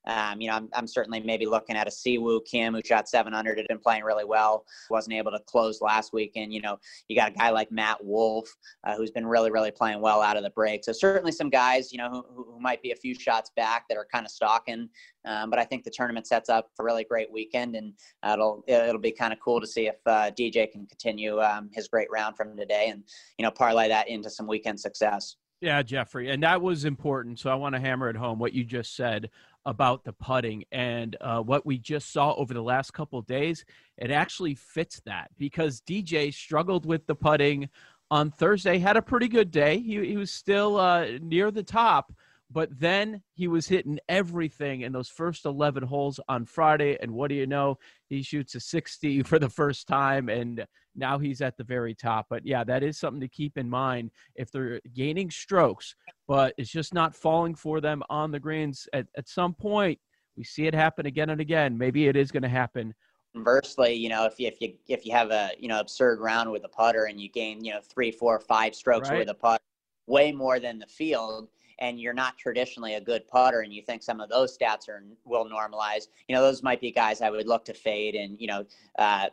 Um, 0.06 0.40
you 0.40 0.48
know, 0.48 0.54
I'm, 0.54 0.68
I'm 0.72 0.86
certainly 0.86 1.20
maybe 1.20 1.46
looking 1.46 1.76
at 1.76 1.86
a 1.86 1.90
Siwoo 1.90 2.44
Kim 2.44 2.74
who 2.74 2.80
shot 2.84 3.08
700, 3.08 3.58
had 3.58 3.68
been 3.68 3.78
playing 3.78 4.04
really 4.04 4.24
well, 4.24 4.64
wasn't 4.90 5.14
able 5.14 5.32
to 5.32 5.40
close 5.40 5.80
last 5.80 6.12
weekend. 6.12 6.52
You 6.52 6.62
know, 6.62 6.78
you 7.08 7.16
got 7.16 7.32
a 7.32 7.34
guy 7.34 7.50
like 7.50 7.70
Matt 7.70 8.02
Wolff 8.02 8.48
uh, 8.84 8.96
who's 8.96 9.10
been 9.10 9.26
really, 9.26 9.50
really 9.50 9.70
playing 9.70 10.00
well 10.00 10.22
out 10.22 10.36
of 10.36 10.42
the 10.42 10.50
break. 10.50 10.84
So 10.84 10.92
certainly 10.92 11.32
some 11.32 11.50
guys, 11.50 11.92
you 11.92 11.98
know, 11.98 12.08
who, 12.10 12.44
who 12.52 12.60
might 12.60 12.82
be 12.82 12.92
a 12.92 12.96
few 12.96 13.14
shots 13.14 13.50
back 13.56 13.86
that 13.88 13.98
are 13.98 14.06
kind 14.10 14.24
of 14.24 14.32
stalking. 14.32 14.88
Um, 15.24 15.50
but 15.50 15.58
I 15.58 15.64
think 15.64 15.84
the 15.84 15.90
tournament 15.90 16.26
sets 16.26 16.48
up 16.48 16.70
for 16.74 16.82
a 16.82 16.86
really 16.86 17.04
great 17.04 17.30
weekend, 17.30 17.76
and 17.76 17.92
it'll 18.30 18.64
it'll 18.66 18.98
be 18.98 19.12
kind 19.12 19.32
of 19.32 19.40
cool 19.40 19.60
to 19.60 19.66
see 19.66 19.86
if 19.86 19.96
uh, 20.06 20.30
DJ 20.30 20.70
can 20.70 20.86
continue 20.86 21.40
um, 21.40 21.68
his 21.72 21.88
great 21.88 22.08
round 22.10 22.36
from 22.36 22.56
today, 22.56 22.88
and 22.88 23.02
you 23.36 23.44
know 23.44 23.50
parlay 23.50 23.88
that 23.88 24.08
into 24.08 24.30
some 24.30 24.46
weekend 24.46 24.80
success. 24.80 25.36
Yeah, 25.60 25.82
Jeffrey, 25.82 26.30
and 26.30 26.42
that 26.44 26.62
was 26.62 26.84
important. 26.84 27.40
So 27.40 27.50
I 27.50 27.56
want 27.56 27.74
to 27.74 27.80
hammer 27.80 28.08
it 28.08 28.16
home 28.16 28.38
what 28.38 28.52
you 28.52 28.62
just 28.62 28.94
said 28.94 29.30
about 29.66 30.04
the 30.04 30.12
putting 30.12 30.64
and 30.70 31.16
uh, 31.20 31.40
what 31.40 31.66
we 31.66 31.78
just 31.78 32.12
saw 32.12 32.32
over 32.34 32.54
the 32.54 32.62
last 32.62 32.92
couple 32.92 33.20
days. 33.22 33.64
It 33.96 34.12
actually 34.12 34.54
fits 34.54 35.00
that 35.04 35.30
because 35.36 35.80
DJ 35.80 36.32
struggled 36.32 36.86
with 36.86 37.06
the 37.06 37.14
putting 37.16 37.68
on 38.10 38.30
Thursday, 38.30 38.78
had 38.78 38.96
a 38.96 39.02
pretty 39.02 39.28
good 39.28 39.50
day. 39.50 39.78
He, 39.78 40.06
he 40.06 40.16
was 40.16 40.30
still 40.30 40.76
uh, 40.76 41.06
near 41.20 41.50
the 41.50 41.64
top, 41.64 42.12
but 42.50 42.70
then 42.78 43.22
he 43.34 43.46
was 43.46 43.68
hitting 43.68 43.98
everything 44.08 44.80
in 44.80 44.92
those 44.92 45.08
first 45.08 45.44
11 45.44 45.82
holes 45.82 46.18
on 46.28 46.46
Friday. 46.46 46.96
And 47.00 47.12
what 47.12 47.28
do 47.28 47.34
you 47.34 47.46
know? 47.46 47.76
He 48.08 48.22
shoots 48.22 48.54
a 48.54 48.60
60 48.60 49.22
for 49.24 49.38
the 49.38 49.50
first 49.50 49.86
time, 49.86 50.28
and 50.28 50.66
now 50.96 51.18
he's 51.18 51.42
at 51.42 51.56
the 51.56 51.64
very 51.64 51.94
top. 51.94 52.26
But 52.30 52.46
yeah, 52.46 52.64
that 52.64 52.82
is 52.82 52.98
something 52.98 53.20
to 53.20 53.28
keep 53.28 53.58
in 53.58 53.68
mind 53.68 54.10
if 54.34 54.50
they're 54.50 54.80
gaining 54.94 55.30
strokes, 55.30 55.94
but 56.26 56.54
it's 56.56 56.70
just 56.70 56.94
not 56.94 57.14
falling 57.14 57.54
for 57.54 57.80
them 57.80 58.02
on 58.08 58.30
the 58.30 58.40
greens. 58.40 58.88
At, 58.92 59.06
at 59.16 59.28
some 59.28 59.52
point, 59.52 59.98
we 60.36 60.44
see 60.44 60.66
it 60.66 60.74
happen 60.74 61.06
again 61.06 61.30
and 61.30 61.40
again. 61.40 61.76
Maybe 61.76 62.08
it 62.08 62.16
is 62.16 62.30
going 62.30 62.44
to 62.44 62.48
happen 62.48 62.94
Conversely, 63.34 63.92
you 63.92 64.08
know, 64.08 64.24
if 64.24 64.40
you, 64.40 64.48
if 64.48 64.60
you 64.60 64.74
if 64.88 65.04
you 65.04 65.12
have 65.12 65.30
a 65.30 65.50
you 65.58 65.68
know 65.68 65.78
absurd 65.78 66.18
round 66.18 66.50
with 66.50 66.64
a 66.64 66.68
putter 66.68 67.04
and 67.04 67.20
you 67.20 67.28
gain 67.28 67.62
you 67.62 67.72
know 67.72 67.80
three, 67.80 68.10
four, 68.10 68.40
five 68.40 68.74
strokes 68.74 69.10
right. 69.10 69.18
with 69.18 69.28
a 69.28 69.34
putter, 69.34 69.62
way 70.06 70.32
more 70.32 70.58
than 70.58 70.78
the 70.78 70.86
field, 70.86 71.48
and 71.78 72.00
you're 72.00 72.14
not 72.14 72.36
traditionally 72.38 72.94
a 72.94 73.00
good 73.00 73.26
putter 73.28 73.60
and 73.60 73.72
you 73.72 73.82
think 73.82 74.02
some 74.02 74.20
of 74.20 74.28
those 74.28 74.56
stats 74.56 74.88
are 74.88 75.02
will 75.24 75.48
normalize 75.48 76.08
you 76.28 76.34
know 76.34 76.42
those 76.42 76.62
might 76.62 76.80
be 76.80 76.90
guys 76.90 77.20
i 77.20 77.30
would 77.30 77.46
look 77.46 77.64
to 77.64 77.74
fade 77.74 78.14
and 78.14 78.40
you 78.40 78.46
know 78.46 78.64
uh, 78.98 79.28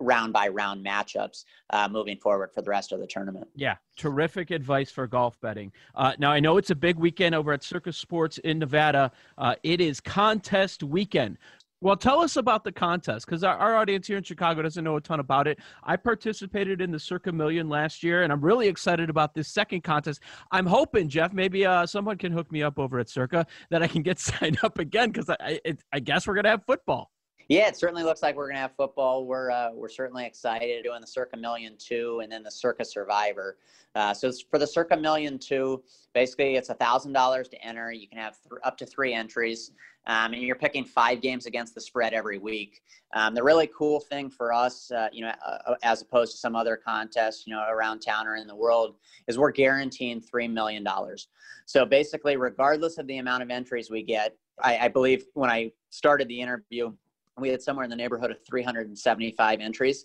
round 0.00 0.32
by 0.32 0.48
round 0.48 0.84
matchups 0.84 1.44
uh, 1.70 1.88
moving 1.88 2.16
forward 2.16 2.50
for 2.52 2.62
the 2.62 2.70
rest 2.70 2.90
of 2.92 3.00
the 3.00 3.06
tournament. 3.06 3.46
Yeah, 3.54 3.76
terrific 3.96 4.50
advice 4.50 4.90
for 4.90 5.06
golf 5.06 5.40
betting. 5.40 5.72
Uh, 5.94 6.14
now, 6.18 6.32
I 6.32 6.40
know 6.40 6.56
it's 6.56 6.70
a 6.70 6.74
big 6.74 6.96
weekend 6.96 7.34
over 7.34 7.52
at 7.52 7.62
Circa 7.62 7.92
Sports 7.92 8.38
in 8.38 8.58
Nevada. 8.58 9.12
Uh, 9.38 9.54
it 9.62 9.80
is 9.80 10.00
contest 10.00 10.82
weekend. 10.82 11.38
Well, 11.82 11.96
tell 11.96 12.20
us 12.20 12.36
about 12.36 12.62
the 12.62 12.72
contest 12.72 13.24
because 13.24 13.42
our, 13.42 13.56
our, 13.56 13.76
audience 13.76 14.06
here 14.06 14.18
in 14.18 14.22
Chicago 14.22 14.60
doesn't 14.60 14.84
know 14.84 14.96
a 14.96 15.00
ton 15.00 15.18
about 15.18 15.46
it. 15.46 15.58
I 15.82 15.96
participated 15.96 16.82
in 16.82 16.90
the 16.90 16.98
Circa 16.98 17.32
Million 17.32 17.70
last 17.70 18.02
year, 18.02 18.22
and 18.22 18.30
I'm 18.30 18.42
really 18.42 18.68
excited 18.68 19.08
about 19.08 19.32
this 19.34 19.48
second 19.48 19.82
contest. 19.82 20.20
I'm 20.50 20.66
hoping, 20.66 21.08
Jeff, 21.08 21.32
maybe 21.32 21.64
uh, 21.64 21.86
someone 21.86 22.18
can 22.18 22.32
hook 22.32 22.52
me 22.52 22.62
up 22.62 22.78
over 22.78 22.98
at 22.98 23.08
Circa 23.08 23.46
that 23.70 23.82
I 23.82 23.86
can 23.86 24.02
get 24.02 24.18
signed 24.20 24.58
up 24.62 24.78
again 24.78 25.10
because 25.10 25.30
I, 25.30 25.58
I, 25.64 25.76
I 25.94 26.00
guess 26.00 26.26
we're 26.26 26.34
going 26.34 26.44
to 26.44 26.50
have 26.50 26.66
football. 26.66 27.10
Yeah, 27.50 27.66
it 27.66 27.76
certainly 27.76 28.04
looks 28.04 28.22
like 28.22 28.36
we're 28.36 28.46
gonna 28.46 28.60
have 28.60 28.76
football. 28.76 29.26
We're 29.26 29.50
uh, 29.50 29.70
we're 29.74 29.88
certainly 29.88 30.24
excited 30.24 30.84
doing 30.84 31.00
the 31.00 31.06
Circa 31.08 31.36
Million 31.36 31.74
two 31.76 32.20
and 32.22 32.30
then 32.30 32.44
the 32.44 32.50
Circa 32.50 32.84
Survivor. 32.84 33.56
Uh, 33.96 34.14
so 34.14 34.30
for 34.52 34.60
the 34.60 34.66
Circa 34.68 34.96
Million 34.96 35.36
two, 35.36 35.82
basically 36.14 36.54
it's 36.54 36.68
a 36.68 36.74
thousand 36.74 37.12
dollars 37.12 37.48
to 37.48 37.60
enter. 37.60 37.90
You 37.90 38.06
can 38.06 38.18
have 38.18 38.36
th- 38.40 38.60
up 38.62 38.78
to 38.78 38.86
three 38.86 39.12
entries, 39.12 39.72
um, 40.06 40.32
and 40.32 40.42
you're 40.42 40.54
picking 40.54 40.84
five 40.84 41.20
games 41.22 41.46
against 41.46 41.74
the 41.74 41.80
spread 41.80 42.12
every 42.12 42.38
week. 42.38 42.82
Um, 43.14 43.34
the 43.34 43.42
really 43.42 43.68
cool 43.76 43.98
thing 43.98 44.30
for 44.30 44.52
us, 44.52 44.92
uh, 44.92 45.08
you 45.10 45.22
know, 45.22 45.32
uh, 45.44 45.74
as 45.82 46.02
opposed 46.02 46.30
to 46.34 46.38
some 46.38 46.54
other 46.54 46.76
contests, 46.76 47.48
you 47.48 47.52
know, 47.52 47.64
around 47.68 47.98
town 47.98 48.28
or 48.28 48.36
in 48.36 48.46
the 48.46 48.54
world, 48.54 48.94
is 49.26 49.38
we're 49.38 49.50
guaranteeing 49.50 50.20
three 50.20 50.46
million 50.46 50.84
dollars. 50.84 51.26
So 51.66 51.84
basically, 51.84 52.36
regardless 52.36 52.98
of 52.98 53.08
the 53.08 53.18
amount 53.18 53.42
of 53.42 53.50
entries 53.50 53.90
we 53.90 54.04
get, 54.04 54.36
I, 54.62 54.78
I 54.78 54.88
believe 54.88 55.24
when 55.34 55.50
I 55.50 55.72
started 55.90 56.28
the 56.28 56.40
interview 56.40 56.92
we 57.40 57.48
had 57.48 57.62
somewhere 57.62 57.84
in 57.84 57.90
the 57.90 57.96
neighborhood 57.96 58.30
of 58.30 58.38
375 58.46 59.60
entries 59.60 60.04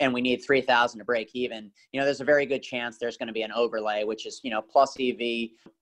and 0.00 0.12
we 0.12 0.20
need 0.20 0.38
3000 0.38 0.98
to 0.98 1.04
break 1.04 1.30
even. 1.34 1.70
You 1.92 2.00
know 2.00 2.06
there's 2.06 2.20
a 2.20 2.24
very 2.24 2.46
good 2.46 2.62
chance 2.62 2.98
there's 2.98 3.16
going 3.16 3.28
to 3.28 3.32
be 3.32 3.42
an 3.42 3.52
overlay 3.52 4.04
which 4.04 4.26
is 4.26 4.40
you 4.42 4.50
know 4.50 4.62
plus 4.62 4.96
ev 4.98 5.20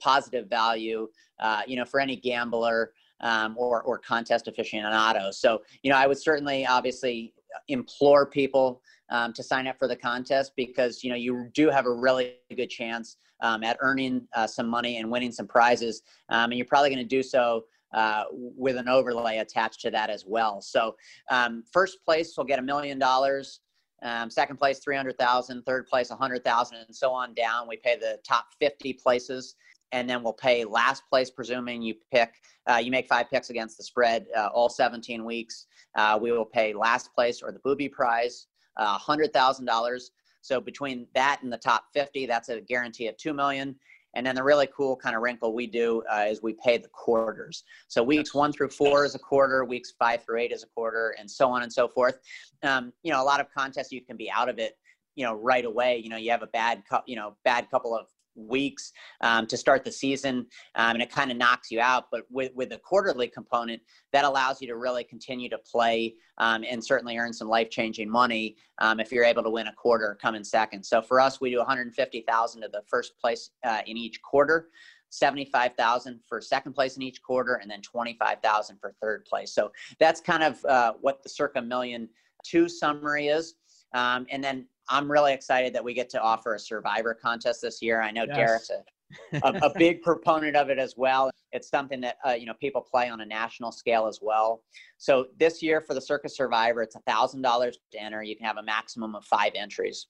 positive 0.01 0.49
value 0.49 1.09
uh, 1.41 1.63
you 1.67 1.77
know 1.77 1.85
for 1.85 2.01
any 2.01 2.17
gambler 2.17 2.93
um, 3.21 3.57
or, 3.59 3.83
or 3.83 3.99
contest 3.99 4.47
aficionado. 4.47 5.33
So 5.33 5.63
you 5.83 5.91
know 5.91 5.97
i 5.97 6.07
would 6.07 6.19
certainly 6.19 6.67
obviously 6.67 7.33
implore 7.69 8.27
people 8.27 8.83
um, 9.11 9.33
to 9.33 9.43
sign 9.43 9.67
up 9.67 9.79
for 9.79 9.89
the 9.89 9.97
contest 9.97 10.53
because 10.57 11.03
you 11.03 11.11
know 11.11 11.17
you 11.17 11.49
do 11.55 11.71
have 11.71 11.87
a 11.87 11.93
really 11.93 12.35
good 12.57 12.71
chance 12.71 13.17
um, 13.41 13.63
at 13.63 13.77
earning 13.81 14.27
uh, 14.35 14.47
some 14.47 14.69
money 14.69 14.99
and 14.99 15.11
winning 15.11 15.33
some 15.33 15.47
prizes 15.47 16.03
um, 16.29 16.51
and 16.51 16.59
you're 16.59 16.67
probably 16.67 16.91
going 16.91 17.03
to 17.03 17.09
do 17.09 17.23
so 17.23 17.65
uh, 17.93 18.25
with 18.31 18.77
an 18.77 18.89
overlay 18.89 19.39
attached 19.39 19.81
to 19.81 19.91
that 19.91 20.11
as 20.11 20.25
well. 20.27 20.61
So 20.61 20.97
um, 21.31 21.65
first 21.73 22.05
place 22.05 22.37
will 22.37 22.45
get 22.45 22.59
a 22.59 22.63
million 22.63 22.99
dollars. 22.99 23.61
Um, 24.03 24.31
second 24.31 24.59
place, 24.59 24.79
300,000, 24.79 25.63
third 25.65 25.87
place, 25.89 26.11
100,000, 26.11 26.77
and 26.77 26.95
so 26.95 27.11
on 27.11 27.35
down. 27.35 27.67
We 27.67 27.79
pay 27.79 27.97
the 27.97 28.19
top 28.27 28.47
50 28.61 28.93
places, 28.93 29.57
and 29.91 30.09
then 30.09 30.23
we'll 30.23 30.35
pay 30.35 30.65
last 30.65 31.03
place, 31.11 31.31
presuming 31.31 31.83
you 31.83 31.95
pick, 32.13 32.35
uh, 32.71 32.77
you 32.77 32.93
make 32.93 33.09
five 33.09 33.29
picks 33.29 33.51
against 33.51 33.77
the 33.77 33.83
spread 33.83 34.27
uh, 34.37 34.51
all 34.55 34.69
17 34.69 35.25
weeks. 35.25 35.67
Uh, 35.97 36.17
we 36.21 36.31
will 36.31 36.45
pay 36.45 36.75
last 36.75 37.13
place 37.13 37.43
or 37.43 37.51
the 37.51 37.59
booby 37.61 37.89
prize, 37.89 38.47
$100,000. 38.79 40.01
So 40.43 40.61
between 40.61 41.07
that 41.15 41.41
and 41.43 41.53
the 41.53 41.59
top 41.59 41.87
50, 41.93 42.27
that's 42.27 42.49
a 42.49 42.61
guarantee 42.61 43.09
of 43.09 43.17
2 43.17 43.35
million. 43.35 43.75
And 44.15 44.27
then 44.27 44.35
the 44.35 44.43
really 44.43 44.69
cool 44.75 44.97
kind 44.97 45.15
of 45.15 45.23
wrinkle 45.23 45.55
we 45.55 45.67
do 45.67 46.03
uh, 46.13 46.27
is 46.29 46.43
we 46.43 46.55
pay 46.55 46.79
the 46.79 46.89
quarters. 46.89 47.65
So 47.89 48.03
weeks 48.03 48.35
one 48.35 48.53
through 48.53 48.71
four 48.71 49.05
is 49.05 49.15
a 49.15 49.19
quarter, 49.19 49.65
weeks 49.65 49.93
five 49.99 50.25
through 50.25 50.41
eight 50.41 50.53
is 50.53 50.63
a 50.63 50.69
quarter, 50.69 51.15
and 51.19 51.31
so 51.31 51.51
on 51.51 51.63
and 51.63 51.73
so 51.73 51.89
forth. 51.89 52.19
Um, 52.63 52.93
you 53.03 53.13
know, 53.13 53.23
a 53.23 53.25
lot 53.25 53.41
of 53.41 53.47
contests 53.55 53.93
you 53.93 54.01
can 54.01 54.17
be 54.17 54.31
out 54.31 54.49
of 54.49 54.59
it, 54.59 54.77
you 55.15 55.25
know, 55.25 55.35
right 55.35 55.65
away. 55.65 55.99
You 55.99 56.09
know, 56.09 56.17
you 56.17 56.31
have 56.31 56.43
a 56.43 56.49
bad, 56.49 56.83
you 57.07 57.17
know, 57.17 57.37
bad 57.45 57.71
couple 57.71 57.95
of 57.95 58.07
weeks 58.35 58.93
um, 59.21 59.47
to 59.47 59.57
start 59.57 59.85
the 59.85 59.93
season, 59.93 60.47
um, 60.75 60.95
and 60.95 61.03
it 61.03 61.11
kind 61.11 61.31
of 61.31 61.37
knocks 61.37 61.71
you 61.71 61.81
out. 61.81 62.07
But 62.11 62.23
with 62.31 62.53
with 62.55 62.71
the 62.71 62.79
quarterly 62.79 63.29
component, 63.29 63.83
that 64.13 64.25
allows 64.25 64.61
you 64.61 64.69
to 64.69 64.77
really 64.77 65.05
continue 65.05 65.49
to 65.49 65.59
play 65.59 66.15
um, 66.39 66.65
and 66.69 66.85
certainly 66.85 67.17
earn 67.17 67.33
some 67.33 67.49
life 67.49 67.71
changing 67.71 68.11
money 68.11 68.57
um, 68.79 69.01
if 69.01 69.13
you're 69.13 69.25
able 69.25 69.43
to 69.43 69.51
win 69.51 69.67
a 69.67 69.73
quarter 69.73 70.19
come 70.21 70.35
in 70.35 70.45
second. 70.45 70.85
So 70.85 71.03
for 71.03 71.21
us, 71.21 71.41
we 71.41 71.51
do 71.51 71.59
150,000 71.59 72.63
to 72.63 72.69
the 72.69 72.83
first 72.87 73.19
place 73.19 73.51
uh, 73.65 73.81
in 73.87 73.97
each 73.97 74.21
quarter. 74.23 74.69
75,000 75.11 76.21
for 76.29 76.41
second 76.41 76.75
place 76.75 76.97
in 76.97 77.03
each 77.03 77.23
quarter 77.23 77.55
and 77.55 77.71
then 77.71 77.81
25,000 77.81 78.77
for 78.79 78.95
third 79.01 79.25
place. 79.25 79.53
So 79.55 79.73
that's 79.99 80.21
kind 80.21 80.43
of 80.43 80.63
uh, 80.67 80.93
what 81.01 81.23
the 81.23 81.31
circa 81.31 81.63
million 81.63 82.11
two 82.45 82.69
summary 82.69 83.29
is. 83.29 83.55
Um, 83.95 84.27
and 84.31 84.43
then 84.45 84.67
I'm 84.89 85.11
really 85.11 85.33
excited 85.33 85.75
that 85.75 85.85
we 85.85 85.95
get 85.95 86.09
to 86.11 86.21
offer 86.21 86.55
a 86.55 86.59
survivor 86.59 87.15
contest 87.15 87.63
this 87.63 87.83
year. 87.83 88.01
I 88.01 88.11
know 88.11 88.25
yes. 88.25 88.37
Derek's 88.37 88.71
a, 88.71 89.47
a, 89.47 89.67
a, 89.67 89.73
big 89.79 90.03
proponent 90.03 90.57
of 90.57 90.71
it 90.71 90.79
as 90.79 90.95
well. 90.97 91.31
It's 91.53 91.69
something 91.69 92.01
that 92.03 92.17
uh, 92.27 92.33
you 92.33 92.47
know 92.47 92.55
people 92.61 92.81
play 92.81 93.09
on 93.09 93.21
a 93.21 93.27
national 93.27 93.73
scale 93.73 94.07
as 94.07 94.21
well. 94.23 94.63
So 94.99 95.27
this 95.39 95.63
year 95.63 95.81
for 95.81 95.95
the 95.95 96.01
Circa 96.01 96.29
Survivor, 96.29 96.83
it's 96.83 96.97
a 96.97 97.01
thousand 97.01 97.43
dollars 97.43 97.79
to 97.93 98.01
enter. 98.01 98.23
You 98.23 98.37
can 98.37 98.47
have 98.47 98.59
a 98.59 98.63
maximum 98.63 99.15
of 99.15 99.25
five 99.25 99.53
entries. 99.55 100.07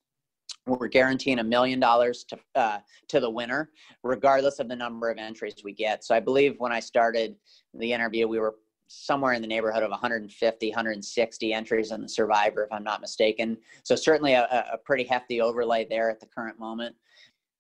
We're 0.67 0.89
guaranteeing 0.89 1.39
a 1.39 1.45
million 1.45 1.81
dollars 1.81 2.25
to 2.25 2.39
uh, 2.55 2.79
to 3.09 3.21
the 3.21 3.31
winner, 3.31 3.71
regardless 4.03 4.59
of 4.59 4.69
the 4.69 4.77
number 4.77 5.11
of 5.11 5.19
entries 5.19 5.55
we 5.65 5.73
get. 5.73 6.05
So 6.05 6.15
I 6.15 6.21
believe 6.21 6.55
when 6.59 6.73
I 6.73 6.81
started 6.81 7.37
the 7.75 7.93
interview, 7.93 8.27
we 8.27 8.39
were 8.39 8.57
somewhere 8.89 9.35
in 9.35 9.43
the 9.43 9.49
neighborhood 9.49 9.83
of 9.83 9.91
150, 9.91 10.69
160 10.69 11.53
entries 11.53 11.93
in 11.93 12.03
the 12.03 12.09
Survivor, 12.09 12.65
if 12.65 12.73
I'm 12.73 12.83
not 12.83 13.01
mistaken. 13.01 13.57
So 13.85 13.95
certainly 13.95 14.33
a, 14.33 14.67
a 14.73 14.79
pretty 14.79 15.05
hefty 15.05 15.41
overlay 15.41 15.87
there 15.89 16.11
at 16.11 16.21
the 16.21 16.27
current 16.27 16.59
moment. 16.59 16.97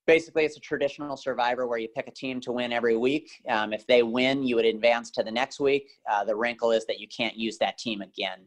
Basically, 0.07 0.47
it's 0.47 0.57
a 0.57 0.61
traditional 0.61 1.19
Survivor 1.19 1.67
where 1.67 1.79
you 1.79 1.89
pick 1.95 2.09
a 2.09 2.11
team 2.11 2.41
to 2.41 2.53
win 2.53 2.73
every 2.73 2.97
week. 2.97 3.31
Um, 3.47 3.75
if 3.75 3.87
they 3.87 4.03
win, 4.03 4.43
you 4.43 4.57
would 4.57 4.65
advance 4.65 5.11
to 5.13 5.23
the 5.23 5.31
next 5.31 5.61
week. 5.61 5.91
Uh, 6.11 6.25
the 6.25 6.35
wrinkle 6.35 6.73
is 6.73 6.87
that 6.87 6.99
you 6.99 7.07
can't 7.09 7.37
use 7.37 7.59
that 7.59 7.77
team 7.77 8.01
again. 8.01 8.39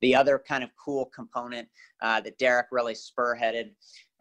The 0.00 0.14
other 0.16 0.38
kind 0.38 0.64
of 0.64 0.70
cool 0.82 1.04
component 1.14 1.68
uh, 2.00 2.22
that 2.22 2.38
Derek 2.38 2.68
really 2.72 2.94
spearheaded 2.94 3.72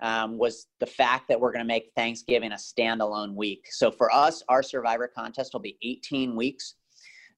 um, 0.01 0.37
was 0.37 0.67
the 0.81 0.85
fact 0.85 1.29
that 1.29 1.39
we're 1.39 1.53
going 1.53 1.63
to 1.63 1.67
make 1.67 1.91
Thanksgiving 1.95 2.51
a 2.51 2.55
standalone 2.55 3.33
week. 3.33 3.67
So 3.71 3.91
for 3.91 4.13
us, 4.13 4.43
our 4.49 4.61
Survivor 4.61 5.07
contest 5.07 5.53
will 5.53 5.61
be 5.61 5.77
18 5.81 6.35
weeks. 6.35 6.75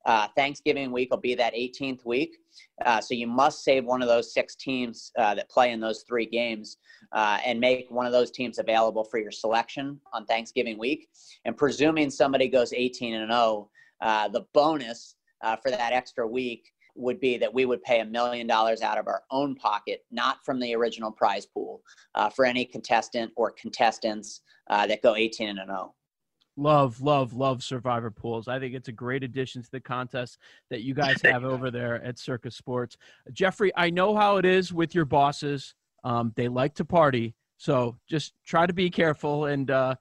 Uh, 0.05 0.27
Thanksgiving 0.35 0.91
week 0.91 1.11
will 1.11 1.19
be 1.19 1.35
that 1.35 1.53
18th 1.53 2.05
week. 2.05 2.37
Uh, 2.85 2.99
so 2.99 3.13
you 3.13 3.27
must 3.27 3.63
save 3.63 3.85
one 3.85 4.01
of 4.01 4.07
those 4.07 4.33
six 4.33 4.55
teams 4.55 5.11
uh, 5.17 5.35
that 5.35 5.49
play 5.49 5.71
in 5.71 5.79
those 5.79 6.03
three 6.07 6.25
games 6.25 6.77
uh, 7.11 7.39
and 7.45 7.59
make 7.59 7.89
one 7.89 8.05
of 8.05 8.11
those 8.11 8.31
teams 8.31 8.59
available 8.59 9.03
for 9.03 9.19
your 9.19 9.31
selection 9.31 9.99
on 10.13 10.25
Thanksgiving 10.25 10.77
week. 10.77 11.09
And 11.45 11.55
presuming 11.55 12.09
somebody 12.09 12.47
goes 12.47 12.73
18 12.73 13.15
and 13.15 13.31
0, 13.31 13.69
uh, 14.01 14.27
the 14.29 14.45
bonus 14.53 15.15
uh, 15.43 15.55
for 15.55 15.69
that 15.71 15.93
extra 15.93 16.27
week 16.27 16.71
would 16.95 17.19
be 17.19 17.37
that 17.37 17.53
we 17.53 17.65
would 17.65 17.81
pay 17.83 18.01
a 18.01 18.05
million 18.05 18.47
dollars 18.47 18.81
out 18.81 18.97
of 18.97 19.07
our 19.07 19.23
own 19.31 19.55
pocket, 19.55 20.03
not 20.11 20.37
from 20.43 20.59
the 20.59 20.75
original 20.75 21.11
prize 21.11 21.45
pool, 21.45 21.81
for 22.35 22.43
any 22.43 22.65
contestant 22.65 23.31
or 23.37 23.51
contestants 23.51 24.41
that 24.67 25.01
go 25.01 25.15
18 25.15 25.47
and 25.49 25.59
0. 25.59 25.93
Love, 26.57 27.01
love, 27.01 27.33
love 27.33 27.63
Survivor 27.63 28.11
pools. 28.11 28.47
I 28.47 28.59
think 28.59 28.75
it's 28.75 28.89
a 28.89 28.93
great 28.93 29.23
addition 29.23 29.63
to 29.63 29.71
the 29.71 29.79
contest 29.79 30.37
that 30.69 30.81
you 30.81 30.93
guys 30.93 31.21
have 31.23 31.43
over 31.43 31.71
there 31.71 32.03
at 32.03 32.19
Circa 32.19 32.51
Sports. 32.51 32.97
Jeffrey, 33.31 33.71
I 33.75 33.89
know 33.89 34.15
how 34.15 34.37
it 34.37 34.45
is 34.45 34.73
with 34.73 34.93
your 34.93 35.05
bosses. 35.05 35.75
Um, 36.03 36.33
they 36.35 36.47
like 36.47 36.73
to 36.75 36.85
party, 36.85 37.35
so 37.57 37.97
just 38.09 38.33
try 38.45 38.65
to 38.65 38.73
be 38.73 38.89
careful. 38.89 39.45
And 39.45 39.69
uh, 39.71 39.95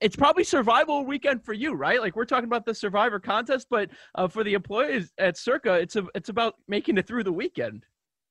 it's 0.00 0.16
probably 0.16 0.44
survival 0.44 1.04
weekend 1.04 1.44
for 1.44 1.52
you, 1.52 1.74
right? 1.74 2.00
Like 2.00 2.16
we're 2.16 2.24
talking 2.24 2.44
about 2.44 2.64
the 2.64 2.74
Survivor 2.74 3.18
contest, 3.18 3.66
but 3.68 3.90
uh, 4.14 4.28
for 4.28 4.44
the 4.44 4.54
employees 4.54 5.12
at 5.18 5.36
Circa, 5.36 5.74
it's 5.74 5.96
a, 5.96 6.06
it's 6.14 6.28
about 6.28 6.54
making 6.68 6.96
it 6.98 7.06
through 7.06 7.24
the 7.24 7.32
weekend. 7.32 7.84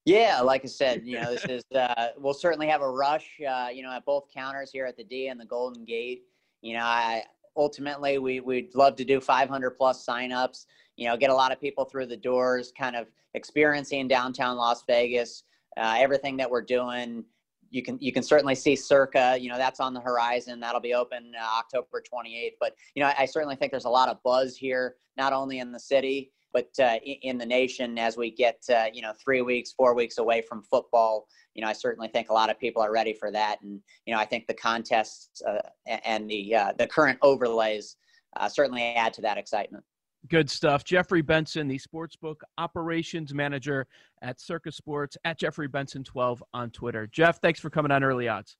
Yeah, 0.05 0.41
like 0.41 0.63
I 0.63 0.67
said, 0.67 1.03
you 1.05 1.19
know, 1.19 1.31
this 1.31 1.45
is 1.45 1.63
uh, 1.75 2.09
we'll 2.17 2.33
certainly 2.33 2.67
have 2.67 2.81
a 2.81 2.89
rush, 2.89 3.39
uh, 3.47 3.67
you 3.73 3.83
know, 3.83 3.91
at 3.91 4.05
both 4.05 4.25
counters 4.33 4.71
here 4.71 4.85
at 4.85 4.97
the 4.97 5.03
D 5.03 5.27
and 5.27 5.39
the 5.39 5.45
Golden 5.45 5.85
Gate. 5.85 6.23
You 6.61 6.77
know, 6.77 6.83
I 6.83 7.23
ultimately 7.55 8.17
we 8.17 8.39
we'd 8.39 8.73
love 8.75 8.95
to 8.97 9.05
do 9.05 9.19
500 9.19 9.71
plus 9.71 10.05
signups. 10.05 10.65
You 10.95 11.07
know, 11.07 11.17
get 11.17 11.29
a 11.29 11.35
lot 11.35 11.51
of 11.51 11.59
people 11.59 11.85
through 11.85 12.07
the 12.07 12.17
doors, 12.17 12.71
kind 12.77 12.95
of 12.95 13.07
experiencing 13.33 14.07
downtown 14.07 14.57
Las 14.57 14.83
Vegas, 14.85 15.43
uh, 15.77 15.95
everything 15.97 16.37
that 16.37 16.49
we're 16.49 16.61
doing. 16.61 17.23
You 17.71 17.81
can 17.81 17.97
you 17.99 18.11
can 18.11 18.21
certainly 18.21 18.55
see 18.55 18.75
Circa. 18.75 19.37
You 19.39 19.49
know, 19.49 19.57
that's 19.57 19.79
on 19.79 19.93
the 19.93 20.01
horizon. 20.01 20.59
That'll 20.59 20.81
be 20.81 20.93
open 20.93 21.31
uh, 21.39 21.59
October 21.59 22.01
28th. 22.01 22.53
But 22.59 22.75
you 22.95 23.01
know, 23.01 23.09
I, 23.09 23.15
I 23.19 23.25
certainly 23.25 23.55
think 23.55 23.71
there's 23.71 23.85
a 23.85 23.89
lot 23.89 24.09
of 24.09 24.21
buzz 24.23 24.55
here, 24.55 24.95
not 25.17 25.33
only 25.33 25.59
in 25.59 25.71
the 25.71 25.79
city 25.79 26.31
but 26.53 26.69
uh, 26.79 26.97
in 27.03 27.37
the 27.37 27.45
nation 27.45 27.97
as 27.97 28.15
we 28.15 28.31
get 28.31 28.61
uh, 28.69 28.85
you 28.93 29.01
know 29.01 29.13
three 29.23 29.41
weeks 29.41 29.73
four 29.73 29.95
weeks 29.95 30.17
away 30.17 30.41
from 30.41 30.61
football 30.61 31.27
you 31.53 31.61
know 31.61 31.67
i 31.67 31.73
certainly 31.73 32.07
think 32.07 32.29
a 32.29 32.33
lot 32.33 32.49
of 32.49 32.59
people 32.59 32.81
are 32.81 32.91
ready 32.91 33.13
for 33.13 33.31
that 33.31 33.57
and 33.63 33.79
you 34.05 34.13
know 34.13 34.19
i 34.19 34.25
think 34.25 34.47
the 34.47 34.53
contests 34.53 35.41
uh, 35.47 35.59
and 36.05 36.29
the 36.29 36.55
uh, 36.55 36.73
the 36.77 36.87
current 36.87 37.17
overlays 37.21 37.97
uh, 38.37 38.47
certainly 38.47 38.81
add 38.95 39.13
to 39.13 39.21
that 39.21 39.37
excitement 39.37 39.83
Good 40.29 40.49
stuff. 40.49 40.85
Jeffrey 40.85 41.21
Benson, 41.21 41.67
the 41.67 41.77
sportsbook 41.77 42.37
operations 42.57 43.33
manager 43.33 43.87
at 44.21 44.39
Circa 44.39 44.71
Sports, 44.71 45.17
at 45.25 45.37
Jeffrey 45.37 45.67
Benson 45.67 46.01
12 46.01 46.41
on 46.53 46.71
Twitter. 46.71 47.07
Jeff, 47.07 47.41
thanks 47.41 47.59
for 47.59 47.69
coming 47.69 47.91
on 47.91 48.05
Early 48.05 48.29
Odds. 48.29 48.55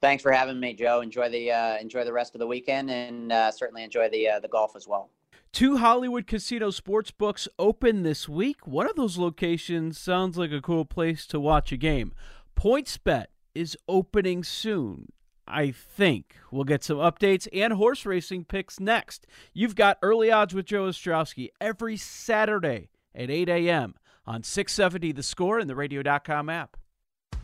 Thanks 0.00 0.22
for 0.22 0.30
having 0.30 0.60
me, 0.60 0.72
Joe. 0.72 1.00
Enjoy 1.00 1.28
the 1.28 1.50
uh, 1.50 1.78
enjoy 1.78 2.04
the 2.04 2.12
rest 2.12 2.34
of 2.34 2.38
the 2.38 2.46
weekend, 2.46 2.90
and 2.90 3.32
uh, 3.32 3.50
certainly 3.50 3.82
enjoy 3.82 4.08
the 4.10 4.28
uh, 4.28 4.40
the 4.40 4.48
golf 4.48 4.76
as 4.76 4.86
well. 4.86 5.10
Two 5.54 5.76
Hollywood 5.76 6.26
casino 6.26 6.70
sports 6.70 7.12
books 7.12 7.46
open 7.60 8.02
this 8.02 8.28
week. 8.28 8.66
One 8.66 8.90
of 8.90 8.96
those 8.96 9.18
locations 9.18 9.96
sounds 9.96 10.36
like 10.36 10.50
a 10.50 10.60
cool 10.60 10.84
place 10.84 11.28
to 11.28 11.38
watch 11.38 11.70
a 11.70 11.76
game. 11.76 12.12
PointsBet 12.56 13.26
is 13.54 13.78
opening 13.86 14.42
soon. 14.42 15.12
I 15.46 15.70
think 15.70 16.34
we'll 16.50 16.64
get 16.64 16.82
some 16.82 16.96
updates 16.96 17.46
and 17.52 17.74
horse 17.74 18.04
racing 18.04 18.46
picks 18.46 18.80
next. 18.80 19.28
You've 19.52 19.76
got 19.76 20.00
early 20.02 20.28
odds 20.28 20.54
with 20.54 20.66
Joe 20.66 20.88
Ostrowski 20.88 21.50
every 21.60 21.96
Saturday 21.98 22.88
at 23.14 23.30
8 23.30 23.48
a.m. 23.48 23.94
on 24.26 24.42
670 24.42 25.12
The 25.12 25.22
Score 25.22 25.60
and 25.60 25.70
the 25.70 25.76
Radio.com 25.76 26.50
app. 26.50 26.76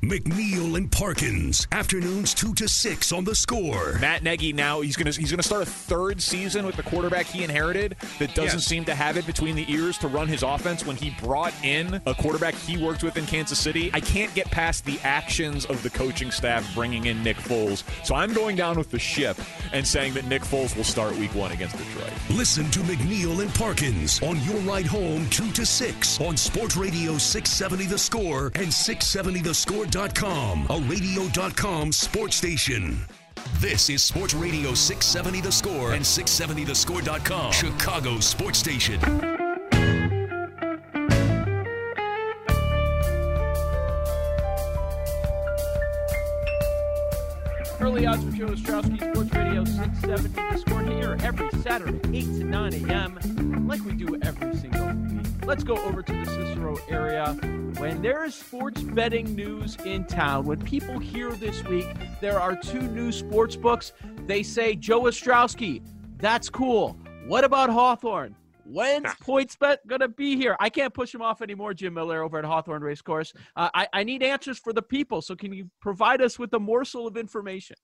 McNeil 0.02 0.78
and 0.78 0.90
Parkins. 0.90 1.68
Afternoons 1.72 2.32
two 2.32 2.54
to 2.54 2.66
six 2.66 3.12
on 3.12 3.24
the 3.24 3.34
score. 3.34 3.98
Matt 4.00 4.22
Nagy 4.22 4.50
now 4.50 4.80
he's 4.80 4.96
gonna 4.96 5.10
he's 5.10 5.30
gonna 5.30 5.42
start 5.42 5.62
a 5.62 5.66
third 5.66 6.22
season 6.22 6.64
with 6.64 6.76
the 6.76 6.82
quarterback 6.82 7.26
he 7.26 7.44
inherited 7.44 7.96
that 8.18 8.34
doesn't 8.34 8.60
yes. 8.60 8.66
seem 8.66 8.86
to 8.86 8.94
have 8.94 9.18
it 9.18 9.26
between 9.26 9.56
the 9.56 9.70
ears 9.70 9.98
to 9.98 10.08
run 10.08 10.26
his 10.26 10.42
offense 10.42 10.86
when 10.86 10.96
he 10.96 11.14
brought 11.22 11.52
in 11.62 12.00
a 12.06 12.14
quarterback 12.14 12.54
he 12.54 12.82
worked 12.82 13.02
with 13.02 13.18
in 13.18 13.26
Kansas 13.26 13.58
City. 13.58 13.90
I 13.92 14.00
can't 14.00 14.34
get 14.34 14.50
past 14.50 14.86
the 14.86 14.98
actions 15.04 15.66
of 15.66 15.82
the 15.82 15.90
coaching 15.90 16.30
staff 16.30 16.74
bringing 16.74 17.04
in 17.04 17.22
Nick 17.22 17.36
Foles. 17.36 17.84
So 18.02 18.14
I'm 18.14 18.32
going 18.32 18.56
down 18.56 18.78
with 18.78 18.90
the 18.90 18.98
ship 18.98 19.36
and 19.74 19.86
saying 19.86 20.14
that 20.14 20.24
Nick 20.24 20.42
Foles 20.42 20.74
will 20.74 20.84
start 20.84 21.14
week 21.16 21.34
one 21.34 21.52
against 21.52 21.76
Detroit. 21.76 22.12
Listen 22.30 22.70
to 22.70 22.78
McNeil 22.80 23.42
and 23.42 23.54
Parkins 23.54 24.22
on 24.22 24.40
your 24.44 24.56
ride 24.60 24.86
home 24.86 25.28
two 25.28 25.50
to 25.52 25.66
six 25.66 26.18
on 26.22 26.38
Sports 26.38 26.78
Radio 26.78 27.18
670 27.18 27.84
The 27.84 27.98
Score 27.98 28.46
and 28.54 28.68
670thescore.com 28.68 29.89
radio.com, 29.94 30.66
a 30.70 30.78
radio.com 30.88 31.90
sports 31.90 32.36
station. 32.36 33.04
This 33.58 33.90
is 33.90 34.02
Sports 34.04 34.34
Radio 34.34 34.72
670 34.72 35.40
The 35.40 35.50
Score 35.50 35.94
and 35.94 36.04
670thescore.com, 36.04 37.50
Chicago 37.50 38.20
sports 38.20 38.58
station. 38.60 39.00
Early 47.80 48.06
odds 48.06 48.22
for 48.22 48.30
Joe 48.30 48.46
Ostrowski, 48.46 49.12
Sports 49.12 49.34
Radio 49.34 49.64
670 49.64 50.28
The 50.28 50.58
Score 50.58 50.82
here 50.82 51.16
every 51.22 51.50
Saturday, 51.62 52.16
8 52.16 52.24
to 52.24 52.44
9 52.44 52.74
a.m., 52.74 53.66
like 53.66 53.84
we 53.84 53.94
do 53.94 54.16
every 54.22 54.56
single. 54.56 55.19
Let's 55.44 55.64
go 55.64 55.76
over 55.84 56.02
to 56.02 56.12
the 56.12 56.26
Cicero 56.26 56.76
area 56.88 57.36
when 57.80 58.02
there 58.02 58.24
is 58.24 58.34
sports 58.34 58.82
betting 58.82 59.34
news 59.34 59.76
in 59.86 60.04
town, 60.04 60.44
when 60.44 60.60
people 60.60 60.98
hear 60.98 61.30
this 61.32 61.64
week 61.64 61.86
there 62.20 62.38
are 62.38 62.54
two 62.54 62.82
new 62.82 63.10
sports 63.10 63.56
books, 63.56 63.94
they 64.26 64.42
say, 64.42 64.76
Joe 64.76 65.02
Ostrowski, 65.02 65.82
that's 66.18 66.50
cool. 66.50 66.98
What 67.26 67.44
about 67.44 67.70
Hawthorne? 67.70 68.36
When's 68.64 69.06
PointsBet 69.24 69.78
going 69.86 70.02
to 70.02 70.08
be 70.08 70.36
here? 70.36 70.56
I 70.60 70.68
can't 70.68 70.92
push 70.92 71.14
him 71.14 71.22
off 71.22 71.40
anymore, 71.40 71.72
Jim 71.72 71.94
Miller, 71.94 72.22
over 72.22 72.38
at 72.38 72.44
Hawthorne 72.44 72.82
Racecourse. 72.82 73.32
Uh, 73.56 73.70
I, 73.72 73.88
I 73.94 74.04
need 74.04 74.22
answers 74.22 74.58
for 74.58 74.74
the 74.74 74.82
people. 74.82 75.22
So, 75.22 75.34
can 75.34 75.52
you 75.52 75.70
provide 75.80 76.20
us 76.20 76.38
with 76.38 76.52
a 76.52 76.60
morsel 76.60 77.06
of 77.06 77.16
information? 77.16 77.76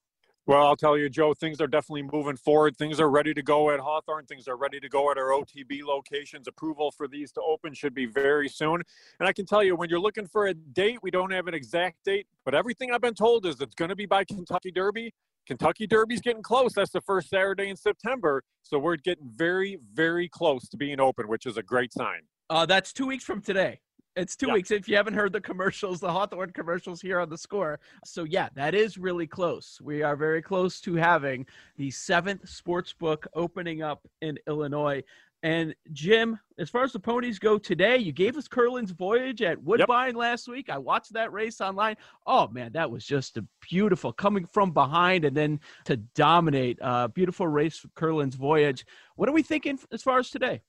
Well, 0.47 0.65
I'll 0.65 0.77
tell 0.77 0.97
you, 0.97 1.09
Joe, 1.09 1.35
things 1.35 1.61
are 1.61 1.67
definitely 1.67 2.05
moving 2.05 2.37
forward. 2.37 2.77
Things 2.77 3.01
are 3.01 3.11
ready 3.11 3.35
to 3.35 3.43
go 3.43 3.73
at 3.73 3.81
Hawthorne. 3.81 4.27
Things 4.27 4.47
are 4.47 4.57
ready 4.57 4.79
to 4.79 4.89
go 4.89 5.11
at 5.11 5.19
our 5.19 5.31
OTB 5.31 5.83
locations. 5.83 6.47
Approval 6.47 6.93
for 6.93 7.09
these 7.09 7.33
to 7.33 7.41
open 7.43 7.75
should 7.75 7.95
be 7.95 8.07
very 8.07 8.49
soon. 8.49 8.81
And 9.19 9.29
I 9.29 9.33
can 9.33 9.45
tell 9.45 9.65
you, 9.65 9.75
when 9.75 9.91
you're 9.91 9.99
looking 9.99 10.29
for 10.29 10.47
a 10.47 10.55
date, 10.55 11.01
we 11.03 11.11
don't 11.11 11.33
have 11.33 11.49
an 11.49 11.55
exact 11.55 12.05
date, 12.05 12.29
but 12.45 12.55
everything 12.55 12.93
I've 12.93 13.01
been 13.01 13.15
told 13.15 13.45
is 13.45 13.61
it's 13.61 13.75
going 13.75 13.89
to 13.89 13.97
be 13.97 14.07
by 14.07 14.23
Kentucky 14.23 14.71
Derby. 14.71 15.13
Kentucky 15.49 15.85
Derby's 15.89 16.21
getting 16.21 16.45
close. 16.45 16.75
That's 16.75 16.93
the 16.93 17.01
first 17.01 17.29
Saturday 17.29 17.69
in 17.69 17.77
September. 17.77 18.45
So 18.63 18.79
we're 18.79 18.97
getting 18.97 19.29
very, 19.35 19.79
very 19.95 20.29
close 20.29 20.69
to 20.69 20.77
being 20.77 21.01
open, 21.01 21.27
which 21.27 21.47
is 21.47 21.57
a 21.57 21.63
great 21.63 21.93
sign. 21.93 22.21
Uh, 22.49 22.67
that's 22.67 22.93
two 22.93 23.07
weeks 23.07 23.25
from 23.25 23.41
today. 23.41 23.81
It's 24.17 24.35
two 24.35 24.47
yeah. 24.47 24.55
weeks. 24.55 24.71
If 24.71 24.89
you 24.89 24.97
haven't 24.97 25.13
heard 25.13 25.33
the 25.33 25.41
commercials, 25.43 26.01
the 26.01 26.11
Hawthorne 26.11 26.51
commercials 26.51 27.03
here 27.03 27.21
on 27.21 27.29
the 27.29 27.37
score. 27.37 27.79
So, 28.05 28.25
yeah, 28.25 28.49
that 28.55 28.75
is 28.75 28.97
really 28.97 29.27
close. 29.27 29.79
We 29.83 30.03
are 30.03 30.17
very 30.17 30.41
close 30.41 30.81
to 30.83 30.95
having 30.95 31.47
the 31.77 31.91
seventh 31.91 32.49
sports 32.49 32.95
book 32.95 33.27
opening 33.35 33.83
up 33.83 34.09
in 34.23 34.39
Illinois. 34.49 35.03
And 35.43 35.75
Jim, 35.93 36.41
as 36.59 36.71
far 36.71 36.83
as 36.83 36.93
the 36.93 36.99
ponies 36.99 37.39
go 37.39 37.59
today, 37.59 37.99
you 37.99 38.11
gave 38.11 38.39
us 38.39 38.49
Curlin's 38.49 38.91
Voyage 38.91 39.43
at 39.43 39.63
Woodbine 39.63 40.09
yep. 40.09 40.17
last 40.17 40.49
week. 40.49 40.71
I 40.71 40.79
watched 40.79 41.13
that 41.13 41.31
race 41.31 41.61
online. 41.61 41.97
Oh 42.27 42.49
man, 42.49 42.73
that 42.73 42.91
was 42.91 43.05
just 43.05 43.37
a 43.37 43.45
beautiful 43.61 44.15
coming 44.15 44.47
from 44.47 44.73
behind 44.73 45.27
and 45.27 45.37
then 45.37 45.61
to 45.85 45.99
dominate. 45.99 46.79
Uh, 46.81 47.09
beautiful 47.09 47.47
race, 47.47 47.85
Curlin's 47.95 48.35
Voyage. 48.35 48.87
What 49.17 49.29
are 49.29 49.33
we 49.33 49.43
thinking 49.43 49.79
as 49.93 50.03
far 50.03 50.19
as 50.19 50.31
today? 50.31 50.63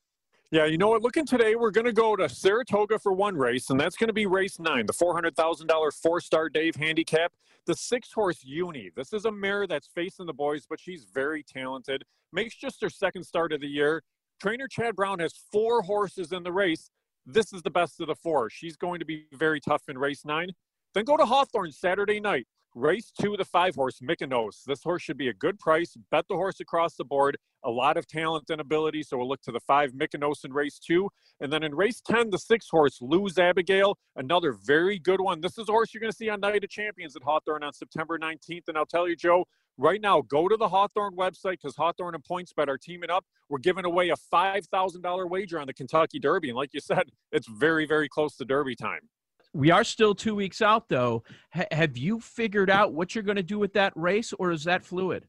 Yeah, 0.50 0.64
you 0.64 0.78
know 0.78 0.88
what? 0.88 1.02
Looking 1.02 1.26
today, 1.26 1.56
we're 1.56 1.70
going 1.70 1.84
to 1.84 1.92
go 1.92 2.16
to 2.16 2.26
Saratoga 2.26 2.98
for 2.98 3.12
one 3.12 3.36
race, 3.36 3.68
and 3.68 3.78
that's 3.78 3.98
going 3.98 4.08
to 4.08 4.14
be 4.14 4.24
race 4.24 4.58
nine, 4.58 4.86
the 4.86 4.94
$400,000 4.94 5.66
Fourstardave 5.68 6.74
handicap. 6.74 7.32
The 7.66 7.74
six 7.74 8.10
horse 8.10 8.42
Uni. 8.42 8.90
This 8.96 9.12
is 9.12 9.26
a 9.26 9.30
mare 9.30 9.66
that's 9.66 9.88
facing 9.94 10.24
the 10.24 10.32
boys, 10.32 10.64
but 10.66 10.80
she's 10.80 11.04
very 11.04 11.42
talented. 11.42 12.02
Makes 12.32 12.56
just 12.56 12.80
her 12.80 12.88
second 12.88 13.24
start 13.24 13.52
of 13.52 13.60
the 13.60 13.66
year. 13.66 14.02
Trainer 14.40 14.66
Chad 14.68 14.96
Brown 14.96 15.18
has 15.18 15.34
four 15.52 15.82
horses 15.82 16.32
in 16.32 16.44
the 16.44 16.52
race. 16.52 16.88
This 17.26 17.52
is 17.52 17.60
the 17.60 17.70
best 17.70 18.00
of 18.00 18.06
the 18.06 18.14
four. 18.14 18.48
She's 18.48 18.78
going 18.78 19.00
to 19.00 19.04
be 19.04 19.26
very 19.34 19.60
tough 19.60 19.82
in 19.88 19.98
race 19.98 20.24
nine. 20.24 20.52
Then 20.94 21.04
go 21.04 21.18
to 21.18 21.26
Hawthorne 21.26 21.72
Saturday 21.72 22.20
night. 22.20 22.46
Race 22.74 23.10
two, 23.18 23.36
the 23.36 23.44
five 23.44 23.74
horse, 23.74 23.98
Mykonos. 24.00 24.62
This 24.66 24.82
horse 24.82 25.02
should 25.02 25.16
be 25.16 25.28
a 25.28 25.34
good 25.34 25.58
price. 25.58 25.96
Bet 26.10 26.26
the 26.28 26.36
horse 26.36 26.60
across 26.60 26.94
the 26.94 27.04
board. 27.04 27.36
A 27.64 27.70
lot 27.70 27.96
of 27.96 28.06
talent 28.06 28.50
and 28.50 28.60
ability. 28.60 29.02
So 29.02 29.16
we'll 29.16 29.28
look 29.28 29.40
to 29.42 29.52
the 29.52 29.60
five, 29.60 29.92
Mykonos 29.92 30.44
in 30.44 30.52
race 30.52 30.78
two. 30.78 31.08
And 31.40 31.52
then 31.52 31.62
in 31.62 31.74
race 31.74 32.00
10, 32.00 32.30
the 32.30 32.38
six 32.38 32.68
horse, 32.70 32.98
Lose 33.00 33.38
Abigail. 33.38 33.96
Another 34.16 34.52
very 34.52 34.98
good 34.98 35.20
one. 35.20 35.40
This 35.40 35.56
is 35.58 35.68
a 35.68 35.72
horse 35.72 35.94
you're 35.94 36.00
going 36.00 36.12
to 36.12 36.16
see 36.16 36.28
on 36.28 36.40
Night 36.40 36.62
of 36.62 36.70
Champions 36.70 37.16
at 37.16 37.22
Hawthorne 37.22 37.62
on 37.62 37.72
September 37.72 38.18
19th. 38.18 38.68
And 38.68 38.76
I'll 38.76 38.86
tell 38.86 39.08
you, 39.08 39.16
Joe, 39.16 39.44
right 39.76 40.00
now, 40.00 40.20
go 40.22 40.48
to 40.48 40.56
the 40.56 40.68
Hawthorne 40.68 41.16
website 41.16 41.58
because 41.62 41.76
Hawthorne 41.76 42.14
and 42.14 42.24
PointsBet 42.24 42.68
are 42.68 42.78
teaming 42.78 43.10
up. 43.10 43.24
We're 43.48 43.58
giving 43.58 43.84
away 43.84 44.10
a 44.10 44.16
$5,000 44.32 45.30
wager 45.30 45.58
on 45.58 45.66
the 45.66 45.74
Kentucky 45.74 46.18
Derby. 46.18 46.48
And 46.48 46.56
like 46.56 46.74
you 46.74 46.80
said, 46.80 47.10
it's 47.32 47.48
very, 47.48 47.86
very 47.86 48.08
close 48.08 48.36
to 48.36 48.44
Derby 48.44 48.76
time. 48.76 49.08
We 49.54 49.70
are 49.70 49.84
still 49.84 50.14
two 50.14 50.34
weeks 50.34 50.60
out, 50.60 50.88
though. 50.88 51.22
H- 51.54 51.66
have 51.72 51.96
you 51.96 52.20
figured 52.20 52.70
out 52.70 52.92
what 52.92 53.14
you're 53.14 53.24
going 53.24 53.36
to 53.36 53.42
do 53.42 53.58
with 53.58 53.72
that 53.74 53.92
race, 53.96 54.32
or 54.38 54.50
is 54.50 54.64
that 54.64 54.84
fluid? 54.84 55.24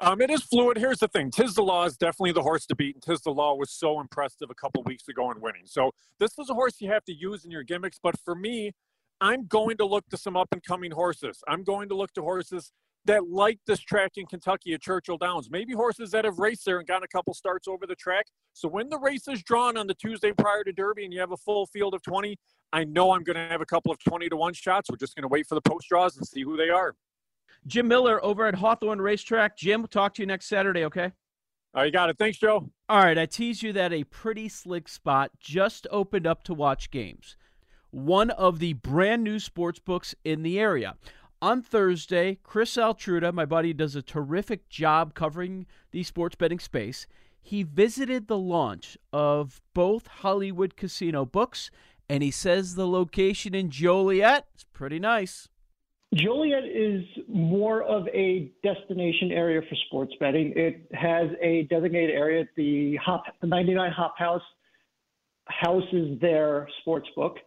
Um, 0.00 0.20
it 0.20 0.30
is 0.30 0.42
fluid. 0.42 0.76
Here's 0.76 0.98
the 0.98 1.08
thing: 1.08 1.30
Tiz 1.30 1.54
the 1.54 1.62
Law 1.62 1.84
is 1.84 1.96
definitely 1.96 2.32
the 2.32 2.42
horse 2.42 2.66
to 2.66 2.74
beat, 2.74 2.96
and 2.96 3.02
Tiz 3.02 3.22
the 3.22 3.30
Law 3.30 3.54
was 3.54 3.70
so 3.70 4.00
impressive 4.00 4.50
a 4.50 4.54
couple 4.54 4.82
weeks 4.84 5.08
ago 5.08 5.30
in 5.30 5.40
winning. 5.40 5.62
So 5.64 5.92
this 6.18 6.38
is 6.38 6.50
a 6.50 6.54
horse 6.54 6.80
you 6.80 6.90
have 6.90 7.04
to 7.04 7.14
use 7.14 7.44
in 7.44 7.50
your 7.50 7.62
gimmicks. 7.62 7.98
But 8.02 8.18
for 8.24 8.34
me, 8.34 8.72
I'm 9.20 9.46
going 9.46 9.76
to 9.78 9.86
look 9.86 10.04
to 10.10 10.16
some 10.16 10.36
up 10.36 10.48
and 10.52 10.62
coming 10.62 10.90
horses. 10.90 11.40
I'm 11.48 11.64
going 11.64 11.88
to 11.88 11.94
look 11.94 12.12
to 12.14 12.22
horses 12.22 12.72
that 13.06 13.28
like 13.28 13.58
this 13.66 13.80
track 13.80 14.12
in 14.16 14.26
Kentucky 14.26 14.72
at 14.72 14.80
Churchill 14.80 15.18
Downs. 15.18 15.50
Maybe 15.50 15.74
horses 15.74 16.10
that 16.12 16.24
have 16.24 16.38
raced 16.38 16.64
there 16.64 16.78
and 16.78 16.86
gotten 16.86 17.04
a 17.04 17.08
couple 17.08 17.34
starts 17.34 17.68
over 17.68 17.86
the 17.86 17.94
track. 17.94 18.26
So 18.52 18.68
when 18.68 18.88
the 18.88 18.98
race 18.98 19.28
is 19.28 19.42
drawn 19.42 19.76
on 19.76 19.86
the 19.86 19.94
Tuesday 19.94 20.32
prior 20.32 20.64
to 20.64 20.72
Derby 20.72 21.04
and 21.04 21.12
you 21.12 21.20
have 21.20 21.32
a 21.32 21.36
full 21.36 21.66
field 21.66 21.94
of 21.94 22.02
20, 22.02 22.36
I 22.74 22.82
know 22.82 23.12
I'm 23.12 23.22
going 23.22 23.36
to 23.36 23.46
have 23.48 23.60
a 23.60 23.66
couple 23.66 23.92
of 23.92 24.02
20 24.02 24.28
to 24.30 24.36
1 24.36 24.52
shots. 24.52 24.90
We're 24.90 24.96
just 24.96 25.14
going 25.14 25.22
to 25.22 25.28
wait 25.28 25.46
for 25.46 25.54
the 25.54 25.60
post 25.60 25.88
draws 25.88 26.16
and 26.16 26.26
see 26.26 26.42
who 26.42 26.56
they 26.56 26.70
are. 26.70 26.96
Jim 27.68 27.86
Miller 27.86 28.22
over 28.24 28.46
at 28.48 28.56
Hawthorne 28.56 29.00
Racetrack. 29.00 29.56
Jim, 29.56 29.80
we'll 29.82 29.88
talk 29.88 30.12
to 30.14 30.22
you 30.22 30.26
next 30.26 30.46
Saturday, 30.46 30.84
okay? 30.84 31.12
All 31.72 31.82
right, 31.82 31.84
you 31.84 31.92
got 31.92 32.10
it. 32.10 32.18
Thanks, 32.18 32.36
Joe. 32.36 32.68
All 32.88 32.98
right, 32.98 33.16
I 33.16 33.26
teased 33.26 33.62
you 33.62 33.72
that 33.74 33.92
a 33.92 34.02
pretty 34.02 34.48
slick 34.48 34.88
spot 34.88 35.30
just 35.38 35.86
opened 35.92 36.26
up 36.26 36.42
to 36.44 36.52
watch 36.52 36.90
games. 36.90 37.36
One 37.92 38.30
of 38.30 38.58
the 38.58 38.72
brand 38.72 39.22
new 39.22 39.38
sports 39.38 39.78
books 39.78 40.16
in 40.24 40.42
the 40.42 40.58
area. 40.58 40.96
On 41.40 41.62
Thursday, 41.62 42.38
Chris 42.42 42.76
Altruda, 42.76 43.32
my 43.32 43.44
buddy, 43.44 43.72
does 43.72 43.94
a 43.94 44.02
terrific 44.02 44.68
job 44.68 45.14
covering 45.14 45.66
the 45.92 46.02
sports 46.02 46.34
betting 46.34 46.58
space. 46.58 47.06
He 47.40 47.62
visited 47.62 48.26
the 48.26 48.38
launch 48.38 48.98
of 49.12 49.60
both 49.74 50.06
Hollywood 50.06 50.76
Casino 50.76 51.24
books, 51.24 51.70
and 52.08 52.22
he 52.22 52.30
says 52.30 52.74
the 52.74 52.86
location 52.86 53.54
in 53.54 53.70
Joliet 53.70 54.46
is 54.56 54.64
pretty 54.72 54.98
nice. 54.98 55.48
Joliet 56.14 56.64
is 56.64 57.02
more 57.28 57.82
of 57.82 58.06
a 58.08 58.52
destination 58.62 59.32
area 59.32 59.60
for 59.62 59.74
sports 59.86 60.12
betting. 60.20 60.52
It 60.54 60.86
has 60.92 61.28
a 61.42 61.64
designated 61.64 62.14
area. 62.14 62.44
The 62.56 62.96
Hop, 62.96 63.24
the 63.40 63.48
99 63.48 63.90
Hop 63.90 64.16
House 64.16 64.42
houses 65.46 66.20
their 66.20 66.68
sports 66.80 67.08
book. 67.16 67.38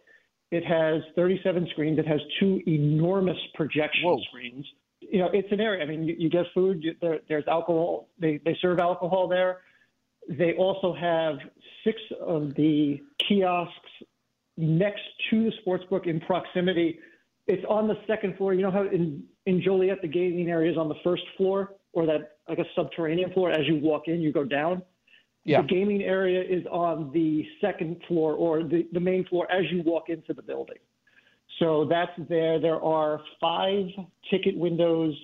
It 0.50 0.64
has 0.64 1.02
37 1.14 1.68
screens. 1.72 1.98
It 1.98 2.06
has 2.06 2.20
two 2.40 2.60
enormous 2.66 3.36
projection 3.54 4.04
Whoa. 4.04 4.20
screens. 4.28 4.66
You 5.00 5.20
know, 5.20 5.30
it's 5.32 5.50
an 5.52 5.60
area. 5.60 5.82
I 5.82 5.86
mean, 5.86 6.04
you, 6.04 6.16
you 6.18 6.30
get 6.30 6.46
food. 6.52 6.82
You, 6.82 6.94
there, 7.00 7.20
there's 7.28 7.46
alcohol. 7.46 8.08
They 8.18 8.40
they 8.44 8.56
serve 8.60 8.80
alcohol 8.80 9.28
there. 9.28 9.58
They 10.28 10.54
also 10.54 10.94
have 10.94 11.36
six 11.84 11.98
of 12.20 12.54
the 12.54 13.00
kiosks 13.26 13.90
next 14.58 15.02
to 15.30 15.44
the 15.44 15.52
sports 15.60 15.84
book 15.88 16.06
in 16.06 16.20
proximity. 16.20 16.98
It's 17.46 17.64
on 17.68 17.88
the 17.88 17.94
second 18.06 18.36
floor. 18.36 18.52
You 18.52 18.62
know 18.62 18.70
how 18.70 18.82
in 18.82 19.22
in 19.46 19.62
Joliet 19.62 20.02
the 20.02 20.08
gaming 20.08 20.50
area 20.50 20.70
is 20.70 20.76
on 20.76 20.88
the 20.88 20.96
first 21.02 21.22
floor, 21.36 21.74
or 21.92 22.04
that 22.04 22.36
like 22.48 22.58
a 22.58 22.64
subterranean 22.76 23.32
floor. 23.32 23.50
As 23.50 23.66
you 23.66 23.76
walk 23.76 24.08
in, 24.08 24.20
you 24.20 24.32
go 24.32 24.44
down. 24.44 24.82
Yeah. 25.44 25.62
The 25.62 25.68
gaming 25.68 26.02
area 26.02 26.42
is 26.42 26.66
on 26.66 27.10
the 27.12 27.46
second 27.60 28.02
floor 28.06 28.34
or 28.34 28.62
the, 28.62 28.86
the 28.92 29.00
main 29.00 29.24
floor 29.26 29.50
as 29.50 29.64
you 29.70 29.82
walk 29.82 30.10
into 30.10 30.34
the 30.34 30.42
building. 30.42 30.76
So 31.58 31.86
that's 31.88 32.12
there. 32.28 32.60
There 32.60 32.82
are 32.82 33.20
five 33.40 33.86
ticket 34.30 34.56
windows 34.56 35.14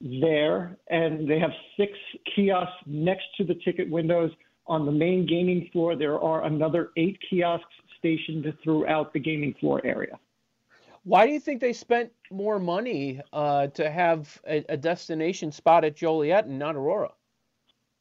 there, 0.00 0.76
and 0.88 1.28
they 1.28 1.40
have 1.40 1.50
six 1.76 1.92
kiosks 2.34 2.76
next 2.86 3.24
to 3.38 3.44
the 3.44 3.54
ticket 3.64 3.90
windows. 3.90 4.30
On 4.68 4.86
the 4.86 4.92
main 4.92 5.26
gaming 5.26 5.68
floor, 5.72 5.96
there 5.96 6.20
are 6.20 6.44
another 6.44 6.90
eight 6.96 7.18
kiosks 7.28 7.74
stationed 8.02 8.52
throughout 8.64 9.12
the 9.12 9.20
gaming 9.20 9.54
floor 9.60 9.80
area. 9.84 10.18
Why 11.04 11.26
do 11.26 11.32
you 11.32 11.40
think 11.40 11.60
they 11.60 11.72
spent 11.72 12.10
more 12.30 12.58
money 12.58 13.20
uh, 13.32 13.68
to 13.68 13.90
have 13.90 14.40
a, 14.46 14.64
a 14.68 14.76
destination 14.76 15.52
spot 15.52 15.84
at 15.84 15.96
Joliet 15.96 16.46
and 16.46 16.58
not 16.58 16.76
Aurora? 16.76 17.12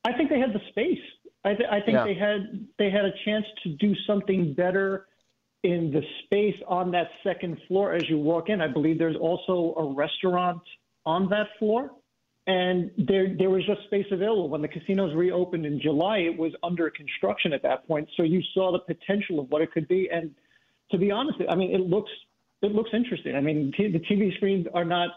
I 0.03 0.13
think 0.13 0.29
they 0.29 0.39
had 0.39 0.53
the 0.53 0.61
space. 0.69 0.99
I, 1.43 1.53
th- 1.53 1.69
I 1.71 1.81
think 1.81 1.95
yeah. 1.95 2.03
they 2.03 2.13
had 2.13 2.67
they 2.77 2.89
had 2.91 3.05
a 3.05 3.11
chance 3.25 3.45
to 3.63 3.69
do 3.69 3.93
something 4.05 4.53
better 4.53 5.07
in 5.63 5.91
the 5.91 6.01
space 6.25 6.55
on 6.67 6.91
that 6.91 7.07
second 7.23 7.57
floor 7.67 7.93
as 7.93 8.03
you 8.09 8.17
walk 8.17 8.49
in. 8.49 8.61
I 8.61 8.67
believe 8.67 8.97
there's 8.97 9.15
also 9.15 9.75
a 9.77 9.93
restaurant 9.93 10.61
on 11.05 11.29
that 11.29 11.47
floor, 11.57 11.91
and 12.47 12.89
there 12.97 13.35
there 13.37 13.49
was 13.49 13.65
just 13.65 13.83
space 13.85 14.07
available 14.11 14.49
when 14.49 14.61
the 14.61 14.67
casinos 14.67 15.13
reopened 15.13 15.65
in 15.65 15.79
July. 15.79 16.19
It 16.19 16.37
was 16.37 16.53
under 16.63 16.89
construction 16.89 17.53
at 17.53 17.61
that 17.63 17.87
point, 17.87 18.09
so 18.17 18.23
you 18.23 18.41
saw 18.53 18.71
the 18.71 18.79
potential 18.79 19.39
of 19.39 19.49
what 19.51 19.61
it 19.61 19.71
could 19.71 19.87
be. 19.87 20.09
And 20.11 20.31
to 20.89 20.97
be 20.97 21.11
honest, 21.11 21.37
I 21.49 21.55
mean, 21.55 21.73
it 21.73 21.81
looks 21.81 22.11
it 22.61 22.73
looks 22.73 22.89
interesting. 22.93 23.35
I 23.35 23.41
mean, 23.41 23.71
t- 23.77 23.91
the 23.91 23.99
TV 23.99 24.35
screens 24.35 24.67
are 24.73 24.85
not 24.85 25.11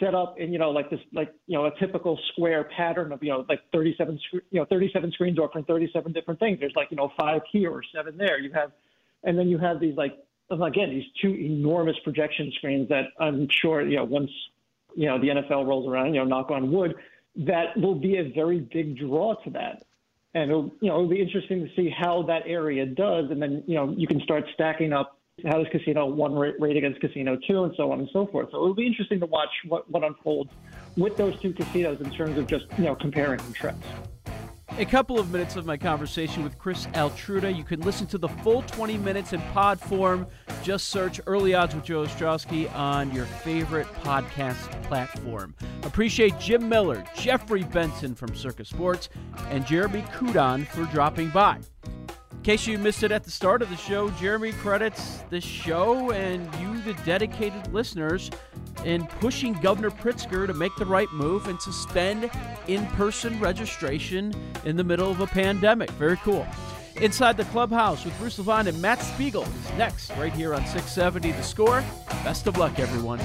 set 0.00 0.14
up 0.14 0.38
in 0.38 0.52
you 0.52 0.58
know 0.58 0.70
like 0.70 0.90
this 0.90 1.00
like 1.12 1.32
you 1.46 1.56
know 1.56 1.66
a 1.66 1.78
typical 1.78 2.18
square 2.32 2.68
pattern 2.76 3.12
of 3.12 3.22
you 3.22 3.30
know 3.30 3.44
like 3.48 3.60
37 3.72 4.18
you 4.32 4.42
know 4.52 4.64
37 4.64 5.12
screens 5.12 5.38
offering 5.38 5.64
37 5.64 6.12
different 6.12 6.40
things. 6.40 6.58
There's 6.58 6.74
like 6.74 6.90
you 6.90 6.96
know 6.96 7.12
five 7.16 7.42
here 7.52 7.70
or 7.70 7.82
seven 7.94 8.16
there. 8.16 8.38
You 8.40 8.52
have, 8.52 8.72
and 9.22 9.38
then 9.38 9.48
you 9.48 9.58
have 9.58 9.78
these 9.78 9.96
like 9.96 10.18
again 10.50 10.90
these 10.90 11.06
two 11.20 11.34
enormous 11.34 11.96
projection 12.02 12.52
screens 12.56 12.88
that 12.88 13.06
I'm 13.20 13.48
sure 13.48 13.86
you 13.86 13.96
know 13.96 14.04
once 14.04 14.30
you 14.96 15.06
know 15.06 15.18
the 15.18 15.28
NFL 15.28 15.66
rolls 15.66 15.88
around, 15.88 16.14
you 16.14 16.20
know 16.20 16.24
knock 16.24 16.50
on 16.50 16.70
wood, 16.70 16.94
that 17.36 17.76
will 17.76 17.94
be 17.94 18.18
a 18.18 18.32
very 18.34 18.60
big 18.60 18.98
draw 18.98 19.34
to 19.44 19.50
that. 19.50 19.84
And 20.34 20.50
it'll, 20.50 20.72
you 20.80 20.88
know 20.88 20.96
it'll 20.96 21.08
be 21.08 21.20
interesting 21.20 21.66
to 21.66 21.74
see 21.74 21.90
how 21.90 22.22
that 22.24 22.42
area 22.46 22.86
does, 22.86 23.30
and 23.30 23.40
then 23.40 23.62
you 23.66 23.74
know 23.74 23.94
you 23.96 24.06
can 24.06 24.20
start 24.20 24.44
stacking 24.54 24.92
up 24.92 25.18
how 25.46 25.58
does 25.58 25.66
Casino 25.72 26.06
one 26.06 26.34
rate, 26.34 26.76
against 26.76 27.00
Casino 27.00 27.38
two, 27.48 27.64
and 27.64 27.74
so 27.76 27.90
on 27.92 28.00
and 28.00 28.08
so 28.12 28.26
forth. 28.26 28.48
So 28.50 28.58
it'll 28.58 28.74
be 28.74 28.86
interesting 28.86 29.18
to 29.20 29.26
watch 29.26 29.50
what, 29.66 29.90
what 29.90 30.04
unfolds 30.04 30.50
with 30.96 31.16
those 31.16 31.38
two 31.40 31.52
casinos 31.52 32.00
in 32.00 32.10
terms 32.10 32.38
of 32.38 32.46
just 32.46 32.66
you 32.78 32.84
know 32.84 32.94
comparing 32.94 33.38
contrasts. 33.38 33.86
A 34.78 34.86
couple 34.86 35.18
of 35.18 35.30
minutes 35.30 35.56
of 35.56 35.66
my 35.66 35.76
conversation 35.76 36.42
with 36.42 36.58
Chris 36.58 36.86
Altruda. 36.94 37.54
You 37.54 37.62
can 37.62 37.80
listen 37.82 38.06
to 38.06 38.16
the 38.16 38.28
full 38.28 38.62
20 38.62 38.96
minutes 38.98 39.34
in 39.34 39.40
pod 39.52 39.78
form. 39.78 40.26
Just 40.62 40.90
search 40.90 41.20
Early 41.26 41.54
Odds 41.54 41.74
with 41.74 41.84
Joe 41.84 42.04
Ostrowski 42.04 42.72
on 42.74 43.12
your 43.12 43.24
favorite 43.24 43.88
podcast 44.04 44.70
platform. 44.84 45.54
Appreciate 45.82 46.38
Jim 46.38 46.68
Miller, 46.68 47.04
Jeffrey 47.16 47.64
Benson 47.64 48.14
from 48.14 48.34
Circa 48.36 48.64
Sports, 48.64 49.08
and 49.50 49.66
Jeremy 49.66 50.02
Kudon 50.14 50.66
for 50.68 50.84
dropping 50.84 51.30
by. 51.30 51.58
In 52.30 52.42
case 52.44 52.66
you 52.66 52.78
missed 52.78 53.02
it 53.02 53.10
at 53.10 53.24
the 53.24 53.30
start 53.30 53.60
of 53.60 53.70
the 53.70 53.76
show, 53.76 54.10
Jeremy 54.10 54.52
credits 54.52 55.18
the 55.30 55.40
show 55.40 56.12
and 56.12 56.42
you, 56.60 56.80
the 56.82 56.94
dedicated 57.04 57.72
listeners, 57.72 58.30
in 58.84 59.06
pushing 59.20 59.54
Governor 59.54 59.90
Pritzker 59.90 60.46
to 60.46 60.54
make 60.54 60.74
the 60.76 60.86
right 60.86 61.10
move 61.12 61.48
and 61.48 61.60
suspend 61.60 62.30
in 62.68 62.86
person 62.88 63.38
registration 63.40 64.32
in 64.64 64.76
the 64.76 64.84
middle 64.84 65.10
of 65.10 65.20
a 65.20 65.26
pandemic. 65.26 65.90
Very 65.92 66.16
cool. 66.18 66.46
Inside 66.96 67.36
the 67.36 67.44
Clubhouse 67.46 68.04
with 68.04 68.16
Bruce 68.18 68.38
Levine 68.38 68.68
and 68.68 68.80
Matt 68.80 69.00
Spiegel 69.02 69.42
is 69.42 69.78
next, 69.78 70.10
right 70.16 70.32
here 70.32 70.54
on 70.54 70.60
670 70.60 71.32
The 71.32 71.42
Score. 71.42 71.84
Best 72.22 72.46
of 72.46 72.56
luck, 72.58 72.78
everyone. 72.78 73.20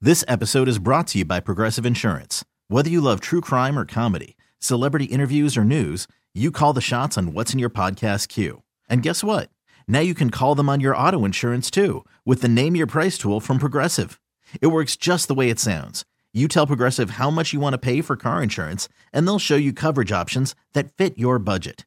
This 0.00 0.24
episode 0.28 0.68
is 0.68 0.78
brought 0.78 1.06
to 1.08 1.18
you 1.18 1.24
by 1.24 1.40
Progressive 1.40 1.86
Insurance. 1.86 2.44
Whether 2.68 2.90
you 2.90 3.00
love 3.00 3.20
true 3.20 3.40
crime 3.40 3.78
or 3.78 3.84
comedy, 3.84 4.36
celebrity 4.58 5.06
interviews 5.06 5.56
or 5.56 5.64
news, 5.64 6.06
you 6.34 6.50
call 6.50 6.72
the 6.72 6.80
shots 6.80 7.16
on 7.16 7.32
what's 7.32 7.52
in 7.52 7.58
your 7.58 7.70
podcast 7.70 8.28
queue. 8.28 8.62
And 8.88 9.02
guess 9.02 9.24
what? 9.24 9.50
Now 9.88 10.00
you 10.00 10.14
can 10.14 10.30
call 10.30 10.54
them 10.54 10.68
on 10.68 10.80
your 10.80 10.96
auto 10.96 11.24
insurance 11.24 11.70
too 11.70 12.04
with 12.24 12.42
the 12.42 12.48
Name 12.48 12.76
Your 12.76 12.86
Price 12.86 13.16
tool 13.18 13.40
from 13.40 13.58
Progressive. 13.58 14.20
It 14.60 14.68
works 14.68 14.96
just 14.96 15.26
the 15.26 15.34
way 15.34 15.48
it 15.48 15.58
sounds. 15.58 16.04
You 16.32 16.48
tell 16.48 16.66
Progressive 16.66 17.10
how 17.10 17.30
much 17.30 17.54
you 17.54 17.60
want 17.60 17.72
to 17.72 17.78
pay 17.78 18.02
for 18.02 18.14
car 18.14 18.42
insurance, 18.42 18.90
and 19.10 19.26
they'll 19.26 19.38
show 19.38 19.56
you 19.56 19.72
coverage 19.72 20.12
options 20.12 20.54
that 20.74 20.92
fit 20.92 21.18
your 21.18 21.38
budget. 21.38 21.86